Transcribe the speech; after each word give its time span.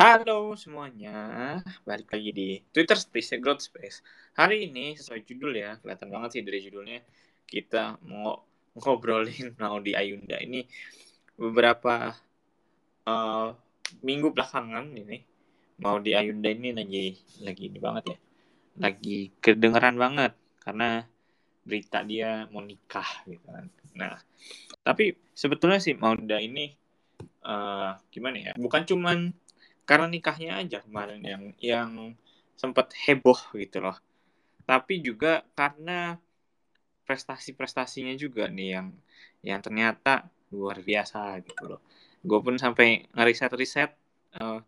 Halo 0.00 0.56
semuanya, 0.56 1.60
balik 1.84 2.08
lagi 2.08 2.32
di 2.32 2.48
Twitter 2.72 2.96
Space, 2.96 3.36
Growth 3.36 3.68
Space. 3.68 4.00
Hari 4.32 4.72
ini 4.72 4.96
sesuai 4.96 5.28
judul 5.28 5.52
ya, 5.52 5.76
kelihatan 5.76 6.08
banget 6.08 6.28
sih 6.32 6.40
dari 6.40 6.64
judulnya, 6.64 7.04
kita 7.44 8.00
mau 8.08 8.40
ngobrolin 8.80 9.52
mau 9.60 9.76
di 9.76 9.92
Ayunda 9.92 10.40
ini 10.40 10.64
beberapa 11.36 12.16
uh, 13.04 13.52
minggu 14.00 14.32
belakangan 14.32 14.88
ini 14.88 15.20
mau 15.84 16.00
di 16.00 16.16
Ayunda 16.16 16.48
ini 16.48 16.72
lagi 16.72 17.20
lagi 17.44 17.68
ini 17.68 17.76
banget 17.76 18.16
ya, 18.16 18.18
lagi 18.80 19.36
kedengeran 19.36 20.00
banget 20.00 20.32
karena 20.64 21.04
berita 21.60 22.08
dia 22.08 22.48
mau 22.48 22.64
nikah 22.64 23.28
gitu 23.28 23.44
kan. 23.44 23.68
Nah, 24.00 24.16
tapi 24.80 25.12
sebetulnya 25.36 25.76
sih 25.76 25.92
Mauda 25.92 26.40
ini 26.40 26.72
uh, 27.44 28.00
gimana 28.08 28.36
ya? 28.40 28.52
Bukan 28.56 28.88
cuman 28.88 29.36
karena 29.90 30.06
nikahnya 30.06 30.62
aja 30.62 30.78
kemarin 30.86 31.18
yang 31.18 31.42
yang 31.58 31.90
sempat 32.54 32.94
heboh 32.94 33.34
gitu 33.58 33.82
loh. 33.82 33.98
Tapi 34.62 35.02
juga 35.02 35.42
karena 35.58 36.14
prestasi-prestasinya 37.02 38.14
juga 38.14 38.46
nih 38.46 38.78
yang 38.78 38.88
yang 39.42 39.58
ternyata 39.58 40.30
luar 40.54 40.78
biasa 40.78 41.42
gitu 41.42 41.74
loh. 41.74 41.82
Gue 42.22 42.38
pun 42.38 42.54
sampai 42.54 43.10
ngeriset-riset 43.18 43.90
uh, 44.38 44.62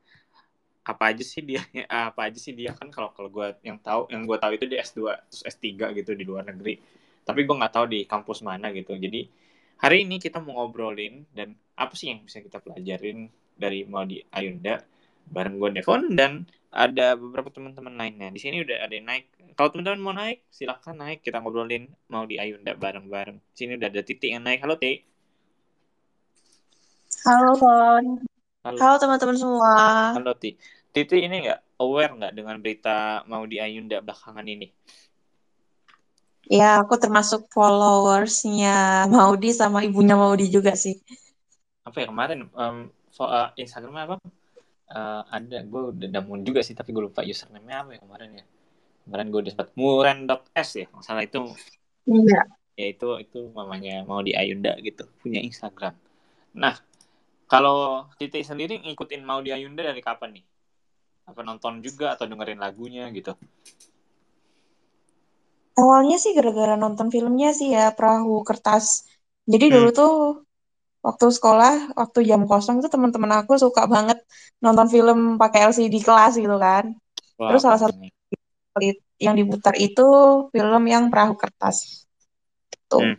apa 0.82 1.14
aja 1.14 1.22
sih 1.22 1.46
dia 1.46 1.62
apa 2.10 2.26
aja 2.26 2.42
sih 2.42 2.50
dia 2.50 2.74
kan 2.74 2.90
kalau 2.90 3.14
kalau 3.14 3.30
gue 3.30 3.54
yang 3.62 3.78
tahu 3.78 4.10
yang 4.10 4.26
gue 4.26 4.34
tahu 4.42 4.58
itu 4.58 4.66
di 4.66 4.74
S2 4.74 5.06
terus 5.30 5.42
S3 5.46 5.94
gitu 6.02 6.18
di 6.18 6.26
luar 6.26 6.50
negeri. 6.50 6.82
Tapi 7.22 7.46
gue 7.46 7.54
nggak 7.54 7.74
tahu 7.78 7.86
di 7.86 8.10
kampus 8.10 8.42
mana 8.42 8.74
gitu. 8.74 8.98
Jadi 8.98 9.30
hari 9.78 10.02
ini 10.02 10.18
kita 10.18 10.42
mau 10.42 10.66
ngobrolin 10.66 11.30
dan 11.30 11.54
apa 11.78 11.94
sih 11.94 12.10
yang 12.10 12.26
bisa 12.26 12.42
kita 12.42 12.58
pelajarin 12.58 13.30
dari 13.54 13.86
mau 13.86 14.02
di 14.02 14.18
Ayunda 14.34 14.82
bareng 15.30 15.60
gue 15.60 15.70
Devon 15.78 16.02
dan 16.16 16.48
ada 16.72 17.14
beberapa 17.14 17.52
teman-teman 17.52 17.92
lainnya. 17.94 18.32
Di 18.32 18.40
sini 18.40 18.64
udah 18.64 18.88
ada 18.88 18.94
yang 18.96 19.06
naik. 19.06 19.28
Kalau 19.52 19.68
teman-teman 19.68 20.00
mau 20.00 20.16
naik, 20.16 20.48
silahkan 20.48 20.96
naik. 20.96 21.20
Kita 21.20 21.44
ngobrolin 21.44 21.92
mau 22.08 22.24
di 22.24 22.40
Ayunda 22.40 22.72
bareng-bareng. 22.72 23.36
Di 23.52 23.56
sini 23.56 23.76
udah 23.76 23.88
ada 23.92 24.00
Titi 24.00 24.32
yang 24.32 24.42
naik. 24.42 24.64
Halo, 24.64 24.80
Ti. 24.80 24.92
Halo, 27.28 27.52
Kon. 27.60 28.24
Halo, 28.64 28.76
Halo 28.80 28.96
teman-teman 28.96 29.36
semua. 29.36 29.72
Halo, 30.16 30.32
Ti. 30.32 30.56
Titi 30.92 31.24
ini 31.24 31.44
nggak 31.48 31.60
aware 31.80 32.12
nggak 32.16 32.32
dengan 32.32 32.56
berita 32.60 33.24
mau 33.28 33.44
di 33.44 33.60
Ayunda 33.60 34.00
belakangan 34.00 34.44
ini? 34.48 34.68
Ya, 36.48 36.82
aku 36.82 36.98
termasuk 36.98 37.48
followersnya 37.54 39.06
Maudi 39.08 39.54
sama 39.54 39.80
ibunya 39.86 40.18
Maudi 40.18 40.52
juga 40.52 40.74
sih. 40.76 40.98
Apa 41.86 42.02
ya 42.02 42.06
kemarin 42.10 42.50
um, 42.52 42.90
uh, 43.20 43.48
Instagramnya 43.56 44.04
apa? 44.08 44.16
Uh, 44.92 45.22
ada 45.26 45.64
gue 45.64 45.82
udah 45.96 46.08
damun 46.12 46.44
juga 46.44 46.60
sih 46.60 46.76
tapi 46.76 46.92
gue 46.92 47.08
lupa 47.08 47.24
username-nya 47.24 47.76
apa 47.82 47.90
ya 47.96 48.00
kemarin 48.04 48.30
ya. 48.38 48.44
Kemarin 49.02 49.26
gue 49.32 49.40
udah 49.42 49.52
sempat 49.56 49.68
muren.s 49.74 50.68
ya 50.78 50.86
masalah 50.92 51.22
itu. 51.24 51.40
Iya. 52.06 52.42
Ya 52.76 52.86
itu 52.88 53.08
itu 53.20 53.38
mamanya 53.52 54.04
mau 54.04 54.20
di 54.20 54.36
Ayunda 54.36 54.76
gitu 54.80 55.08
punya 55.24 55.40
Instagram. 55.40 55.96
Nah 56.54 56.78
kalau 57.48 58.08
Titi 58.16 58.40
sendiri 58.44 58.80
ngikutin 58.80 59.22
mau 59.24 59.40
di 59.44 59.52
Ayunda 59.52 59.84
dari 59.84 60.00
kapan 60.00 60.40
nih? 60.40 60.44
Apa 61.28 61.40
nonton 61.44 61.84
juga 61.84 62.16
atau 62.16 62.24
dengerin 62.28 62.60
lagunya 62.60 63.08
gitu? 63.12 63.36
Awalnya 65.72 66.20
sih 66.20 66.36
gara-gara 66.36 66.76
nonton 66.76 67.08
filmnya 67.08 67.56
sih 67.56 67.72
ya 67.72 67.92
perahu 67.96 68.44
kertas. 68.44 69.08
Jadi 69.48 69.68
hmm. 69.68 69.74
dulu 69.74 69.88
tuh 69.92 70.14
waktu 71.02 71.26
sekolah 71.34 71.98
waktu 71.98 72.18
jam 72.24 72.46
kosong 72.46 72.78
itu 72.78 72.88
teman-teman 72.88 73.42
aku 73.42 73.58
suka 73.58 73.90
banget 73.90 74.22
nonton 74.62 74.86
film 74.86 75.18
pakai 75.36 75.68
LCD 75.68 76.00
kelas 76.00 76.38
gitu 76.38 76.56
kan. 76.56 76.94
Terus 77.36 77.62
salah 77.62 77.80
satu 77.82 77.98
yang 79.18 79.34
diputar 79.34 79.74
itu 79.76 80.06
film 80.54 80.82
yang 80.86 81.10
perahu 81.10 81.34
kertas. 81.34 82.06
Tuh. 82.86 83.02
Hmm. 83.02 83.18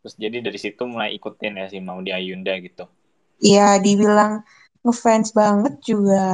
terus 0.00 0.16
jadi 0.16 0.40
dari 0.40 0.56
situ 0.56 0.80
mulai 0.88 1.12
ikutin 1.12 1.60
ya 1.60 1.68
sih 1.68 1.76
mau 1.84 2.00
di 2.00 2.08
Ayunda 2.08 2.56
gitu. 2.56 2.88
Iya 3.36 3.76
dibilang 3.84 4.40
ngefans 4.80 5.36
banget 5.36 5.76
juga 5.84 6.24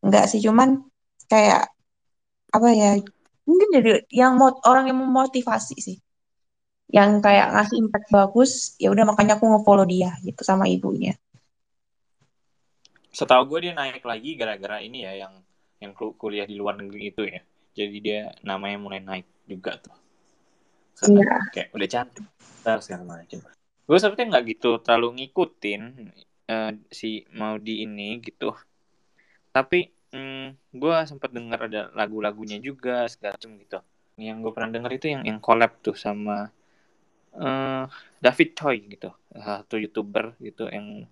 enggak 0.00 0.32
sih 0.32 0.40
cuman 0.40 0.80
kayak 1.28 1.68
apa 2.56 2.68
ya 2.72 2.96
mungkin 3.44 3.68
jadi 3.68 3.90
yang 4.08 4.40
mau 4.40 4.56
orang 4.64 4.88
yang 4.88 4.96
memotivasi 4.96 5.76
sih 5.76 6.00
yang 6.90 7.22
kayak 7.22 7.54
ngasih 7.54 7.76
impact 7.86 8.08
bagus 8.10 8.74
ya 8.82 8.90
udah 8.90 9.06
makanya 9.06 9.38
aku 9.38 9.46
ngefollow 9.46 9.86
dia 9.86 10.10
gitu 10.26 10.42
sama 10.42 10.66
ibunya. 10.66 11.14
Setahu 13.10 13.46
gue 13.50 13.70
dia 13.70 13.72
naik 13.74 14.02
lagi 14.02 14.34
gara-gara 14.34 14.82
ini 14.82 15.06
ya 15.06 15.26
yang 15.26 15.34
yang 15.80 15.92
kuliah 15.94 16.46
di 16.46 16.58
luar 16.58 16.78
negeri 16.78 17.14
itu 17.14 17.22
ya. 17.26 17.40
Jadi 17.74 17.96
dia 18.02 18.20
namanya 18.42 18.78
mulai 18.78 19.00
naik 19.00 19.26
juga 19.46 19.78
tuh. 19.78 19.94
Yeah. 21.00 21.40
kayak 21.56 21.72
udah 21.72 21.88
cantik 21.88 22.26
terus 22.60 22.84
segala 22.84 23.08
macam. 23.08 23.40
Gue 23.88 23.96
sepertinya 23.96 24.36
nggak 24.36 24.44
gitu 24.52 24.70
terlalu 24.84 25.24
ngikutin 25.24 25.82
uh, 26.50 26.70
si 26.92 27.24
Maudi 27.32 27.88
ini 27.88 28.20
gitu. 28.20 28.52
Tapi 29.48 29.88
mm, 30.12 30.76
gue 30.76 30.96
sempat 31.08 31.32
dengar 31.32 31.70
ada 31.70 31.88
lagu-lagunya 31.96 32.60
juga 32.60 33.08
segala 33.08 33.40
macam 33.40 33.50
gitu. 33.56 33.78
Yang 34.20 34.36
gue 34.44 34.52
pernah 34.52 34.70
denger 34.76 34.92
itu 35.00 35.06
yang 35.08 35.22
yang 35.24 35.38
collab 35.40 35.80
tuh 35.80 35.96
sama 35.96 36.52
uh, 37.36 37.84
David 38.18 38.50
Choi 38.58 38.78
gitu. 38.90 39.10
Satu 39.30 39.78
youtuber 39.78 40.34
gitu 40.42 40.66
yang 40.66 41.06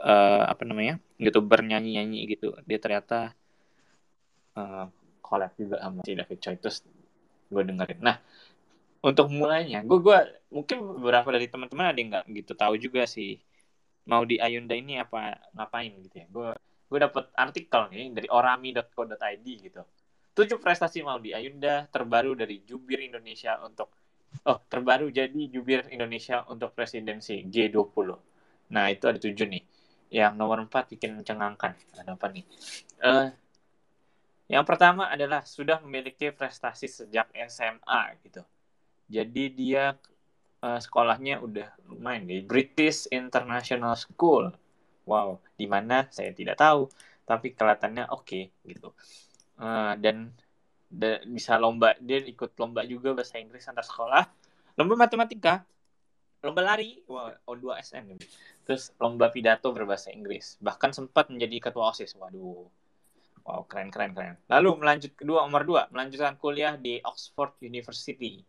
uh, 0.00 0.44
apa 0.46 0.62
namanya 0.68 1.00
youtuber 1.16 1.64
nyanyi 1.64 2.00
nyanyi 2.00 2.18
gitu. 2.36 2.56
Dia 2.68 2.78
ternyata 2.82 3.32
uh, 4.58 4.86
collab 5.24 5.52
juga 5.56 5.80
sama 5.80 6.04
si 6.04 6.12
David 6.12 6.38
Choi. 6.42 6.56
Terus 6.60 6.84
gue 7.52 7.62
dengerin. 7.62 8.00
Nah 8.00 8.16
untuk 9.02 9.26
mulainya 9.34 9.82
gue 9.82 9.98
gue 9.98 10.18
mungkin 10.54 10.78
beberapa 11.02 11.28
dari 11.34 11.50
teman-teman 11.50 11.90
ada 11.90 11.98
yang 11.98 12.10
nggak 12.14 12.26
gitu 12.38 12.52
tahu 12.54 12.78
juga 12.78 13.02
sih 13.02 13.34
mau 14.06 14.22
di 14.22 14.38
Ayunda 14.38 14.78
ini 14.78 14.98
apa 14.98 15.38
ngapain 15.54 15.92
gitu 16.06 16.16
ya. 16.22 16.26
Gue 16.30 16.48
gue 16.92 16.98
dapet 17.00 17.24
artikel 17.34 17.88
nih 17.88 18.12
dari 18.12 18.28
orami.co.id 18.28 19.46
gitu. 19.46 19.82
Tujuh 20.32 20.58
prestasi 20.60 21.04
mau 21.04 21.20
di 21.20 21.36
Ayunda 21.36 21.88
terbaru 21.92 22.32
dari 22.36 22.64
jubir 22.64 23.04
Indonesia 23.04 23.60
untuk 23.60 24.01
Oh, 24.42 24.58
terbaru 24.66 25.12
jadi 25.12 25.48
jubir 25.52 25.86
Indonesia 25.92 26.42
untuk 26.50 26.74
presidensi 26.74 27.46
G20. 27.46 28.16
Nah, 28.72 28.88
itu 28.88 29.04
ada 29.06 29.20
tujuh 29.20 29.46
nih. 29.46 29.62
Yang 30.12 30.32
nomor 30.34 30.58
empat 30.64 30.92
bikin 30.92 31.16
mencengangkan. 31.16 31.76
Ada 31.96 32.16
apa 32.16 32.26
nih? 32.32 32.44
Uh, 33.00 33.28
yang 34.52 34.68
pertama 34.68 35.08
adalah 35.08 35.46
sudah 35.48 35.80
memiliki 35.80 36.28
prestasi 36.28 36.84
sejak 36.84 37.30
SMA 37.48 38.18
gitu. 38.20 38.42
Jadi 39.08 39.44
dia 39.52 39.96
uh, 40.60 40.80
sekolahnya 40.80 41.40
udah 41.40 41.72
lumayan 41.88 42.28
di 42.28 42.44
British 42.44 43.08
International 43.08 43.96
School. 43.96 44.52
Wow, 45.08 45.42
di 45.58 45.66
mana 45.66 46.06
saya 46.14 46.30
tidak 46.30 46.60
tahu, 46.60 46.86
tapi 47.26 47.56
kelihatannya 47.56 48.06
oke 48.12 48.22
okay, 48.22 48.44
gitu. 48.68 48.94
Uh, 49.58 49.96
dan 49.98 50.30
da, 50.92 51.24
bisa 51.24 51.56
lomba 51.56 51.96
dia 51.96 52.20
ikut 52.20 52.52
lomba 52.60 52.84
juga 52.84 53.16
bahasa 53.16 53.40
Inggris 53.40 53.64
antar 53.64 53.88
sekolah. 53.88 54.28
Lomba 54.76 55.08
matematika. 55.08 55.64
Lomba 56.44 56.60
lari. 56.60 57.00
Wah 57.08 57.32
O2 57.48 57.80
SN 57.80 58.20
terus 58.62 58.94
lomba 59.00 59.32
pidato 59.32 59.72
berbahasa 59.72 60.12
Inggris. 60.12 60.60
Bahkan 60.60 60.92
sempat 60.92 61.32
menjadi 61.32 61.70
ketua 61.70 61.90
OSIS 61.90 62.14
waduh. 62.20 62.68
Wow 63.42 63.64
keren 63.66 63.88
keren 63.88 64.12
keren. 64.12 64.36
Lalu 64.46 64.70
melanjut 64.78 65.12
kedua 65.16 65.48
nomor 65.48 65.64
dua 65.66 65.82
melanjutkan 65.90 66.36
kuliah 66.36 66.76
di 66.76 67.00
Oxford 67.02 67.56
University. 67.64 68.44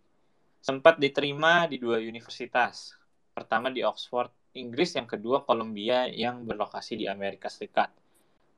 Sempat 0.59 1.00
diterima 1.00 1.66
di 1.66 1.80
dua 1.80 1.98
universitas. 2.03 2.94
Pertama 3.34 3.74
di 3.74 3.82
Oxford 3.82 4.30
Inggris 4.53 4.94
yang 4.94 5.09
kedua 5.09 5.42
Columbia 5.42 6.06
yang 6.06 6.46
berlokasi 6.46 6.94
di 6.94 7.09
Amerika 7.09 7.50
Serikat 7.50 8.03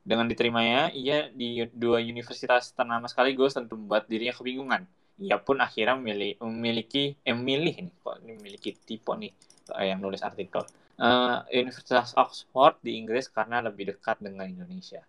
dengan 0.06 0.30
diterimanya, 0.30 0.94
ia 0.94 1.26
di 1.34 1.66
dua 1.74 1.98
universitas 1.98 2.70
ternama 2.70 3.10
sekaligus 3.10 3.58
tentu 3.58 3.74
membuat 3.74 4.06
dirinya 4.06 4.30
kebingungan. 4.38 4.86
Ia 5.18 5.42
pun 5.42 5.58
akhirnya 5.58 5.98
memilih, 5.98 6.38
memiliki, 6.46 7.18
eh, 7.26 7.34
memilih 7.34 7.74
nih, 7.90 7.94
kok 7.98 8.22
memiliki 8.22 8.70
tipe 8.78 9.10
nih 9.18 9.34
eh, 9.74 9.86
yang 9.90 9.98
nulis 9.98 10.22
artikel. 10.22 10.62
Uh, 10.96 11.44
Universitas 11.52 12.16
Oxford 12.16 12.80
di 12.80 12.96
Inggris 12.96 13.28
karena 13.28 13.60
lebih 13.60 13.92
dekat 13.92 14.22
dengan 14.22 14.48
Indonesia. 14.48 15.02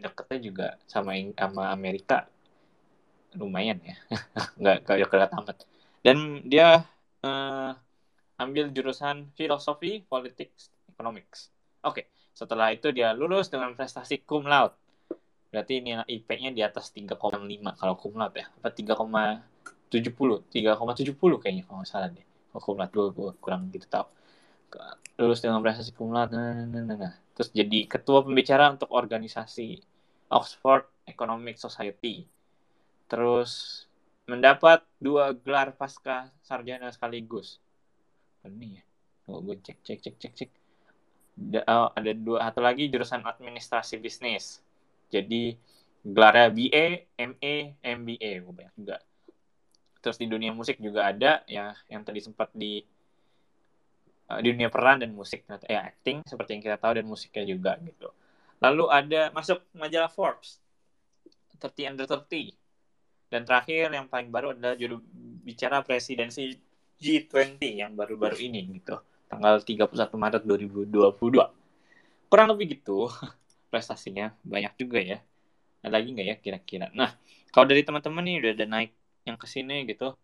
Dekatnya 0.00 0.38
juga 0.42 0.68
sama 0.88 1.14
sama 1.36 1.70
Amerika 1.70 2.26
lumayan 3.38 3.78
ya, 3.84 3.94
nggak 4.60 4.76
nggak 4.82 4.96
dekat 5.06 5.30
amat. 5.38 5.56
Dan 6.02 6.42
dia 6.48 6.82
uh, 7.22 7.70
ambil 8.40 8.72
jurusan 8.72 9.30
filosofi, 9.36 10.02
politics, 10.08 10.72
economics. 10.88 11.52
Oke. 11.84 12.08
Okay 12.08 12.19
setelah 12.40 12.72
itu 12.72 12.88
dia 12.88 13.12
lulus 13.12 13.52
dengan 13.52 13.76
prestasi 13.76 14.24
cum 14.24 14.48
laude. 14.48 14.72
Berarti 15.52 15.84
ini 15.84 16.00
IP-nya 16.08 16.56
di 16.56 16.64
atas 16.64 16.88
3,5 16.96 17.20
kalau 17.76 17.94
cum 18.00 18.16
laude 18.16 18.40
ya. 18.40 18.46
Apa 18.48 18.72
3,70? 18.72 19.92
3,70 19.92 21.12
kayaknya 21.36 21.62
kalau 21.68 21.84
nggak 21.84 21.90
salah 21.92 22.08
deh. 22.08 22.24
Kalau 22.24 22.62
cum 22.64 22.80
laude 22.80 23.12
gue, 23.12 23.30
kurang 23.44 23.68
gitu 23.68 23.84
tahu. 23.84 24.08
lulus 25.20 25.44
dengan 25.44 25.60
prestasi 25.60 25.92
kumlat 25.92 26.32
nah, 26.32 26.64
nah, 26.64 26.80
nah, 26.86 26.96
nah. 26.96 27.14
terus 27.36 27.50
jadi 27.52 27.84
ketua 27.84 28.24
pembicara 28.24 28.72
untuk 28.72 28.88
organisasi 28.88 29.82
Oxford 30.30 30.88
Economic 31.04 31.60
Society 31.60 32.24
terus 33.10 33.84
mendapat 34.30 34.86
dua 35.02 35.34
gelar 35.34 35.74
pasca 35.74 36.30
sarjana 36.40 36.88
sekaligus 36.94 37.58
ini 38.46 38.80
ya 38.80 38.82
oh, 39.28 39.42
gue 39.42 39.58
cek 39.60 39.82
cek 39.82 39.98
cek 40.00 40.16
cek 40.16 40.32
cek 40.38 40.50
oh, 41.38 41.88
ada 41.94 42.12
dua 42.16 42.38
satu 42.50 42.60
lagi 42.64 42.88
jurusan 42.90 43.22
administrasi 43.22 44.00
bisnis. 44.00 44.60
Jadi 45.10 45.54
gelarnya 46.00 46.48
BA 46.48 46.86
MA 47.16 47.54
MBA 47.82 48.30
gue 48.44 48.54
banyak 48.54 48.74
juga. 48.76 48.96
Terus 50.00 50.16
di 50.16 50.26
dunia 50.26 50.50
musik 50.56 50.80
juga 50.80 51.12
ada 51.12 51.44
ya 51.44 51.76
yang 51.92 52.02
tadi 52.06 52.24
sempat 52.24 52.48
di 52.56 52.80
uh, 54.32 54.40
di 54.40 54.48
dunia 54.52 54.72
peran 54.72 55.04
dan 55.04 55.12
musik. 55.12 55.44
Ya 55.68 55.84
acting 55.84 56.24
seperti 56.24 56.56
yang 56.56 56.62
kita 56.64 56.76
tahu 56.80 56.96
dan 57.00 57.06
musiknya 57.08 57.44
juga 57.44 57.76
gitu. 57.84 58.08
Lalu 58.60 58.84
ada 58.92 59.32
masuk 59.32 59.64
majalah 59.72 60.12
Forbes 60.12 60.60
30 61.60 61.96
under 61.96 62.06
30 62.08 62.56
dan 63.30 63.46
terakhir 63.46 63.92
yang 63.92 64.08
paling 64.08 64.28
baru 64.32 64.56
adalah 64.56 64.74
juru 64.74 65.00
bicara 65.44 65.80
presidensi 65.84 66.56
G20 67.00 67.60
yang 67.62 67.96
baru-baru 67.96 68.36
ini 68.36 68.60
gitu 68.80 69.00
tanggal 69.30 69.62
31 69.62 69.94
Maret 69.94 70.42
2022 70.42 70.90
kurang 72.26 72.46
lebih 72.50 72.76
gitu 72.76 73.06
prestasinya 73.72 74.34
banyak 74.42 74.74
juga 74.74 74.98
ya 74.98 75.18
ada 75.80 75.96
lagi 75.96 76.10
nggak 76.10 76.26
ya 76.26 76.36
kira-kira 76.42 76.86
nah 76.90 77.14
kalau 77.54 77.70
dari 77.70 77.86
teman-teman 77.86 78.26
nih 78.26 78.36
udah 78.42 78.52
ada 78.58 78.66
naik 78.66 78.92
yang 79.24 79.38
ke 79.38 79.46
sini 79.46 79.86
gitu 79.86 80.18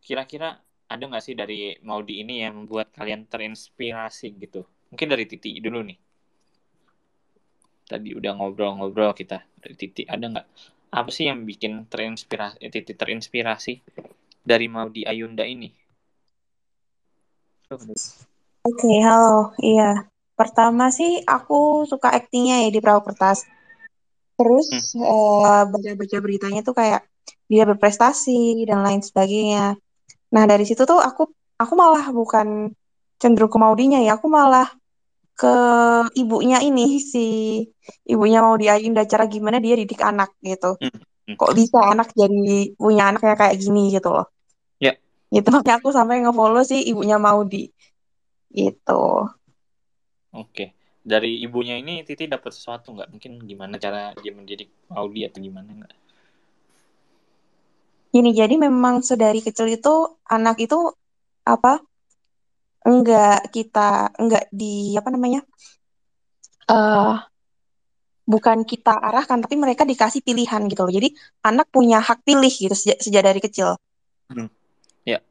kira-kira 0.00 0.64
ada 0.90 1.06
nggak 1.06 1.22
sih 1.22 1.38
dari 1.38 1.78
Maudi 1.86 2.18
ini 2.18 2.42
yang 2.42 2.66
membuat 2.66 2.90
kalian 2.90 3.22
terinspirasi 3.30 4.34
gitu? 4.42 4.66
Mungkin 4.90 5.06
dari 5.06 5.22
Titi 5.30 5.54
dulu 5.62 5.86
nih. 5.86 5.98
Tadi 7.86 8.10
udah 8.10 8.34
ngobrol-ngobrol 8.34 9.14
kita 9.14 9.46
dari 9.62 9.78
Titi. 9.78 10.02
Ada 10.02 10.26
nggak? 10.26 10.46
Apa 10.90 11.10
sih 11.14 11.30
yang 11.30 11.46
bikin 11.46 11.86
terinspirasi, 11.86 12.58
eh, 12.58 12.70
Titi 12.74 12.98
terinspirasi 12.98 13.78
dari 14.42 14.66
Maudi 14.66 15.06
Ayunda 15.06 15.46
ini? 15.46 15.70
Oke, 18.60 18.84
okay, 18.84 19.00
halo. 19.00 19.56
Iya. 19.56 20.04
Pertama 20.36 20.92
sih 20.92 21.24
aku 21.24 21.88
suka 21.88 22.12
aktingnya 22.12 22.60
ya 22.64 22.68
di 22.68 22.80
Perahu 22.84 23.00
Kertas. 23.08 23.48
Terus 24.36 24.68
hmm. 24.92 25.00
uh, 25.00 25.64
baca-baca 25.64 26.16
beritanya 26.20 26.60
tuh 26.60 26.76
kayak 26.76 27.08
dia 27.48 27.64
berprestasi 27.64 28.68
dan 28.68 28.84
lain 28.84 29.00
sebagainya. 29.00 29.80
Nah, 30.36 30.44
dari 30.44 30.68
situ 30.68 30.84
tuh 30.84 31.00
aku 31.00 31.32
aku 31.56 31.72
malah 31.72 32.12
bukan 32.12 32.76
cenderung 33.16 33.48
ke 33.48 33.56
Maudinya 33.56 33.96
ya, 33.96 34.20
aku 34.20 34.28
malah 34.28 34.68
ke 35.40 35.54
ibunya 36.20 36.60
ini 36.60 37.00
si 37.10 37.64
ibunya 38.04 38.44
mau 38.44 38.60
Ayunda 38.60 39.08
cara 39.08 39.24
gimana 39.24 39.56
dia 39.56 39.72
didik 39.72 40.04
anak 40.04 40.36
gitu. 40.44 40.76
Hmm, 40.76 41.00
hmm. 41.32 41.36
Kok 41.40 41.52
bisa 41.56 41.80
anak 41.80 42.12
jadi 42.12 42.76
punya 42.76 43.08
anaknya 43.08 43.40
kayak 43.40 43.56
gini 43.56 43.88
gitu 43.88 44.12
loh. 44.12 44.28
Ya. 44.76 44.92
Yeah. 44.92 44.96
Gitu 45.40 45.48
makanya 45.56 45.80
aku 45.80 45.96
sampai 45.96 46.20
ngefollow 46.20 46.60
si 46.60 46.84
ibunya 46.84 47.16
Maudi. 47.16 47.72
Gitu. 48.50 49.02
Oke. 50.34 50.74
Dari 51.00 51.40
ibunya 51.40 51.80
ini 51.80 52.04
Titi 52.04 52.28
dapat 52.28 52.52
sesuatu 52.52 52.92
nggak? 52.92 53.08
Mungkin 53.08 53.32
gimana 53.48 53.80
cara 53.80 54.12
dia 54.20 54.36
mendidik 54.36 54.68
Maudi 54.92 55.24
atau 55.24 55.40
gimana 55.40 55.70
nggak? 55.72 55.94
Gini, 58.10 58.30
jadi 58.34 58.58
memang 58.58 59.06
sedari 59.06 59.40
kecil 59.40 59.70
itu 59.70 60.18
anak 60.28 60.60
itu 60.60 60.76
apa? 61.46 61.80
Enggak 62.84 63.48
kita 63.54 64.12
enggak 64.18 64.50
di 64.52 64.98
apa 64.98 65.08
namanya? 65.08 65.40
Uh, 66.70 67.16
bukan 68.28 68.62
kita 68.62 68.94
arahkan 68.94 69.42
tapi 69.42 69.58
mereka 69.58 69.88
dikasih 69.88 70.20
pilihan 70.20 70.68
gitu 70.68 70.84
loh. 70.84 70.92
Jadi 70.92 71.16
anak 71.42 71.70
punya 71.72 71.98
hak 71.98 72.22
pilih 72.26 72.50
gitu 72.50 72.74
sejak, 72.76 72.98
sejak 73.00 73.22
dari 73.24 73.40
kecil. 73.40 73.78
Hmm. 74.28 74.52
Ya. 75.02 75.18
Yeah. 75.18 75.22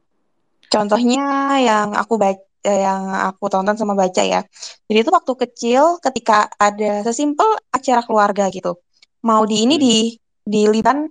Contohnya 0.66 1.24
yang 1.62 1.94
aku 1.94 2.18
baca 2.18 2.49
yang 2.64 3.08
aku 3.32 3.48
tonton 3.48 3.76
sama 3.76 3.96
baca 3.96 4.20
ya. 4.20 4.44
Jadi 4.86 4.98
itu 5.00 5.10
waktu 5.12 5.32
kecil 5.46 5.96
ketika 6.04 6.48
ada 6.60 7.00
sesimpel 7.04 7.46
acara 7.72 8.04
keluarga 8.04 8.52
gitu. 8.52 8.76
Mau 9.24 9.44
di 9.48 9.64
ini 9.64 9.76
hmm. 9.76 9.82
di 9.82 9.96
diliban 10.44 11.08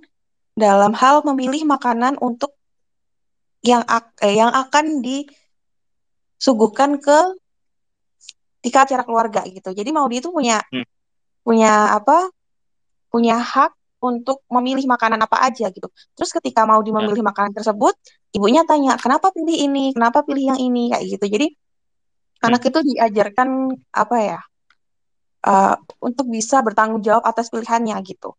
dalam 0.53 0.93
hal 0.93 1.23
memilih 1.23 1.63
makanan 1.65 2.19
untuk 2.19 2.53
yang 3.63 3.83
eh, 4.23 4.35
yang 4.35 4.51
akan 4.51 5.01
disuguhkan 5.03 6.99
ke 6.99 7.17
ketika 8.59 8.83
acara 8.85 9.03
keluarga 9.07 9.41
gitu. 9.47 9.71
Jadi 9.71 9.89
Maudi 9.95 10.19
itu 10.19 10.29
punya 10.35 10.59
hmm. 10.69 10.83
punya 11.47 11.95
apa? 11.95 12.27
Punya 13.09 13.39
hak 13.41 13.73
untuk 13.99 14.47
memilih 14.47 14.87
makanan 14.87 15.19
apa 15.19 15.43
aja 15.43 15.67
gitu. 15.69 15.87
Terus 16.15 16.31
ketika 16.31 16.63
Maudi 16.63 16.91
ya. 16.91 17.03
memilih 17.03 17.23
makanan 17.23 17.51
tersebut, 17.51 17.95
ibunya 18.31 18.63
tanya, 18.63 18.95
"Kenapa 18.95 19.31
pilih 19.35 19.55
ini? 19.55 19.91
Kenapa 19.91 20.23
pilih 20.23 20.55
yang 20.55 20.59
ini?" 20.59 20.91
kayak 20.91 21.05
gitu. 21.19 21.25
Jadi 21.27 21.47
hmm. 21.51 22.47
anak 22.47 22.61
itu 22.63 22.79
diajarkan 22.79 23.49
apa 23.91 24.17
ya? 24.19 24.39
Uh, 25.39 25.75
untuk 26.03 26.27
bisa 26.27 26.59
bertanggung 26.59 26.99
jawab 26.99 27.23
atas 27.23 27.47
pilihannya 27.47 27.95
gitu. 28.03 28.35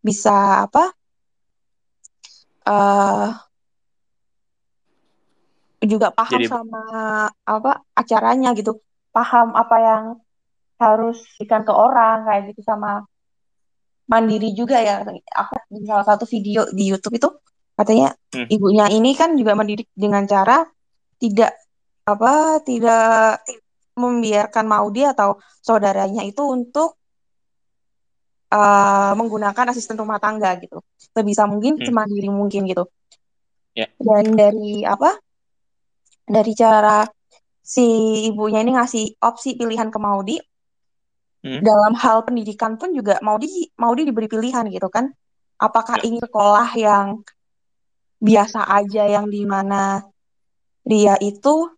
Bisa 0.00 0.64
apa? 0.64 0.96
uh, 2.68 3.28
juga 5.82 6.12
paham 6.12 6.40
Jadi... 6.42 6.46
sama 6.50 6.82
apa 7.46 7.72
acaranya 7.94 8.52
gitu 8.52 8.82
paham 9.14 9.56
apa 9.56 9.76
yang 9.78 10.04
harus 10.78 11.18
diberikan 11.38 11.66
ke 11.66 11.72
orang 11.74 12.28
kayak 12.28 12.42
gitu 12.54 12.62
sama 12.62 13.02
mandiri 14.08 14.56
juga 14.56 14.80
ya 14.80 15.04
aku 15.04 15.54
di 15.68 15.84
salah 15.84 16.06
satu 16.08 16.24
video 16.24 16.64
di 16.72 16.88
YouTube 16.88 17.20
itu 17.20 17.28
katanya 17.76 18.16
hmm. 18.34 18.48
ibunya 18.50 18.88
ini 18.90 19.12
kan 19.14 19.36
juga 19.36 19.54
mendidik 19.54 19.86
dengan 19.94 20.24
cara 20.24 20.64
tidak 21.20 21.54
apa 22.08 22.64
tidak 22.64 23.44
membiarkan 23.94 24.64
Maudi 24.64 25.04
atau 25.04 25.36
saudaranya 25.60 26.24
itu 26.24 26.40
untuk 26.40 26.96
uh, 28.50 29.12
menggunakan 29.12 29.70
asisten 29.70 30.00
rumah 30.00 30.16
tangga 30.16 30.56
gitu 30.58 30.80
sebisa 31.12 31.44
mungkin 31.44 31.76
hmm. 31.76 31.84
semandiri 31.84 32.32
mungkin 32.32 32.64
gitu 32.64 32.88
yeah. 33.76 33.92
dan 34.00 34.32
dari 34.32 34.82
apa 34.88 35.20
dari 36.24 36.52
cara 36.56 37.04
si 37.60 37.84
ibunya 38.32 38.64
ini 38.64 38.72
ngasih 38.72 39.20
opsi 39.20 39.54
pilihan 39.60 39.92
ke 39.92 39.98
Maudi 40.00 40.40
hmm. 41.44 41.60
dalam 41.62 41.94
hal 41.98 42.24
pendidikan 42.26 42.78
pun 42.80 42.94
juga 42.94 43.18
Maudi 43.22 43.70
Maudi 43.78 44.06
diberi 44.08 44.26
pilihan 44.26 44.66
gitu 44.70 44.88
kan 44.88 45.10
apakah 45.58 45.98
yeah. 46.02 46.06
ini 46.06 46.18
sekolah 46.22 46.68
yang 46.78 47.06
biasa 48.18 48.66
aja 48.66 49.06
yang 49.06 49.30
di 49.30 49.46
mana 49.46 50.02
dia 50.82 51.14
itu 51.22 51.70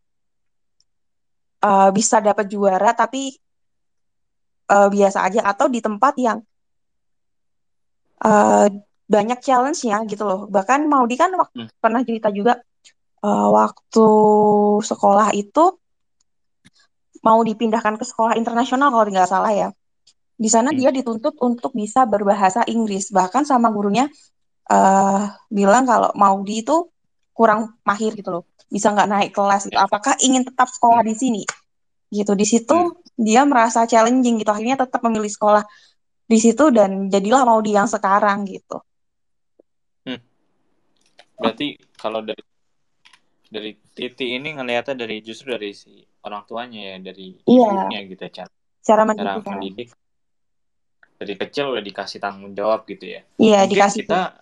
uh, 1.64 1.90
bisa 1.92 2.20
dapat 2.25 2.49
juara 2.49 2.96
tapi 2.96 3.37
uh, 4.70 4.88
biasa 4.88 5.26
aja 5.26 5.40
atau 5.44 5.66
di 5.68 5.80
tempat 5.85 6.14
yang 6.16 6.38
uh, 8.25 8.66
banyak 9.11 9.38
challenge-nya 9.42 10.06
gitu 10.06 10.23
loh. 10.23 10.46
Bahkan 10.46 10.87
Maudi 10.87 11.18
kan 11.18 11.35
waktu, 11.35 11.66
hmm. 11.66 11.82
pernah 11.82 12.00
cerita 12.06 12.30
juga 12.30 12.62
uh, 13.26 13.49
waktu 13.50 14.08
sekolah 14.87 15.35
itu 15.35 15.79
mau 17.20 17.40
dipindahkan 17.44 18.00
ke 18.00 18.04
sekolah 18.04 18.36
internasional 18.36 18.88
kalau 18.88 19.04
nggak 19.08 19.28
salah 19.28 19.52
ya. 19.52 19.68
Di 20.40 20.48
sana 20.48 20.72
hmm. 20.72 20.78
dia 20.80 20.90
dituntut 20.90 21.36
untuk 21.44 21.76
bisa 21.76 22.08
berbahasa 22.08 22.64
Inggris. 22.64 23.12
Bahkan 23.12 23.44
sama 23.44 23.68
gurunya 23.68 24.08
uh, 24.72 25.28
bilang 25.52 25.84
kalau 25.84 26.10
Maudi 26.16 26.64
itu 26.64 26.88
kurang 27.36 27.76
mahir 27.84 28.16
gitu 28.16 28.40
loh. 28.40 28.44
Bisa 28.72 28.88
nggak 28.92 29.08
naik 29.08 29.30
kelas 29.36 29.68
gitu. 29.68 29.76
Apakah 29.76 30.16
ingin 30.24 30.48
tetap 30.48 30.72
sekolah 30.72 31.04
di 31.04 31.12
sini? 31.12 31.42
Gitu. 32.08 32.32
Di 32.32 32.46
situ 32.48 32.72
hmm. 32.72 33.20
dia 33.20 33.44
merasa 33.44 33.84
challenging 33.84 34.40
gitu. 34.40 34.48
Akhirnya 34.48 34.80
tetap 34.80 35.04
memilih 35.04 35.28
sekolah 35.28 35.64
di 36.24 36.38
situ 36.40 36.72
dan 36.72 37.12
jadilah 37.12 37.44
mau 37.44 37.60
di 37.60 37.76
yang 37.76 37.90
sekarang 37.90 38.48
gitu. 38.48 38.80
Hmm. 40.08 40.24
Berarti 41.36 41.76
kalau 42.00 42.24
dari 42.24 42.40
dari 43.50 43.75
Titi 43.92 44.38
ini 44.38 44.54
ngelihatnya 44.54 44.95
dari 44.95 45.21
justru 45.26 45.59
dari 45.59 45.75
si 45.75 46.07
orang 46.23 46.47
tuanya 46.47 46.95
ya 46.95 46.97
dari 47.02 47.35
iya. 47.45 47.66
ibunya 47.66 47.99
gitu 48.07 48.23
ya 48.23 48.33
cara 48.33 48.52
cara 48.80 49.02
mendidik, 49.02 49.26
cara 49.26 49.42
kan. 49.42 49.52
mendidik 49.59 49.88
dari 51.21 51.35
kecil 51.37 51.76
udah 51.76 51.85
dikasih 51.85 52.16
tanggung 52.16 52.57
jawab 52.57 52.88
gitu 52.88 53.04
ya. 53.04 53.21
Iya 53.37 53.69
Mungkin 53.69 53.73
dikasih. 53.76 54.09
Kita 54.09 54.40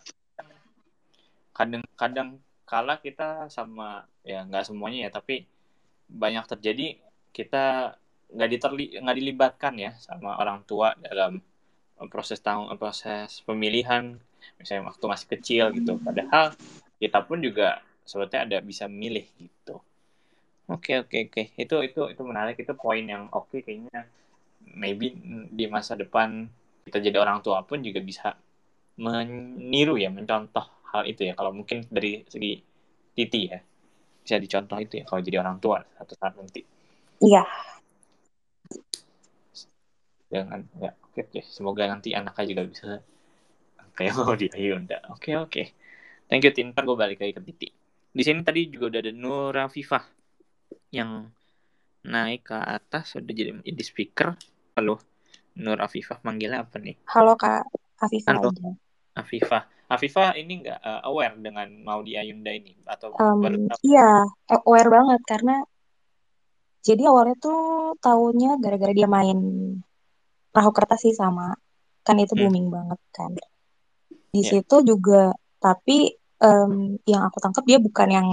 kadang-kadang 1.51 2.39
kala 2.63 3.03
kita 3.03 3.51
sama 3.51 4.07
ya 4.23 4.47
nggak 4.47 4.71
semuanya 4.71 5.09
ya 5.09 5.11
tapi 5.11 5.51
banyak 6.07 6.47
terjadi 6.47 7.03
kita 7.35 7.97
nggak 8.31 8.51
diterli 8.55 8.85
nggak 9.01 9.17
dilibatkan 9.19 9.75
ya 9.75 9.97
sama 9.99 10.39
orang 10.39 10.63
tua 10.69 10.95
dalam 11.03 11.43
proses 12.13 12.39
tahun 12.39 12.71
proses 12.79 13.43
pemilihan 13.43 14.21
misalnya 14.61 14.95
waktu 14.95 15.05
masih 15.11 15.29
kecil 15.35 15.65
gitu 15.75 15.99
padahal 15.99 16.55
kita 17.03 17.19
pun 17.27 17.43
juga 17.43 17.83
sebetulnya 18.09 18.49
ada 18.49 18.59
bisa 18.65 18.89
milih 18.89 19.29
gitu. 19.37 19.85
Oke 20.73 20.97
oke 21.05 21.29
oke. 21.29 21.43
Itu 21.61 21.77
itu 21.85 22.01
itu 22.09 22.23
menarik. 22.25 22.57
Itu 22.57 22.73
poin 22.73 23.05
yang 23.05 23.29
oke 23.29 23.53
okay, 23.53 23.61
kayaknya. 23.61 24.09
Maybe 24.69 25.13
di 25.53 25.65
masa 25.69 25.93
depan 25.93 26.49
kita 26.89 27.05
jadi 27.05 27.21
orang 27.21 27.45
tua 27.45 27.61
pun 27.69 27.85
juga 27.85 28.01
bisa 28.01 28.33
meniru 28.97 30.01
ya 30.01 30.09
mencontoh 30.09 30.65
hal 30.97 31.05
itu 31.05 31.29
ya. 31.29 31.37
Kalau 31.37 31.53
mungkin 31.53 31.85
dari 31.93 32.25
segi 32.25 32.57
Titi 33.13 33.41
ya 33.53 33.61
bisa 34.25 34.37
dicontoh 34.41 34.77
itu 34.81 35.01
ya 35.01 35.05
kalau 35.09 35.21
jadi 35.21 35.37
orang 35.45 35.61
tua 35.61 35.85
satu 36.01 36.13
saat 36.17 36.33
nanti. 36.37 36.65
Iya. 37.21 37.45
Dengan 40.29 40.65
ya 40.81 40.97
oke 40.97 41.21
oke. 41.29 41.41
Semoga 41.45 41.85
nanti 41.89 42.17
anaknya 42.17 42.45
juga 42.57 42.63
bisa. 42.65 42.89
Kayak 43.97 44.15
mau 44.21 44.37
di 44.37 44.49
oke 44.49 45.31
oke. 45.37 45.63
Thank 46.29 46.45
you 46.45 46.53
Tinta 46.53 46.85
gue 46.85 46.93
balik 46.93 47.25
lagi 47.25 47.33
ke 47.33 47.41
Titi 47.41 47.78
di 48.19 48.27
sini 48.27 48.43
tadi 48.43 48.67
juga 48.67 48.91
udah 48.91 49.01
ada 49.07 49.13
Nura 49.15 49.65
Viva 49.71 50.03
yang 50.91 51.31
naik 52.03 52.51
ke 52.51 52.59
atas 52.59 53.15
udah 53.15 53.31
jadi 53.31 53.63
jadi 53.63 53.83
speaker. 53.87 54.35
Halo 54.75 54.99
Nur 55.63 55.79
Afifah 55.79 56.19
manggilnya 56.27 56.67
apa 56.67 56.83
nih? 56.83 56.99
Halo 57.15 57.39
kak. 57.39 57.63
Afifah 58.03 58.35
halo. 58.35 58.51
aja. 58.51 58.71
Afifah 59.23 59.63
Afifah 59.87 60.35
ini 60.35 60.67
nggak 60.67 60.81
uh, 60.83 61.07
aware 61.07 61.39
dengan 61.39 61.71
mau 61.87 62.03
di 62.03 62.19
Ayunda 62.19 62.51
ini? 62.51 62.75
Atau 62.91 63.15
um, 63.15 63.71
iya 63.87 64.27
aware 64.51 64.91
banget 64.91 65.23
karena 65.23 65.63
jadi 66.83 67.07
awalnya 67.07 67.39
tuh 67.39 67.95
tahunnya 68.03 68.59
gara-gara 68.59 68.91
dia 68.99 69.07
main 69.07 69.39
perahu 70.51 70.75
kertas 70.75 71.07
sih 71.07 71.15
sama. 71.15 71.55
Kan 72.03 72.19
itu 72.19 72.35
hmm. 72.35 72.43
booming 72.43 72.67
banget 72.67 73.01
kan. 73.15 73.31
Di 74.35 74.43
yeah. 74.43 74.59
situ 74.59 74.83
juga 74.83 75.39
tapi 75.63 76.19
um, 76.43 76.97
yang 77.05 77.23
aku 77.27 77.39
tangkap 77.43 77.65
dia 77.67 77.79
bukan 77.79 78.09
yang 78.11 78.29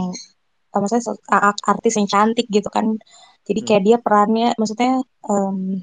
uh, 0.73 0.79
maksudnya 0.79 1.15
artis 1.65 1.93
yang 1.97 2.07
cantik 2.09 2.47
gitu 2.49 2.67
kan 2.69 2.97
jadi 3.45 3.61
kayak 3.61 3.81
hmm. 3.81 3.87
dia 3.89 3.97
perannya 4.01 4.49
maksudnya 4.57 5.01
um, 5.29 5.81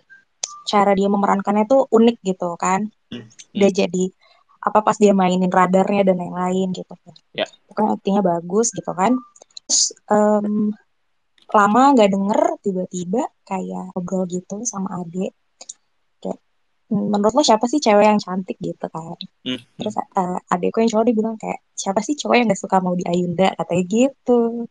cara 0.67 0.95
dia 0.95 1.09
memerankannya 1.11 1.67
tuh 1.67 1.87
unik 1.91 2.17
gitu 2.23 2.55
kan 2.59 2.91
hmm. 3.11 3.27
dia 3.55 3.71
hmm. 3.71 3.79
jadi 3.79 4.05
apa 4.63 4.79
pas 4.87 4.95
dia 4.95 5.11
mainin 5.11 5.51
radarnya 5.51 6.07
dan 6.07 6.23
lain-lain 6.23 6.71
gitu 6.71 6.95
kan 6.95 7.15
pokoknya 7.67 7.91
aktingnya 7.99 8.23
bagus 8.23 8.71
gitu 8.71 8.95
kan 8.95 9.19
terus 9.67 9.91
um, 10.07 10.71
lama 11.53 11.83
nggak 11.99 12.11
denger 12.15 12.41
tiba-tiba 12.63 13.23
kayak 13.43 13.91
ngobrol 13.93 14.25
gitu 14.31 14.63
sama 14.63 15.03
Ade 15.03 15.35
kayak 15.35 15.35
menurut 16.93 17.33
lo 17.33 17.43
siapa 17.43 17.65
sih 17.65 17.81
cewek 17.81 18.05
yang 18.05 18.21
cantik 18.21 18.61
gitu 18.61 18.87
kan 18.93 19.17
mm. 19.49 19.81
terus 19.81 19.97
uh, 19.97 20.39
adekku 20.53 20.85
yang 20.85 20.91
cowok 20.93 21.05
dia 21.09 21.17
bilang 21.17 21.37
kayak 21.41 21.65
siapa 21.73 22.05
sih 22.05 22.15
cowok 22.15 22.35
yang 22.37 22.47
gak 22.53 22.61
suka 22.61 22.77
mau 22.85 22.93
di 22.93 23.05
Ayunda 23.09 23.57
katanya 23.57 23.85
gitu 23.89 24.69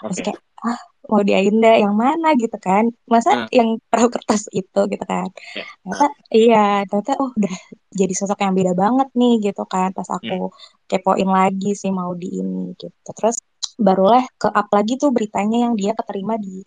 terus 0.00 0.18
kayak 0.22 0.40
ah 0.64 0.80
mau 1.04 1.20
di 1.20 1.36
Ayunda 1.36 1.76
yang 1.76 1.92
mana 1.92 2.32
gitu 2.40 2.56
kan 2.56 2.88
masa 3.04 3.44
uh. 3.44 3.48
yang 3.52 3.76
perahu 3.92 4.08
kertas 4.08 4.48
itu 4.54 4.80
gitu 4.88 5.04
kan 5.04 5.28
yeah. 5.52 5.66
ternyata 5.84 6.06
uh. 6.06 6.12
iya 6.32 6.66
ternyata 6.88 7.12
oh 7.20 7.30
udah 7.36 7.56
jadi 7.92 8.14
sosok 8.16 8.40
yang 8.40 8.56
beda 8.56 8.72
banget 8.72 9.08
nih 9.12 9.34
gitu 9.52 9.62
kan 9.68 9.92
pas 9.92 10.08
aku 10.08 10.48
hmm. 10.48 10.88
kepoin 10.88 11.28
lagi 11.28 11.76
sih 11.76 11.92
mau 11.92 12.16
di 12.16 12.40
ini 12.40 12.72
gitu 12.80 13.10
terus 13.12 13.36
barulah 13.76 14.24
ke 14.40 14.48
up 14.48 14.68
lagi 14.72 14.96
tuh 14.96 15.10
beritanya 15.10 15.68
yang 15.68 15.74
dia 15.76 15.92
keterima 15.92 16.38
di 16.40 16.64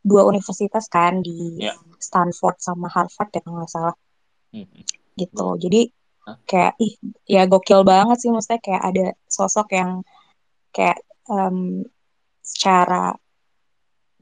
dua 0.00 0.24
universitas 0.24 0.88
kan 0.88 1.20
di 1.20 1.60
yeah. 1.60 1.76
Stanford 2.00 2.56
sama 2.62 2.88
Harvard 2.88 3.28
ya 3.34 3.40
kalau 3.44 3.60
nggak 3.60 3.68
salah 3.68 3.94
hmm. 3.94 4.07
Gitu. 5.18 5.46
Jadi 5.58 5.80
kayak 6.44 6.76
ih 6.76 6.94
ya 7.24 7.48
gokil 7.48 7.88
banget 7.88 8.16
sih 8.20 8.30
maksudnya 8.32 8.60
kayak 8.60 8.82
ada 8.84 9.06
sosok 9.24 9.72
yang 9.72 10.04
kayak 10.72 11.00
um, 11.32 11.84
secara 12.44 13.16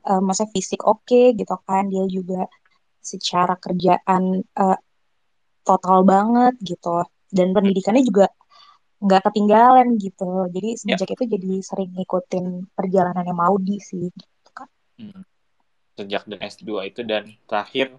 uh, 0.06 0.20
maksudnya 0.22 0.54
fisik 0.54 0.80
oke 0.86 1.02
okay, 1.06 1.34
gitu 1.34 1.54
kan. 1.66 1.90
Dia 1.90 2.04
juga 2.06 2.46
secara 3.02 3.54
kerjaan 3.58 4.42
uh, 4.56 4.78
total 5.66 6.06
banget 6.06 6.54
gitu. 6.62 7.02
Dan 7.26 7.50
pendidikannya 7.50 8.06
juga 8.06 8.30
nggak 9.02 9.22
ketinggalan 9.28 10.00
gitu. 10.00 10.48
Jadi 10.48 10.70
sejak 10.80 11.08
itu 11.12 11.24
jadi 11.28 11.52
sering 11.60 11.90
ngikutin 11.92 12.72
perjalanannya 12.72 13.34
Maudi 13.34 13.76
sih 13.82 14.08
gitu 14.08 14.50
kan. 14.54 14.68
Hmm. 14.96 15.22
sejak 15.96 16.28
dan 16.28 16.40
S2 16.44 16.92
itu 16.92 17.00
dan 17.08 17.24
terakhir 17.48 17.96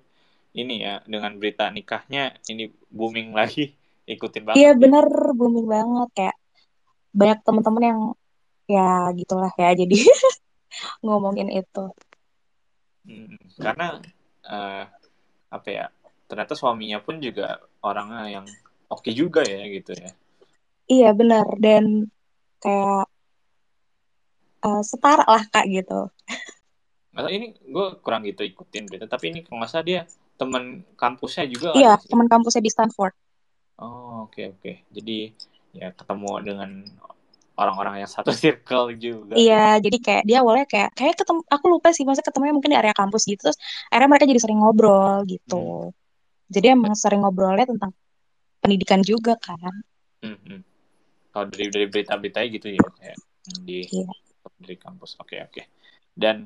ini 0.57 0.81
ya 0.81 1.05
dengan 1.05 1.37
berita 1.37 1.69
nikahnya 1.69 2.33
ini 2.49 2.73
booming 2.89 3.37
lagi 3.37 3.77
ikutin 4.09 4.41
banget. 4.41 4.57
Iya 4.57 4.71
bener 4.73 5.05
booming 5.37 5.69
banget. 5.69 6.09
Kayak 6.17 6.37
banyak 7.13 7.39
temen-temen 7.45 7.83
yang 7.85 8.01
ya 8.65 8.89
gitulah 9.13 9.53
ya 9.53 9.69
jadi 9.77 9.97
ngomongin 11.05 11.53
itu. 11.53 11.85
Hmm, 13.07 13.37
karena 13.61 14.01
uh, 14.49 14.83
apa 15.47 15.69
ya 15.69 15.85
ternyata 16.27 16.57
suaminya 16.57 16.99
pun 16.99 17.23
juga 17.23 17.61
orangnya 17.79 18.41
yang 18.41 18.45
oke 18.89 19.05
okay 19.05 19.13
juga 19.13 19.45
ya 19.45 19.61
gitu 19.69 19.93
ya. 19.93 20.11
Iya 20.89 21.09
benar 21.13 21.47
dan 21.61 22.09
kayak 22.57 23.05
uh, 24.65 24.81
setara 24.81 25.23
lah 25.23 25.43
kak 25.53 25.69
gitu. 25.69 26.09
Masa 27.13 27.29
ini 27.29 27.53
gue 27.61 27.87
kurang 28.01 28.25
gitu 28.25 28.41
ikutin 28.41 28.89
gitu 28.89 29.05
tapi 29.05 29.31
ini 29.31 29.39
kalau 29.45 29.61
nggak 29.61 29.71
salah 29.71 29.85
dia 29.85 30.01
teman 30.37 30.85
kampusnya 30.95 31.45
juga 31.49 31.73
iya 31.73 31.97
teman 31.97 32.29
kampusnya 32.29 32.61
di 32.61 32.71
Stanford 32.71 33.13
oh 33.81 34.29
oke 34.29 34.37
okay, 34.37 34.45
oke 34.53 34.61
okay. 34.61 34.75
jadi 34.93 35.33
ya 35.77 35.89
ketemu 35.93 36.31
dengan 36.41 36.71
orang-orang 37.57 38.05
yang 38.05 38.09
satu 38.09 38.29
circle 38.31 38.93
juga. 38.95 39.33
Iya, 39.33 39.81
jadi 39.81 39.97
kayak 39.97 40.23
dia 40.29 40.37
awalnya 40.45 40.69
kayak 40.69 40.93
kayak 40.93 41.17
ketemu 41.17 41.41
aku 41.49 41.65
lupa 41.67 41.89
sih 41.89 42.05
maksudnya 42.05 42.29
ketemunya 42.29 42.53
mungkin 42.53 42.71
di 42.71 42.77
area 42.77 42.93
kampus 42.93 43.25
gitu 43.25 43.49
terus 43.49 43.57
akhirnya 43.89 44.09
mereka 44.13 44.25
jadi 44.29 44.41
sering 44.41 44.59
ngobrol 44.61 45.25
gitu. 45.25 45.91
Hmm. 45.91 46.53
Jadi 46.53 46.65
emang 46.71 46.93
sering 46.93 47.25
ngobrolnya 47.25 47.65
tentang 47.65 47.91
pendidikan 48.61 49.01
juga 49.01 49.35
kan. 49.41 49.73
Hmm, 50.21 50.37
hmm. 50.37 50.61
Kalau 51.33 51.45
dari 51.49 51.65
dari 51.73 51.85
berita-berita 51.89 52.39
gitu 52.45 52.67
ya 52.77 52.85
kayak 53.01 53.17
di 53.65 53.89
iya. 53.89 54.07
dari 54.61 54.77
kampus. 54.77 55.17
Oke, 55.17 55.37
okay, 55.37 55.39
oke. 55.43 55.53
Okay. 55.57 55.65
Dan 56.13 56.45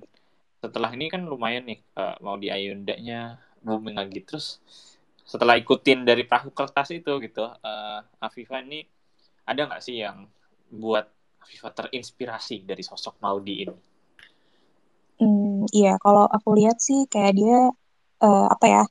setelah 0.63 0.95
ini 0.95 1.11
kan 1.11 1.27
lumayan 1.27 1.67
nih 1.67 1.79
uh, 1.99 2.15
mau 2.23 2.39
di 2.39 2.47
Ayunda-nya 2.47 3.35
booming 3.61 3.97
lagi 3.97 4.21
terus 4.25 4.59
setelah 5.23 5.55
ikutin 5.55 6.03
dari 6.03 6.27
perahu 6.27 6.51
kertas 6.51 6.91
itu 6.91 7.17
gitu 7.21 7.45
uh, 7.45 7.99
Afifa 8.19 8.59
ini 8.59 8.83
ada 9.47 9.65
nggak 9.69 9.81
sih 9.81 10.01
yang 10.03 10.27
buat 10.71 11.07
Afifa 11.41 11.73
terinspirasi 11.73 12.63
dari 12.63 12.85
sosok 12.85 13.17
Maudi 13.19 13.65
ini? 13.65 13.75
Hmm, 15.21 15.65
iya, 15.73 15.97
kalau 16.01 16.25
aku 16.25 16.57
lihat 16.57 16.81
sih 16.81 17.05
kayak 17.09 17.33
dia 17.37 17.69
uh, 18.21 18.47
apa 18.49 18.65
ya? 18.65 18.83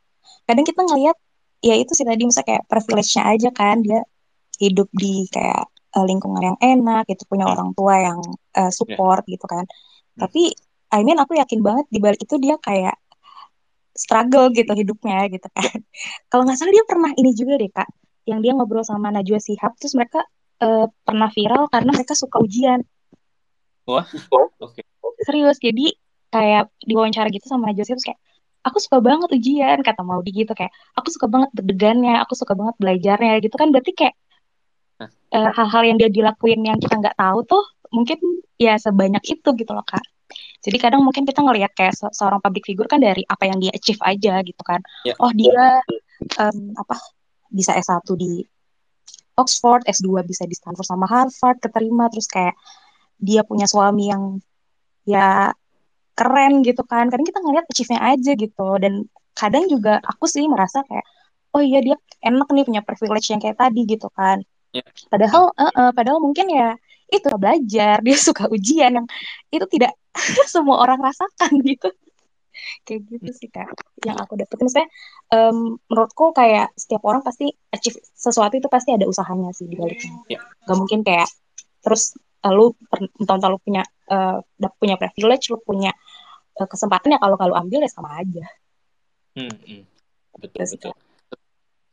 Kadang 0.47 0.67
kita 0.67 0.83
ngelihat 0.83 1.17
ya 1.63 1.75
itu 1.79 1.95
sih 1.95 2.07
tadi 2.07 2.27
misalnya 2.27 2.49
kayak 2.55 2.65
privilege-nya 2.67 3.23
aja 3.27 3.51
kan 3.55 3.77
dia 3.83 4.01
hidup 4.59 4.87
di 4.95 5.27
kayak 5.31 5.67
uh, 5.95 6.07
lingkungan 6.07 6.43
yang 6.55 6.59
enak, 6.59 7.07
itu 7.11 7.23
punya 7.27 7.47
hmm. 7.47 7.55
orang 7.55 7.71
tua 7.75 7.95
yang 7.99 8.19
uh, 8.59 8.71
support 8.71 9.23
yeah. 9.27 9.33
gitu 9.35 9.47
kan. 9.47 9.65
Hmm. 9.67 10.21
Tapi 10.27 10.43
I 10.91 11.01
mean 11.07 11.19
aku 11.23 11.39
yakin 11.39 11.63
banget 11.63 11.87
di 11.91 11.99
balik 12.03 12.21
itu 12.23 12.35
dia 12.43 12.59
kayak 12.59 12.99
struggle 14.01 14.49
gitu 14.57 14.73
hidupnya 14.73 15.29
gitu 15.29 15.45
kan. 15.53 15.77
Kalau 16.33 16.43
nggak 16.49 16.57
salah 16.57 16.73
dia 16.73 16.85
pernah 16.89 17.13
ini 17.13 17.31
juga 17.37 17.61
deh 17.61 17.69
kak, 17.69 17.89
yang 18.25 18.41
dia 18.41 18.57
ngobrol 18.57 18.81
sama 18.81 19.13
Najwa 19.13 19.37
Sihab, 19.37 19.77
terus 19.77 19.93
mereka 19.93 20.25
uh, 20.65 20.89
pernah 21.05 21.29
viral 21.29 21.69
karena 21.69 21.91
mereka 21.93 22.17
suka 22.17 22.41
ujian. 22.41 22.81
Wah, 23.85 24.09
oke. 24.33 24.81
Okay. 24.81 24.85
Serius, 25.21 25.61
jadi 25.61 25.93
kayak 26.33 26.73
diwawancara 26.89 27.29
gitu 27.29 27.45
sama 27.45 27.69
Najwa 27.69 27.85
terus 27.85 28.07
kayak 28.07 28.21
aku 28.61 28.79
suka 28.81 29.01
banget 29.01 29.29
ujian 29.33 29.81
kata 29.81 30.05
Maudi 30.05 30.31
gitu 30.33 30.53
kayak 30.53 30.73
aku 30.97 31.13
suka 31.13 31.27
banget 31.29 31.51
deg-degannya, 31.53 32.17
aku 32.25 32.33
suka 32.37 32.57
banget 32.57 32.77
belajarnya 32.81 33.41
gitu 33.45 33.57
kan 33.57 33.69
berarti 33.69 33.93
kayak 33.93 34.15
uh, 35.33 35.51
hal-hal 35.53 35.83
yang 35.85 35.97
dia 36.01 36.11
dilakuin 36.13 36.61
yang 36.65 36.79
kita 36.81 36.97
nggak 37.01 37.17
tahu 37.17 37.45
tuh 37.45 37.65
mungkin 37.91 38.19
ya 38.61 38.77
sebanyak 38.77 39.25
itu 39.27 39.49
gitu 39.57 39.73
loh 39.73 39.85
kak. 39.85 40.05
Jadi 40.61 40.77
kadang 40.77 41.01
mungkin 41.01 41.25
kita 41.25 41.41
ngelihat 41.41 41.73
kayak 41.73 41.97
se 41.97 42.05
seorang 42.13 42.41
public 42.45 42.69
figure 42.69 42.85
kan 42.85 43.01
dari 43.01 43.25
apa 43.25 43.49
yang 43.49 43.57
dia 43.57 43.73
achieve 43.73 44.01
aja 44.05 44.45
gitu 44.45 44.61
kan. 44.61 44.85
Yeah. 45.09 45.17
Oh 45.17 45.33
dia 45.33 45.81
um, 46.37 46.77
apa 46.77 47.01
bisa 47.49 47.73
S1 47.73 48.05
di 48.21 48.45
Oxford, 49.41 49.89
S2 49.89 50.21
bisa 50.29 50.45
di 50.45 50.53
Stanford 50.53 50.85
sama 50.85 51.09
Harvard, 51.09 51.65
keterima 51.65 52.13
terus 52.13 52.29
kayak 52.29 52.53
dia 53.17 53.41
punya 53.41 53.65
suami 53.65 54.13
yang 54.13 54.37
ya 55.09 55.57
keren 56.13 56.61
gitu 56.61 56.85
kan. 56.85 57.09
Kadang 57.09 57.25
kita 57.25 57.41
ngeliat 57.41 57.65
achieve-nya 57.65 58.01
aja 58.05 58.33
gitu 58.37 58.69
dan 58.77 59.09
kadang 59.33 59.65
juga 59.73 60.05
aku 60.05 60.29
sih 60.29 60.45
merasa 60.45 60.85
kayak 60.85 61.07
oh 61.57 61.65
iya 61.65 61.81
dia 61.81 61.97
enak 62.21 62.53
nih 62.53 62.65
punya 62.69 62.83
privilege 62.85 63.33
yang 63.33 63.41
kayak 63.41 63.57
tadi 63.57 63.89
gitu 63.89 64.13
kan. 64.13 64.45
Yeah. 64.77 64.85
Padahal 65.09 65.57
uh, 65.57 65.73
uh, 65.73 65.91
padahal 65.97 66.21
mungkin 66.21 66.53
ya 66.53 66.77
itu 67.11 67.29
belajar, 67.37 68.01
dia 68.01 68.17
suka 68.29 68.47
ujian 68.49 69.03
yang 69.03 69.07
itu 69.51 69.67
tidak 69.67 69.93
semua 70.53 70.83
orang 70.83 70.99
rasakan 71.03 71.61
gitu. 71.69 71.91
Kayak 72.85 73.01
gitu 73.09 73.31
sih 73.33 73.49
kak 73.49 73.73
yang 74.05 74.21
aku 74.21 74.37
dapetin 74.37 74.69
misalnya 74.69 74.91
um, 75.33 75.81
menurutku 75.89 76.37
kayak 76.37 76.69
setiap 76.77 77.01
orang 77.09 77.25
pasti 77.25 77.49
achieve 77.73 77.97
sesuatu 78.13 78.61
itu 78.61 78.69
pasti 78.69 78.93
ada 78.93 79.09
usahanya 79.09 79.49
sih 79.57 79.65
di 79.65 79.81
baliknya 79.81 80.13
yeah. 80.29 80.45
gak 80.69 80.77
mungkin 80.77 81.01
kayak 81.01 81.25
terus 81.81 82.13
uh, 82.45 82.53
lu 82.53 82.77
tahun-tahun 83.17 83.57
lu 83.57 83.61
punya 83.65 83.81
uh, 84.13 84.45
punya 84.77 85.01
privilege 85.01 85.49
lu 85.49 85.57
punya 85.63 85.95
kesempatan 86.53 87.17
ya 87.17 87.19
kalau 87.23 87.41
kalau 87.41 87.55
ambil 87.57 87.81
ya 87.81 87.89
sama 87.89 88.21
aja. 88.21 88.45
Hmm, 89.33 89.57
hmm. 89.65 89.83
betul 90.37 90.61
Terus, 90.61 90.71
betul 90.77 90.93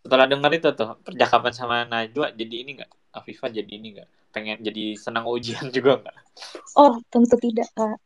setelah 0.08 0.24
dengar 0.24 0.56
itu 0.56 0.72
tuh 0.72 0.96
percakapan 1.04 1.52
sama 1.52 1.84
Najwa 1.84 2.32
jadi 2.32 2.56
ini 2.64 2.80
nggak? 2.80 3.12
Afifah 3.12 3.52
jadi 3.52 3.68
ini 3.68 4.00
nggak? 4.00 4.08
Pengen 4.32 4.64
jadi 4.64 4.96
senang 4.96 5.28
ujian 5.28 5.68
juga 5.76 6.00
nggak? 6.00 6.16
Oh 6.80 6.96
tentu 7.12 7.36
tidak 7.44 7.68
kak. 7.76 8.00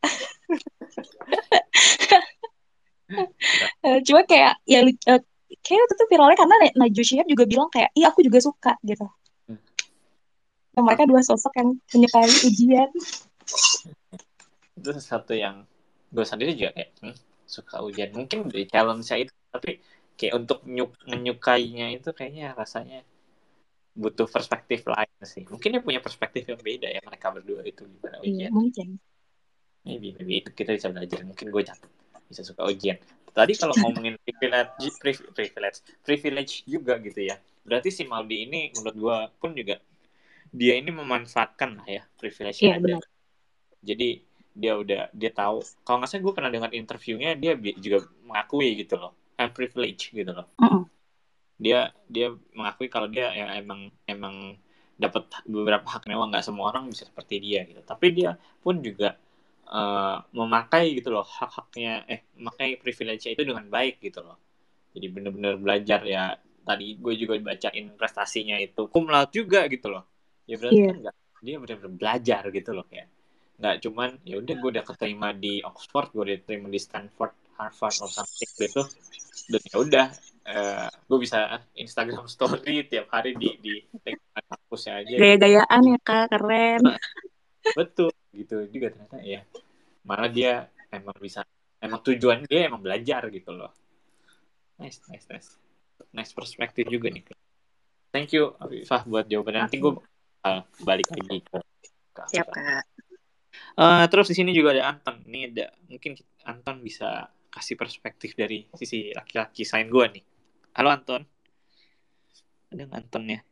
Cuma 4.02 4.26
kayak 4.26 4.58
ya 4.66 4.82
uh, 4.82 5.22
kayak 5.62 5.78
waktu 5.78 5.94
itu 5.94 6.04
viralnya 6.10 6.34
karena 6.34 6.74
Najwa 6.74 7.04
Shihab 7.06 7.30
juga 7.30 7.46
bilang 7.46 7.70
kayak 7.70 7.94
iya 7.94 8.10
aku 8.10 8.26
juga 8.26 8.42
suka 8.42 8.74
gitu. 8.82 9.06
Hmm. 9.46 9.62
mereka 10.82 11.06
dua 11.06 11.22
sosok 11.22 11.54
yang 11.54 11.78
menyukai 11.94 12.26
ujian. 12.50 12.90
Itu 14.74 14.90
sesuatu 14.90 15.38
yang 15.38 15.62
gue 16.10 16.26
sendiri 16.26 16.58
juga 16.58 16.74
kayak 16.74 16.90
hmm, 16.98 17.14
suka 17.46 17.78
ujian. 17.78 18.10
Mungkin 18.10 18.50
dari 18.50 18.66
challenge 18.66 19.06
saya 19.06 19.22
itu 19.22 19.30
tapi 19.54 19.78
kayak 20.16 20.34
untuk 20.38 20.62
nyuk 20.68 20.92
menyukainya 21.08 21.92
itu 21.96 22.12
kayaknya 22.14 22.54
rasanya 22.54 23.02
butuh 23.92 24.24
perspektif 24.28 24.88
lain 24.88 25.12
sih. 25.24 25.44
Mungkin 25.44 25.68
dia 25.76 25.82
punya 25.84 26.00
perspektif 26.00 26.48
yang 26.48 26.60
beda 26.60 26.88
ya 26.88 27.00
mereka 27.04 27.28
berdua 27.28 27.60
itu 27.64 27.84
gimana 27.84 28.16
iya, 28.20 28.24
ujian. 28.24 28.40
iya, 28.40 28.48
mungkin. 28.48 28.88
Maybe 29.82 30.08
maybe 30.16 30.32
itu 30.40 30.50
kita 30.54 30.70
bisa 30.72 30.88
belajar. 30.88 31.20
Mungkin 31.26 31.46
gue 31.52 31.62
catat 31.64 31.90
bisa 32.24 32.42
suka 32.46 32.64
ujian. 32.64 32.96
Tadi 33.32 33.52
kalau 33.56 33.76
ngomongin 33.84 34.16
privilege 34.24 34.72
privilege 35.36 35.78
privilege 36.00 36.52
juga 36.64 36.96
gitu 37.04 37.20
ya. 37.20 37.36
Berarti 37.66 37.92
si 37.92 38.08
Maldi 38.08 38.48
ini 38.48 38.60
menurut 38.72 38.96
gue 38.96 39.16
pun 39.36 39.50
juga 39.52 39.76
dia 40.52 40.76
ini 40.76 40.92
memanfaatkan 40.92 41.80
lah 41.80 41.86
ya 41.88 42.02
privilege 42.20 42.60
iya, 42.60 42.76
benar. 42.76 43.00
jadi 43.80 44.20
dia 44.52 44.72
udah 44.76 45.02
dia 45.12 45.32
tahu. 45.32 45.64
Kalau 45.84 45.96
nggak 46.00 46.08
salah 46.12 46.22
gue 46.24 46.34
pernah 46.36 46.50
dengar 46.52 46.70
interviewnya 46.76 47.36
dia 47.36 47.56
juga 47.56 48.04
mengakui 48.24 48.72
gitu 48.76 48.96
loh 49.00 49.16
I'm 49.38 49.52
privilege 49.52 50.12
gitu 50.12 50.32
loh. 50.32 50.48
Uh 50.58 50.64
-uh. 50.64 50.84
dia 51.62 51.94
dia 52.10 52.34
mengakui 52.58 52.90
kalau 52.90 53.06
dia 53.06 53.30
ya 53.30 53.54
emang 53.54 53.94
emang 54.10 54.58
dapat 54.98 55.30
beberapa 55.46 55.86
hak 55.86 56.10
mewah. 56.10 56.26
Nggak 56.28 56.44
semua 56.46 56.70
orang 56.74 56.90
bisa 56.90 57.06
seperti 57.06 57.38
dia 57.38 57.62
gitu. 57.66 57.80
Tapi 57.82 58.06
dia 58.14 58.34
pun 58.60 58.82
juga 58.82 59.14
uh, 59.70 60.22
memakai 60.34 60.98
gitu 60.98 61.14
loh 61.14 61.24
hak-haknya 61.24 62.06
eh 62.10 62.26
memakai 62.38 62.78
privilege 62.78 63.30
itu 63.30 63.42
dengan 63.42 63.66
baik 63.70 64.02
gitu 64.02 64.22
loh. 64.22 64.38
Jadi 64.92 65.06
bener-bener 65.08 65.54
belajar 65.58 66.00
ya. 66.04 66.36
Tadi 66.62 66.94
gue 66.94 67.14
juga 67.18 67.34
bacain 67.42 67.86
prestasinya 67.98 68.54
itu. 68.58 68.86
Cum 68.86 69.10
juga 69.34 69.66
gitu 69.66 69.86
loh. 69.90 70.06
Ya 70.46 70.58
berarti 70.58 70.78
yeah. 70.78 70.90
kan 70.90 70.96
enggak 71.02 71.16
dia 71.42 71.56
benar-benar 71.58 71.94
belajar 71.98 72.42
gitu 72.54 72.70
loh 72.70 72.86
kayak. 72.86 73.08
Nggak 73.58 73.74
cuman 73.86 74.10
ya 74.22 74.34
udah 74.38 74.54
gue 74.58 74.70
udah 74.78 74.84
keterima 74.86 75.28
di 75.34 75.62
Oxford 75.62 76.14
gue 76.14 76.22
udah 76.22 76.36
keterima 76.42 76.68
di 76.70 76.80
Stanford 76.82 77.41
Harvard 77.58 77.94
atau 77.96 78.10
something 78.10 78.50
gitu. 78.58 78.82
Dan 79.50 79.60
ya 79.66 79.76
udah 79.76 80.06
uh, 80.48 80.88
gue 80.88 81.18
bisa 81.18 81.60
Instagram 81.76 82.26
story 82.30 82.86
tiap 82.86 83.10
hari 83.10 83.34
di 83.36 83.58
di 83.58 83.72
kampusnya 84.32 85.02
aja. 85.04 85.14
Gaya-gayaan 85.18 85.80
ya 85.86 85.98
kak 86.02 86.24
keren. 86.30 86.82
Betul 87.74 88.10
gitu 88.32 88.64
juga 88.72 88.88
ternyata 88.88 89.20
ya 89.20 89.44
malah 90.08 90.32
dia 90.32 90.72
emang 90.88 91.14
bisa 91.20 91.44
emang 91.78 92.00
tujuan 92.00 92.48
dia 92.48 92.66
emang 92.66 92.80
belajar 92.80 93.28
gitu 93.28 93.52
loh. 93.52 93.70
Nice 94.80 95.04
nice 95.12 95.26
nice. 95.28 95.50
Nice 96.12 96.32
perspektif 96.34 96.90
juga 96.90 97.08
nih 97.08 97.22
thank 98.12 98.30
you 98.36 98.52
Afifah 98.60 99.02
buat 99.08 99.26
jawabannya. 99.26 99.66
Nanti 99.66 99.80
gue 99.80 99.92
uh, 100.44 100.62
balik 100.84 101.08
lagi 101.08 101.40
ke, 101.40 101.58
ke 102.12 102.22
siap 102.28 102.52
kak. 102.52 102.84
Uh, 103.72 104.04
terus 104.12 104.28
di 104.28 104.36
sini 104.36 104.52
juga 104.52 104.76
ada 104.76 104.92
Anton. 104.92 105.24
Nih 105.24 105.48
ada 105.48 105.72
mungkin 105.88 106.12
Anton 106.44 106.84
bisa 106.84 107.32
kasih 107.52 107.76
perspektif 107.76 108.32
dari 108.32 108.64
sisi 108.72 109.12
laki-laki 109.12 109.68
sign 109.68 109.92
gue 109.92 110.04
nih. 110.08 110.24
Halo 110.80 110.88
Anton. 110.88 111.20
Ada 112.72 112.88
Anton 112.96 113.28
ya? 113.28 113.44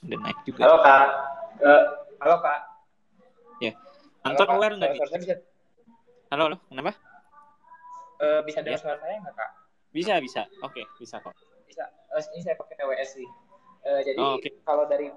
Udah 0.00 0.18
naik 0.24 0.38
juga. 0.48 0.60
Halo 0.64 0.76
kak. 0.80 1.06
Uh, 1.60 1.84
halo 2.24 2.36
kak. 2.40 2.60
Ya. 3.60 3.72
Anton 4.24 4.48
halo, 4.48 4.56
aware 4.56 4.74
nggak 4.80 4.90
nih? 4.96 5.20
bisa... 5.20 5.34
halo 6.32 6.42
halo. 6.48 6.56
Kenapa? 6.72 6.96
Uh, 8.16 8.40
bisa 8.48 8.64
dengar 8.64 8.80
ya. 8.80 8.82
suara 8.82 8.96
saya 9.04 9.16
nggak 9.20 9.34
kak? 9.36 9.50
Bisa 9.92 10.12
bisa. 10.24 10.42
Oke 10.64 10.80
okay, 10.80 10.84
bisa 10.96 11.20
kok. 11.20 11.36
Bisa. 11.68 11.84
Uh, 12.08 12.24
ini 12.32 12.40
saya 12.40 12.56
pakai 12.56 12.74
TWS 12.80 13.10
sih. 13.20 13.28
Uh, 13.84 14.00
jadi 14.00 14.16
oh, 14.16 14.40
okay. 14.40 14.56
kalau 14.64 14.88
dari 14.88 15.12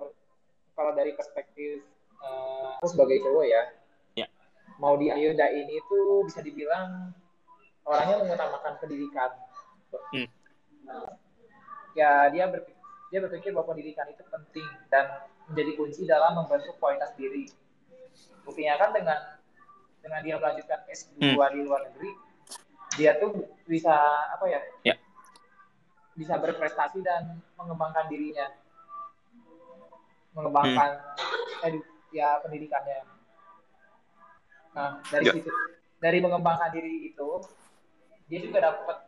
kalau 0.75 0.91
dari 0.91 1.15
perspektif 1.15 1.79
uh, 2.19 2.75
aku 2.83 2.91
sebagai 2.91 3.23
cowok 3.23 3.45
ya, 3.47 3.63
ya. 4.19 4.27
mau 4.83 4.99
di 4.99 5.07
Ayunda 5.07 5.47
ini 5.47 5.79
tuh 5.87 6.27
bisa 6.27 6.43
dibilang 6.43 7.15
orangnya 7.88 8.15
mengutamakan 8.21 8.73
pendidikan. 8.84 9.32
Hmm. 9.88 10.28
ya 11.95 12.28
dia 12.30 12.45
berpikir, 12.52 12.84
dia 13.10 13.19
berpikir 13.23 13.52
bahwa 13.56 13.71
pendidikan 13.73 14.06
itu 14.12 14.23
penting 14.28 14.67
dan 14.91 15.23
menjadi 15.47 15.71
kunci 15.80 16.02
dalam 16.04 16.36
membentuk 16.36 16.76
kualitas 16.78 17.15
diri. 17.15 17.47
Buktinya 18.43 18.76
kan 18.76 18.91
dengan 18.91 19.17
dengan 20.04 20.19
dia 20.23 20.36
melanjutkan 20.36 20.84
S2 20.91 21.19
hmm. 21.23 21.52
di 21.56 21.60
luar 21.63 21.82
negeri, 21.88 22.12
dia 23.00 23.15
tuh 23.19 23.32
bisa 23.63 23.95
apa 24.32 24.45
ya? 24.52 24.62
ya. 24.84 24.95
Bisa 26.15 26.36
berprestasi 26.39 27.00
dan 27.04 27.39
mengembangkan 27.56 28.12
dirinya 28.12 28.47
mengembangkan 30.38 31.02
hmm. 31.17 31.65
edu, 31.65 31.80
ya 32.13 32.38
pendidikannya. 32.45 33.02
Nah 34.78 35.02
dari 35.10 35.26
ya. 35.26 35.34
situ 35.34 35.50
dari 35.97 36.21
mengembangkan 36.21 36.69
diri 36.69 37.10
itu 37.10 37.30
dia 38.27 38.39
juga 38.43 38.71
dapat 38.71 39.07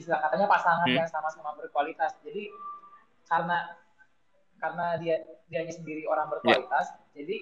istilah 0.00 0.20
katanya 0.24 0.46
pasangan 0.48 0.88
hmm. 0.88 0.96
yang 0.96 1.08
sama-sama 1.08 1.54
berkualitas. 1.60 2.16
Jadi 2.24 2.50
karena 3.28 3.76
karena 4.60 4.86
dia 5.00 5.16
dianya 5.48 5.72
sendiri 5.72 6.04
orang 6.04 6.28
berkualitas, 6.28 6.92
ya. 6.92 7.22
jadi 7.22 7.36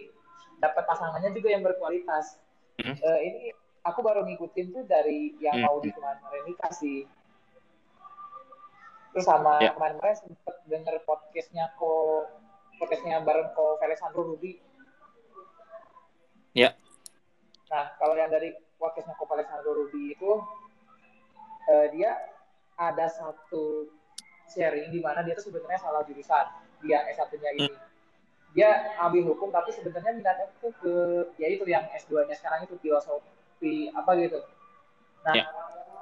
dapat 0.59 0.85
pasangannya 0.87 1.31
juga 1.35 1.49
yang 1.51 1.63
berkualitas. 1.63 2.39
Hmm. 2.79 2.95
Uh, 2.99 3.21
ini 3.23 3.51
aku 3.83 4.03
baru 4.03 4.23
ngikutin 4.27 4.75
tuh 4.75 4.85
dari 4.87 5.35
yang 5.43 5.59
hmm. 5.59 5.67
mau 5.67 5.79
di 5.83 5.91
kemarin 5.91 6.45
nikah 6.47 6.73
sih. 6.75 7.07
Terus 9.15 9.25
sama 9.25 9.59
ya. 9.59 9.75
kemarin-kemarin 9.75 10.19
sempet 10.21 10.57
denger 10.69 10.95
podcastnya 11.03 11.73
kok 11.75 12.31
podcastnya 12.79 13.25
bareng 13.25 13.51
ko 13.57 13.81
Alessandro 13.83 14.23
Ruby. 14.35 14.63
Ya. 16.55 16.75
Nah, 17.69 17.93
kalau 17.99 18.15
yang 18.15 18.31
dari 18.31 18.55
podcastnya 18.79 19.19
ko 19.19 19.27
Alessandro 19.27 19.75
Ruby 19.75 20.15
itu 20.15 20.31
uh, 21.69 21.87
dia 21.93 22.17
ada 22.79 23.07
satu 23.07 23.93
sharing 24.49 24.91
di 24.91 25.01
mana 25.05 25.21
dia 25.23 25.37
tuh 25.37 25.53
sebenarnya 25.53 25.81
salah 25.81 26.03
jurusan. 26.09 26.47
Dia 26.83 27.05
S1-nya 27.13 27.51
ini. 27.59 27.69
Dia 28.57 28.97
ambil 29.05 29.29
hukum 29.35 29.53
tapi 29.53 29.71
sebenarnya 29.71 30.17
minatnya 30.17 30.49
tuh 30.59 30.73
ke 30.81 30.95
ya 31.37 31.53
itu 31.53 31.69
yang 31.69 31.85
S2-nya 31.93 32.35
sekarang 32.35 32.65
itu 32.65 32.75
filosofi 32.81 33.93
apa 33.93 34.11
gitu. 34.17 34.41
Nah, 35.27 35.35
ya. 35.37 35.45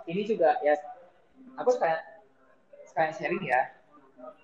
ini 0.07 0.23
juga 0.23 0.55
ya 0.63 0.79
aku 1.59 1.75
sekalian 1.75 2.01
sekalian 2.87 3.13
sharing 3.17 3.45
ya 3.45 3.77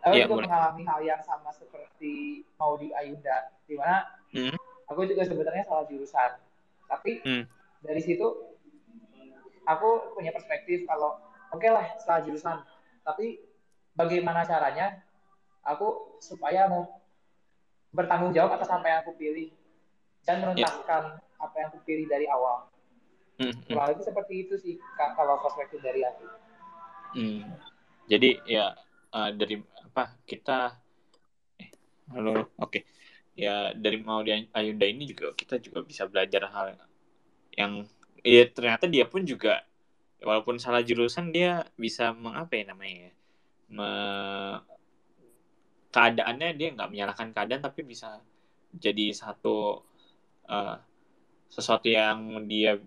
Aku 0.03 0.19
ya, 0.19 0.27
juga 0.27 0.45
mengalami 0.47 0.83
hal 0.83 1.01
yang 1.07 1.23
sama 1.23 1.55
seperti 1.55 2.43
Maudi 2.59 2.91
Ayunda, 2.91 3.55
di 3.71 3.79
mana 3.79 4.03
hmm. 4.35 4.59
aku 4.91 5.07
juga 5.07 5.23
sebenarnya 5.23 5.63
salah 5.63 5.87
jurusan. 5.87 6.31
Tapi 6.91 7.23
hmm. 7.23 7.45
dari 7.87 8.03
situ 8.03 8.27
aku 9.66 10.16
punya 10.18 10.35
perspektif 10.35 10.85
kalau 10.87 11.18
oke 11.55 11.61
okay 11.61 11.70
lah 11.70 11.87
salah 12.03 12.22
jurusan, 12.25 12.59
tapi 13.07 13.38
bagaimana 13.94 14.42
caranya 14.46 15.03
aku 15.62 16.18
supaya 16.18 16.66
mau 16.66 17.03
bertanggung 17.92 18.33
jawab 18.33 18.57
atas 18.57 18.72
apa 18.72 18.87
yang 18.88 18.98
aku 19.05 19.12
pilih 19.20 19.48
dan 20.25 20.40
menuntaskan 20.40 21.03
ya. 21.18 21.42
apa 21.42 21.55
yang 21.61 21.66
aku 21.70 21.79
pilih 21.85 22.07
dari 22.09 22.27
awal. 22.31 22.70
Hmm. 23.40 23.55
Kurang 23.68 23.87
lebih 23.92 24.05
seperti 24.05 24.35
itu 24.48 24.55
sih 24.61 24.75
kalau 24.96 25.40
perspektif 25.44 25.81
dari 25.83 26.03
aku. 26.07 26.27
Hmm. 27.12 27.42
Jadi 28.09 28.40
ya 28.48 28.72
uh, 29.12 29.31
dari 29.33 29.61
apa 29.92 30.16
kita 30.25 30.72
eh, 31.61 31.70
halo 32.16 32.48
oke 32.57 32.57
okay. 32.57 32.83
ya 33.37 33.77
dari 33.77 34.01
mau 34.01 34.25
di 34.25 34.33
Ayunda 34.57 34.88
ini 34.88 35.05
juga 35.05 35.37
kita 35.37 35.61
juga 35.61 35.85
bisa 35.85 36.09
belajar 36.09 36.48
hal 36.48 36.81
yang 37.53 37.85
ya 38.23 38.47
ternyata 38.49 38.87
dia 38.87 39.05
pun 39.07 39.27
juga 39.27 39.63
walaupun 40.23 40.59
salah 40.63 40.83
jurusan 40.83 41.35
dia 41.35 41.67
bisa 41.75 42.15
mengapa 42.15 42.55
ya 42.55 42.65
namanya 42.71 43.11
ya 43.11 43.13
me, 43.73 43.89
keadaannya 45.93 46.49
dia 46.57 46.69
nggak 46.73 46.91
menyalahkan 46.93 47.29
keadaan 47.37 47.63
tapi 47.65 47.85
bisa 47.85 48.21
jadi 48.73 49.13
satu 49.13 49.85
uh, 50.49 50.77
sesuatu 51.53 51.89
yang 51.93 52.49
dia 52.49 52.81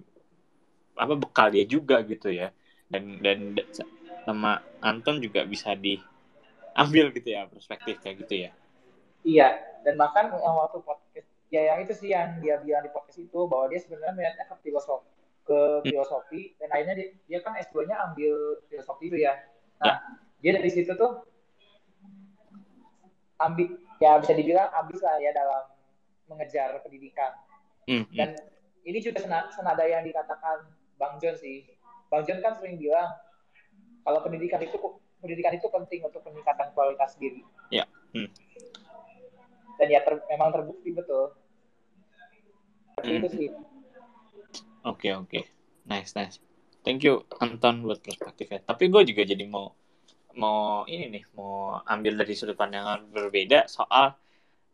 apa 0.98 1.13
bekal 1.13 1.54
dia 1.54 1.65
juga 1.69 2.02
gitu 2.02 2.34
ya. 2.34 2.50
Dan 2.89 3.21
dan 3.21 3.58
sama 4.26 4.62
Anton 4.82 5.21
juga 5.21 5.45
bisa 5.45 5.74
di 5.78 6.02
ambil 6.74 7.13
gitu 7.13 7.34
ya 7.34 7.45
perspektif 7.45 8.02
kayak 8.02 8.26
gitu 8.26 8.50
ya. 8.50 8.52
Iya 9.26 9.48
dan 9.86 9.98
bahkan 10.02 10.34
waktu 10.34 10.82
podcast 10.82 11.30
ya 11.54 11.62
yang 11.74 11.86
itu 11.86 11.93
sih 11.93 12.10
yang 12.10 12.41
dia 12.41 12.58
bilang 12.62 12.82
di 12.82 12.89
podcast 12.89 13.21
itu 13.21 13.39
bahwa 13.45 13.69
dia 13.69 13.82
sebenarnya 13.82 14.13
melihatnya 14.17 14.45
ke 14.50 14.56
filosofi 14.65 15.14
ke 15.45 15.86
filosofi 15.86 16.58
dan 16.58 16.73
akhirnya 16.73 16.95
dia, 16.97 17.08
dia 17.29 17.39
kan 17.45 17.53
S2-nya 17.62 17.95
ambil 18.12 18.60
filosofi 18.65 19.13
itu 19.13 19.17
ya. 19.21 19.38
Nah, 19.79 19.93
ya. 19.93 19.93
dia 20.41 20.51
dari 20.58 20.71
situ 20.73 20.91
tuh 20.97 21.21
ambil 23.38 23.77
ya 24.01 24.17
bisa 24.17 24.34
dibilang 24.34 24.73
ambis 24.73 24.99
lah 25.05 25.21
ya 25.21 25.29
dalam 25.31 25.63
mengejar 26.25 26.81
pendidikan. 26.81 27.31
Mm 27.86 28.01
-hmm. 28.01 28.15
Dan 28.17 28.29
ini 28.86 28.97
juga 29.01 29.21
senada 29.53 29.84
yang 29.86 30.01
dikatakan 30.01 30.65
Bang 30.97 31.21
John 31.21 31.38
sih. 31.38 31.69
Bang 32.10 32.25
John 32.25 32.41
kan 32.41 32.58
sering 32.58 32.81
bilang 32.81 33.13
kalau 34.05 34.21
pendidikan 34.21 34.62
itu 34.62 34.77
pendidikan 35.21 35.53
itu 35.58 35.67
penting 35.69 36.05
untuk 36.05 36.21
peningkatan 36.21 36.69
kualitas 36.77 37.17
diri. 37.17 37.41
Ya. 37.73 37.89
Hmm. 38.13 38.29
Dan 39.81 39.88
ya 39.89 40.05
ter, 40.05 40.21
memang 40.29 40.53
terbukti 40.53 40.93
betul. 40.93 41.34
Seperti 42.93 43.10
hmm. 43.10 43.19
itu 43.19 43.29
sih. 43.34 43.49
Oke 44.86 45.10
okay, 45.10 45.12
oke, 45.17 45.30
okay. 45.34 45.43
nice 45.89 46.13
nice. 46.13 46.38
Thank 46.86 47.02
you 47.02 47.26
Anton 47.41 47.82
buat 47.82 48.06
perspektifnya. 48.06 48.62
Tapi 48.62 48.93
gue 48.93 49.02
juga 49.10 49.26
jadi 49.26 49.41
mau 49.50 49.74
mau 50.38 50.86
ini 50.86 51.10
nih 51.10 51.24
mau 51.34 51.82
ambil 51.82 52.21
dari 52.21 52.34
sudut 52.38 52.54
pandang 52.54 53.10
berbeda 53.10 53.65
soal 53.65 54.13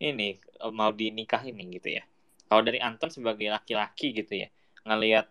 ini 0.04 0.36
mau 0.76 0.92
dinikah 0.92 1.40
ini 1.48 1.64
gitu 1.80 1.96
ya. 1.96 2.04
Kalau 2.52 2.60
dari 2.60 2.84
Anton 2.84 3.08
sebagai 3.08 3.48
laki-laki 3.48 4.12
gitu 4.12 4.44
ya 4.44 4.52
ngelihat 4.84 5.30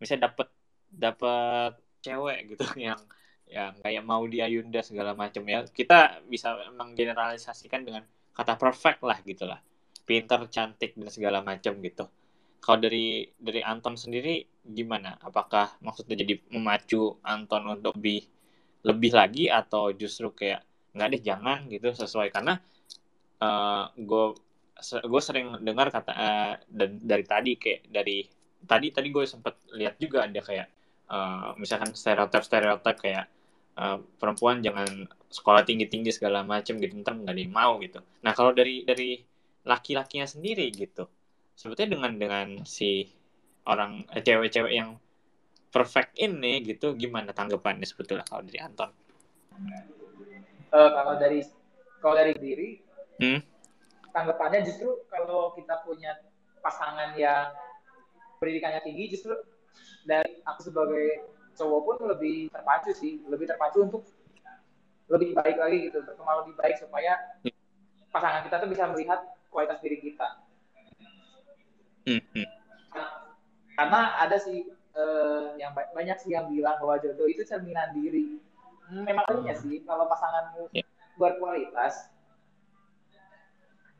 misalnya 0.00 0.32
dapat 0.32 0.48
dapat 0.90 1.72
cewek 2.00 2.56
gitu 2.56 2.64
yang 2.90 3.00
yang 3.46 3.78
kayak 3.78 4.02
mau 4.02 4.26
di 4.26 4.42
Ayunda 4.42 4.82
segala 4.82 5.14
macam 5.14 5.46
ya 5.46 5.62
kita 5.70 6.18
bisa 6.26 6.58
menggeneralisasikan 6.74 7.86
dengan 7.86 8.02
kata 8.34 8.58
perfect 8.58 9.06
lah 9.06 9.22
gitu 9.22 9.46
lah 9.46 9.62
pintar 10.02 10.42
cantik 10.50 10.98
dan 10.98 11.10
segala 11.14 11.46
macam 11.46 11.78
gitu 11.78 12.10
kalau 12.60 12.78
dari 12.82 13.30
dari 13.38 13.60
Anton 13.62 13.94
sendiri 13.94 14.42
gimana? 14.66 15.14
Apakah 15.22 15.78
maksudnya 15.82 16.18
jadi 16.18 16.40
memacu 16.50 17.18
Anton 17.22 17.78
untuk 17.78 17.94
lebih 17.98 18.26
lebih 18.86 19.12
lagi 19.14 19.44
atau 19.50 19.90
justru 19.94 20.34
kayak 20.34 20.62
nggak 20.96 21.08
deh 21.14 21.22
jangan 21.22 21.58
gitu 21.70 21.94
sesuai? 21.94 22.34
Karena 22.34 22.58
uh, 23.42 23.46
eh, 23.46 23.84
gue 24.02 24.24
gue 24.82 25.22
sering 25.24 25.62
dengar 25.64 25.88
kata 25.88 26.12
uh, 26.12 26.54
dan 26.68 27.00
dari 27.00 27.24
tadi 27.24 27.52
kayak 27.56 27.88
dari 27.88 28.28
tadi 28.66 28.92
tadi 28.92 29.08
gue 29.08 29.24
sempat 29.24 29.56
lihat 29.72 29.96
juga 29.96 30.28
ada 30.28 30.40
kayak 30.42 30.68
uh, 31.08 31.56
misalkan 31.56 31.96
stereotip 31.96 32.44
stereotip 32.44 32.96
kayak 33.00 33.26
uh, 33.80 34.02
perempuan 34.20 34.60
jangan 34.60 35.08
sekolah 35.32 35.64
tinggi 35.64 35.88
tinggi 35.88 36.12
segala 36.12 36.44
macam 36.44 36.76
gitu 36.76 36.92
ntar 37.00 37.16
nggak 37.16 37.34
ada 37.34 37.42
yang 37.42 37.54
mau 37.54 37.78
gitu. 37.80 38.00
Nah 38.24 38.32
kalau 38.36 38.52
dari 38.52 38.84
dari 38.84 39.20
laki-lakinya 39.66 40.26
sendiri 40.28 40.70
gitu 40.70 41.08
sebetulnya 41.56 41.96
dengan 41.96 42.12
dengan 42.20 42.46
si 42.68 43.08
orang 43.64 44.04
eh, 44.12 44.20
cewek-cewek 44.20 44.72
yang 44.76 45.00
perfect 45.72 46.14
ini 46.20 46.62
gitu 46.62 46.92
gimana 46.94 47.32
tanggapannya 47.32 47.88
sebetulnya 47.88 48.22
kalau 48.28 48.44
dari 48.44 48.60
Anton? 48.60 48.90
Uh, 50.70 50.90
kalau 50.92 51.16
dari 51.16 51.40
kalau 52.04 52.14
dari 52.14 52.36
diri 52.36 52.70
hmm? 53.24 53.40
tanggapannya 54.12 54.68
justru 54.68 55.00
kalau 55.08 55.56
kita 55.56 55.80
punya 55.82 56.12
pasangan 56.60 57.16
yang 57.16 57.50
pendidikannya 58.36 58.84
tinggi 58.84 59.16
justru 59.16 59.32
dari 60.04 60.44
aku 60.44 60.60
sebagai 60.70 61.24
cowok 61.56 61.80
pun 61.82 61.96
lebih 62.12 62.52
terpacu 62.52 62.92
sih 62.92 63.24
lebih 63.26 63.48
terpacu 63.48 63.80
untuk 63.80 64.04
lebih 65.08 65.32
baik 65.32 65.56
lagi 65.56 65.88
gitu 65.88 66.04
berkembang 66.04 66.44
lebih 66.44 66.54
baik 66.60 66.76
supaya 66.76 67.16
pasangan 68.12 68.44
kita 68.44 68.60
tuh 68.60 68.68
bisa 68.68 68.84
melihat 68.92 69.20
kualitas 69.48 69.80
diri 69.80 70.02
kita 70.04 70.45
hmm. 72.06 72.46
karena 73.76 74.00
ada 74.22 74.36
sih 74.38 74.70
uh, 74.94 75.58
yang 75.58 75.74
banyak 75.74 76.16
sih 76.22 76.32
yang 76.32 76.48
bilang 76.48 76.78
bahwa 76.78 76.96
jodoh 77.02 77.26
itu 77.26 77.42
cerminan 77.42 77.92
diri 77.92 78.38
hmm, 78.88 79.04
memang 79.04 79.26
benar 79.26 79.58
sih 79.58 79.82
kalau 79.84 80.06
pasanganmu 80.06 80.70
yeah. 80.72 80.86
berkualitas 81.18 82.08